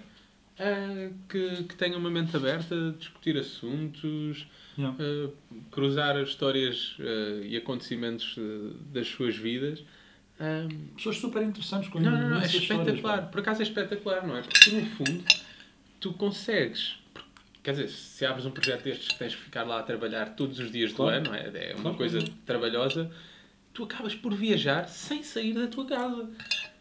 ah, 0.58 1.10
que, 1.28 1.64
que 1.64 1.76
tenham 1.76 1.98
uma 1.98 2.10
mente 2.10 2.36
aberta, 2.36 2.94
discutir 2.98 3.36
assuntos, 3.38 4.46
Yeah. 4.80 4.96
ah, 4.98 5.30
cruzar 5.70 6.16
as 6.16 6.28
histórias 6.30 6.96
ah, 7.00 7.40
e 7.44 7.56
acontecimentos 7.56 8.36
ah, 8.38 8.72
das 8.92 9.06
suas 9.08 9.36
vidas. 9.36 9.82
Ah, 10.38 10.66
Pessoas 10.96 11.18
super 11.18 11.42
interessantes 11.42 11.88
com 11.90 12.00
não, 12.00 12.10
não, 12.10 12.30
não, 12.30 12.40
é 12.40 12.46
histórias, 12.46 12.62
espetacular. 12.62 13.30
Por 13.30 13.40
acaso 13.40 13.60
é 13.60 13.64
espetacular, 13.64 14.26
não 14.26 14.36
é? 14.36 14.42
Porque 14.42 14.70
no 14.70 14.86
fundo 14.86 15.24
tu 16.00 16.12
consegues. 16.14 16.98
Quer 17.62 17.72
dizer, 17.72 17.88
se 17.88 18.24
abres 18.24 18.46
um 18.46 18.50
projeto 18.50 18.84
destes 18.84 19.08
que 19.08 19.18
tens 19.18 19.34
que 19.34 19.42
ficar 19.42 19.64
lá 19.64 19.80
a 19.80 19.82
trabalhar 19.82 20.30
todos 20.34 20.58
os 20.58 20.72
dias 20.72 20.92
Claro. 20.92 21.22
do 21.24 21.30
ano, 21.30 21.36
é? 21.36 21.70
É 21.70 21.74
uma 21.74 21.82
Claro, 21.82 21.96
coisa 21.98 22.18
trabalhosa, 22.46 23.10
tu 23.74 23.84
acabas 23.84 24.14
por 24.14 24.32
viajar 24.34 24.88
sem 24.88 25.22
sair 25.22 25.52
da 25.52 25.66
tua 25.66 25.84
casa. 25.86 26.30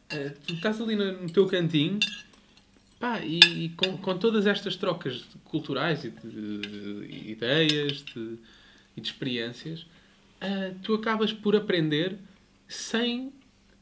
Eh, 0.10 0.32
Tu 0.48 0.54
estás 0.54 0.80
ali 0.82 0.96
no, 0.96 1.24
no 1.24 1.30
teu 1.30 1.46
cantinho 1.48 2.00
pá, 3.00 3.20
e, 3.22 3.40
e 3.66 3.70
com, 3.70 3.98
com 3.98 4.18
todas 4.18 4.46
estas 4.46 4.76
trocas 4.76 5.24
culturais 5.46 6.04
e 6.04 6.10
de, 6.10 6.58
de 7.08 7.32
ideias 7.32 8.04
de- 8.04 8.38
e 8.98 9.02
de 9.02 9.08
experiências, 9.08 9.86
eh, 10.42 10.74
tu 10.84 10.94
acabas 10.96 11.32
por 11.32 11.56
aprender 11.56 12.18
sem 12.68 13.32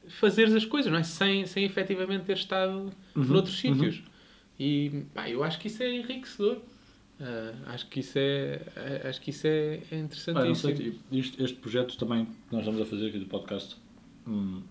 fazeres 0.10 0.54
as 0.54 0.66
coisas, 0.66 0.92
não 0.92 1.00
é? 1.00 1.04
Sem, 1.04 1.46
sem 1.46 1.64
efetivamente 1.66 2.26
ter 2.26 2.38
estado 2.38 2.92
Uhum, 3.16 3.24
noutros 3.26 3.58
sítios. 3.58 4.02
E 4.60 5.04
pá, 5.14 5.30
eu 5.30 5.44
acho 5.44 5.60
que 5.60 5.68
isso 5.68 5.82
é 5.84 5.92
enriquecedor. 5.94 6.60
Ah, 7.20 7.54
acho 7.74 7.88
que 7.88 8.00
isso 8.02 8.18
é, 8.18 8.62
ah, 8.76 9.10
acho 9.10 9.20
que 9.22 9.32
isso 9.32 9.46
é, 9.48 9.76
é 9.76 9.80
Pá, 9.90 9.96
interessantíssimo. 9.98 10.56
sei, 10.56 10.74
tipo, 10.92 11.00
isto- 11.12 11.44
este 11.44 11.58
projeto 11.58 11.98
também 11.98 12.26
que 12.26 12.32
nós 12.52 12.62
estamos 12.62 12.80
a 12.82 12.86
fazer 12.86 13.08
aqui 13.08 13.20
do 13.20 13.26
podcast 13.26 13.76
hum, 14.28 14.62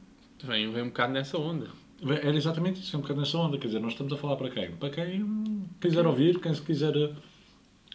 Vem, 0.45 0.71
vem 0.73 0.83
um 0.83 0.87
bocado 0.89 1.13
nessa 1.13 1.37
onda. 1.39 1.69
Era 2.03 2.37
exatamente 2.37 2.81
isso, 2.81 2.95
é 2.95 2.99
um 2.99 3.03
bocado 3.03 3.21
nessa 3.21 3.39
onda. 3.39 3.57
Quer 3.59 3.69
dizer, 3.69 3.81
nós 3.81 3.93
estamos 3.93 4.13
a 4.13 4.17
falar 4.17 4.37
para 4.37 4.51
quem? 4.51 4.73
Para 4.77 4.91
quem 4.91 5.65
quiser 5.81 6.07
ouvir, 6.07 6.41
quem 6.41 6.55
se 6.55 6.61
quiser 6.61 6.95
eh, 6.97 7.13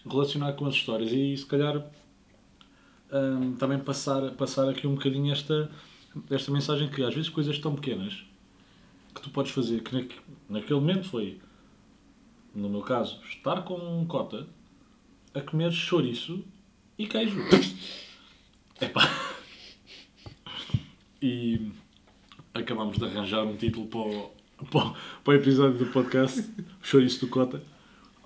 relacionar 0.09 0.53
com 0.53 0.65
as 0.65 0.73
histórias 0.73 1.11
e 1.11 1.37
se 1.37 1.45
calhar 1.45 1.85
hum, 3.11 3.55
também 3.57 3.79
passar, 3.79 4.31
passar 4.31 4.67
aqui 4.69 4.87
um 4.87 4.95
bocadinho 4.95 5.31
esta, 5.31 5.69
esta 6.29 6.51
mensagem 6.51 6.89
que 6.89 7.03
às 7.03 7.13
vezes 7.13 7.29
coisas 7.29 7.57
tão 7.59 7.75
pequenas 7.75 8.23
que 9.13 9.21
tu 9.21 9.29
podes 9.29 9.51
fazer, 9.51 9.83
que 9.83 9.93
naque- 9.93 10.19
naquele 10.49 10.79
momento 10.79 11.07
foi, 11.07 11.39
no 12.55 12.69
meu 12.69 12.81
caso, 12.81 13.19
estar 13.29 13.61
com 13.63 13.75
um 13.75 14.05
cota 14.05 14.47
a 15.33 15.41
comer 15.41 15.71
chouriço 15.71 16.43
e 16.97 17.05
queijo. 17.07 17.37
Epá. 18.81 19.01
E 21.21 21.71
acabámos 22.53 22.97
de 22.97 23.05
arranjar 23.05 23.43
um 23.43 23.55
título 23.55 23.87
para 23.87 23.99
o, 23.99 24.31
para 24.69 24.87
o, 24.87 24.95
para 25.23 25.31
o 25.31 25.33
episódio 25.33 25.77
do 25.77 25.85
podcast, 25.87 26.43
Chouriço 26.81 27.25
do 27.25 27.27
Cota. 27.27 27.61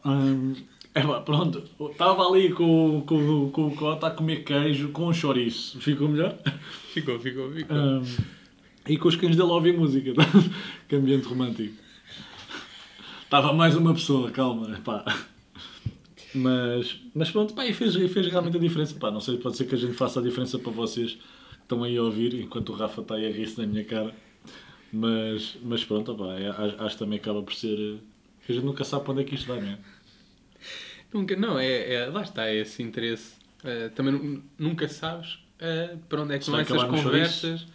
Hum, 0.05 0.53
é 0.93 1.01
pá, 1.01 1.21
pronto, 1.21 1.63
estava 1.91 2.27
ali 2.27 2.51
com, 2.51 3.03
com, 3.05 3.49
com 3.51 3.67
o 3.67 3.75
Cota 3.75 4.07
a 4.07 4.11
comer 4.11 4.43
queijo 4.43 4.89
com 4.89 5.11
chouriço. 5.13 5.79
Ficou 5.79 6.07
melhor? 6.07 6.37
Ficou, 6.93 7.19
ficou, 7.19 7.51
ficou. 7.51 7.77
Hum, 7.77 8.03
e 8.87 8.97
com 8.97 9.07
os 9.07 9.15
cães 9.15 9.35
dele 9.35 9.49
ouvir 9.49 9.77
música. 9.77 10.13
tá? 10.13 10.23
que 10.87 10.95
ambiente 10.95 11.27
romântico. 11.27 11.75
Estava 13.23 13.51
mais 13.51 13.75
uma 13.75 13.93
pessoa, 13.93 14.31
calma. 14.31 14.79
Pá. 14.83 15.03
Mas, 16.33 16.99
mas 17.13 17.31
pronto, 17.31 17.53
pá, 17.53 17.65
e 17.65 17.73
fez, 17.73 17.95
fez 18.11 18.27
realmente 18.27 18.57
a 18.57 18.59
diferença. 18.59 18.95
Pá, 18.99 19.09
não 19.09 19.19
sei, 19.19 19.37
pode 19.37 19.57
ser 19.57 19.65
que 19.65 19.75
a 19.75 19.77
gente 19.77 19.93
faça 19.93 20.19
a 20.19 20.23
diferença 20.23 20.59
para 20.59 20.71
vocês 20.71 21.17
estão 21.65 21.83
aí 21.83 21.97
a 21.97 22.03
ouvir, 22.03 22.33
enquanto 22.35 22.69
o 22.69 22.75
Rafa 22.75 23.01
está 23.01 23.15
aí 23.15 23.25
a 23.27 23.31
rir-se 23.31 23.59
na 23.59 23.67
minha 23.67 23.83
cara. 23.83 24.13
Mas, 24.93 25.57
mas 25.61 25.83
pronto, 25.83 26.15
pá, 26.15 26.33
é, 26.39 26.47
acho, 26.49 26.81
acho 26.83 26.95
que 26.95 26.99
também 27.03 27.19
acaba 27.19 27.41
por 27.43 27.53
ser. 27.53 27.77
eh, 27.77 27.97
que 28.45 28.51
a 28.51 28.55
gente 28.55 28.63
nunca 28.65 28.83
sabe 28.83 29.03
para 29.03 29.13
onde 29.13 29.21
é 29.23 29.25
que 29.25 29.35
isto 29.35 29.47
vai, 29.47 29.59
não 29.59 29.71
é? 29.71 29.77
Nunca, 31.13 31.35
não, 31.35 31.57
é, 31.59 31.93
é- 31.93 32.05
lá 32.07 32.21
está 32.21 32.47
é 32.47 32.55
esse 32.55 32.81
interesse. 32.83 33.35
Ah, 33.63 33.89
também 33.95 34.13
nu- 34.13 34.43
nunca 34.59 34.87
sabes 34.87 35.39
ah, 35.59 35.97
para 36.07 36.21
onde 36.21 36.35
é 36.35 36.37
que 36.39 36.45
Se 36.45 36.51
vão 36.51 36.59
essas 36.59 36.83
conversas. 36.83 37.65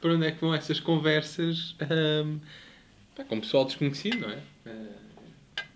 Para 0.00 0.14
onde 0.14 0.26
é 0.26 0.30
que 0.32 0.40
vão 0.40 0.54
essas 0.54 0.80
conversas 0.80 1.76
ahm, 1.80 2.38
pá, 3.16 3.24
com 3.24 3.40
pessoal 3.40 3.64
desconhecido, 3.64 4.20
não 4.20 4.30
é? 4.30 4.42
Ah, 4.66 4.70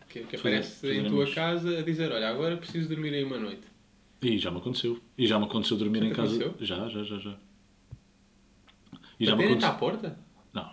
que, 0.08 0.20
que 0.24 0.36
Fazer- 0.36 0.56
aparece 0.56 0.92
em 0.92 1.08
tua 1.08 1.26
casa 1.30 1.78
a 1.78 1.82
dizer: 1.82 2.12
Olha, 2.12 2.28
agora 2.28 2.56
preciso 2.56 2.88
dormir 2.88 3.14
aí 3.14 3.24
uma 3.24 3.38
noite. 3.38 3.62
E 4.22 4.38
já 4.38 4.50
me 4.50 4.58
aconteceu. 4.58 4.98
E 5.18 5.26
já 5.26 5.38
me 5.38 5.44
aconteceu 5.44 5.76
dormir 5.76 6.00
Já 6.00 6.06
em 6.06 6.12
casa. 6.12 6.36
aconteceu? 6.44 6.66
Já, 6.66 6.88
já, 6.88 7.04
já, 7.04 7.18
já. 7.18 7.36
E 9.18 9.24
já 9.26 9.36
me 9.36 9.44
aconteceu. 9.44 9.68
à 9.68 9.72
porta? 9.74 10.18
Não, 10.52 10.68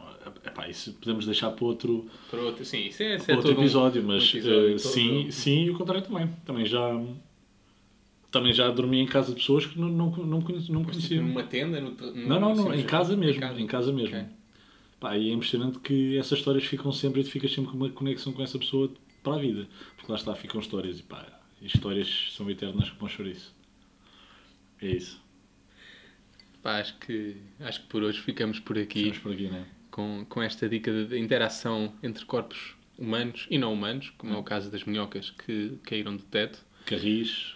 epá, 0.45 0.67
isso 0.69 0.93
podemos 0.93 1.25
deixar 1.25 1.51
para 1.51 1.65
outro, 1.65 2.07
Para 2.29 2.39
outro, 2.41 2.63
sim, 2.65 2.87
isso 2.87 3.01
é, 3.03 3.15
isso 3.15 3.31
é 3.31 3.35
outro 3.35 3.51
um- 3.51 3.59
episódio, 3.59 4.01
um 4.03 4.05
mas 4.07 4.23
episódio 4.29 4.65
eh, 4.67 4.69
todo. 4.71 4.79
sim, 4.79 5.31
sim 5.31 5.63
e 5.65 5.69
o 5.69 5.77
contrário 5.77 6.03
também. 6.03 6.27
Também 6.45 6.65
já, 6.65 6.99
também 8.29 8.53
já 8.53 8.69
dormi 8.69 8.99
em 8.99 9.05
casa 9.05 9.29
de 9.33 9.39
pessoas 9.39 9.65
que 9.65 9.79
não, 9.79 9.89
não, 9.89 10.09
não, 10.11 10.41
conhe- 10.41 10.59
não 10.69 10.81
Tipo, 10.81 10.91
conheciam. 10.91 11.23
numa 11.23 11.43
tenda? 11.43 11.81
No, 11.81 11.91
no, 11.91 12.13
Não, 12.27 12.39
não, 12.39 12.55
não, 12.55 12.73
em 12.73 12.83
casa 12.83 13.15
mesmo. 13.17 13.43
Em 13.43 13.67
casa 13.67 13.91
mesmo. 13.91 14.15
Ok. 14.17 14.27
Pá, 14.99 15.17
e 15.17 15.29
é 15.29 15.33
impressionante 15.33 15.79
que 15.79 16.15
essas 16.17 16.37
histórias 16.37 16.63
ficam 16.63 16.91
sempre 16.91 17.21
e 17.21 17.23
tu 17.23 17.31
ficas 17.31 17.51
sempre 17.51 17.71
com 17.71 17.77
uma 17.77 17.89
conexão 17.89 18.31
com 18.33 18.41
essa 18.43 18.57
pessoa 18.59 18.91
para 19.23 19.33
a 19.35 19.39
vida. 19.39 19.67
Porque 19.95 20.11
lá 20.11 20.17
está, 20.17 20.33
ficam 20.35 20.61
histórias 20.61 20.99
e 20.99 21.03
pá, 21.03 21.25
histórias 21.61 22.31
são 22.35 22.49
eternas 22.49 22.89
como 22.91 23.05
um 23.05 23.09
chouriço. 23.09 23.53
É 24.81 24.87
isso. 24.87 25.20
Pá, 26.61 26.79
acho 26.79 26.97
que, 26.99 27.37
acho 27.59 27.81
que 27.81 27.87
por 27.87 28.03
hoje 28.03 28.21
ficamos 28.21 28.59
por 28.59 28.77
aqui 28.77 28.99
Ficamos 28.99 29.19
por 29.19 29.33
aqui, 29.33 29.49
né? 29.49 29.65
com, 29.89 30.25
com 30.29 30.41
esta 30.41 30.69
dica 30.69 30.91
de 31.05 31.17
interação 31.17 31.93
entre 32.03 32.23
corpos 32.25 32.75
humanos 32.97 33.47
e 33.49 33.57
não 33.57 33.73
humanos, 33.73 34.11
como 34.17 34.33
é 34.33 34.37
o 34.37 34.43
caso 34.43 34.69
das 34.69 34.83
minhocas 34.83 35.31
que 35.31 35.79
caíram 35.83 36.15
do 36.15 36.23
teto. 36.23 36.63
Carris 36.85 37.55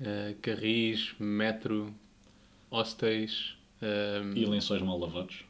Uh, 0.00 0.34
carris, 0.42 1.14
metro, 1.20 1.94
hostéis, 2.68 3.56
um, 3.80 4.36
e 4.36 4.44
lençóis 4.44 4.82
mal 4.82 4.98
lavados. 4.98 5.44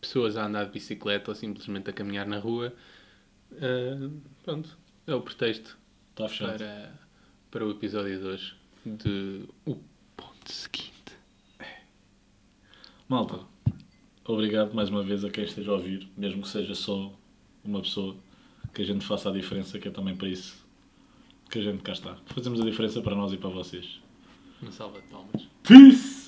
pessoas 0.00 0.36
a 0.36 0.46
andar 0.46 0.66
de 0.66 0.70
bicicleta 0.70 1.32
ou 1.32 1.34
simplesmente 1.34 1.90
a 1.90 1.92
caminhar 1.92 2.26
na 2.26 2.38
rua. 2.38 2.72
Uh, 3.50 4.20
pronto, 4.44 4.78
é 5.06 5.14
o 5.14 5.20
pretexto 5.20 5.76
fechado. 6.16 6.58
para, 6.58 6.92
para 7.50 7.66
o 7.66 7.72
episódio 7.72 8.18
de 8.18 8.24
hoje 8.24 8.54
de 8.86 9.44
O 9.66 9.76
Ponto 10.16 10.52
Seguinte. 10.52 11.01
Malta, 13.12 13.40
obrigado 14.24 14.72
mais 14.72 14.88
uma 14.88 15.02
vez 15.02 15.22
a 15.22 15.28
quem 15.28 15.44
esteja 15.44 15.70
a 15.70 15.74
ouvir, 15.74 16.08
mesmo 16.16 16.40
que 16.40 16.48
seja 16.48 16.74
só 16.74 17.12
uma 17.62 17.82
pessoa, 17.82 18.16
que 18.72 18.80
a 18.80 18.86
gente 18.86 19.04
faça 19.04 19.28
a 19.28 19.32
diferença, 19.32 19.78
que 19.78 19.86
é 19.86 19.90
também 19.90 20.16
para 20.16 20.28
isso 20.28 20.64
que 21.50 21.58
a 21.58 21.62
gente 21.62 21.82
cá 21.82 21.92
está. 21.92 22.16
Fazemos 22.24 22.58
a 22.58 22.64
diferença 22.64 23.02
para 23.02 23.14
nós 23.14 23.30
e 23.30 23.36
para 23.36 23.50
vocês. 23.50 24.00
Uma 24.62 24.72
salva 24.72 24.98
de 24.98 25.08
palmas. 25.08 25.46
Peace! 25.62 26.21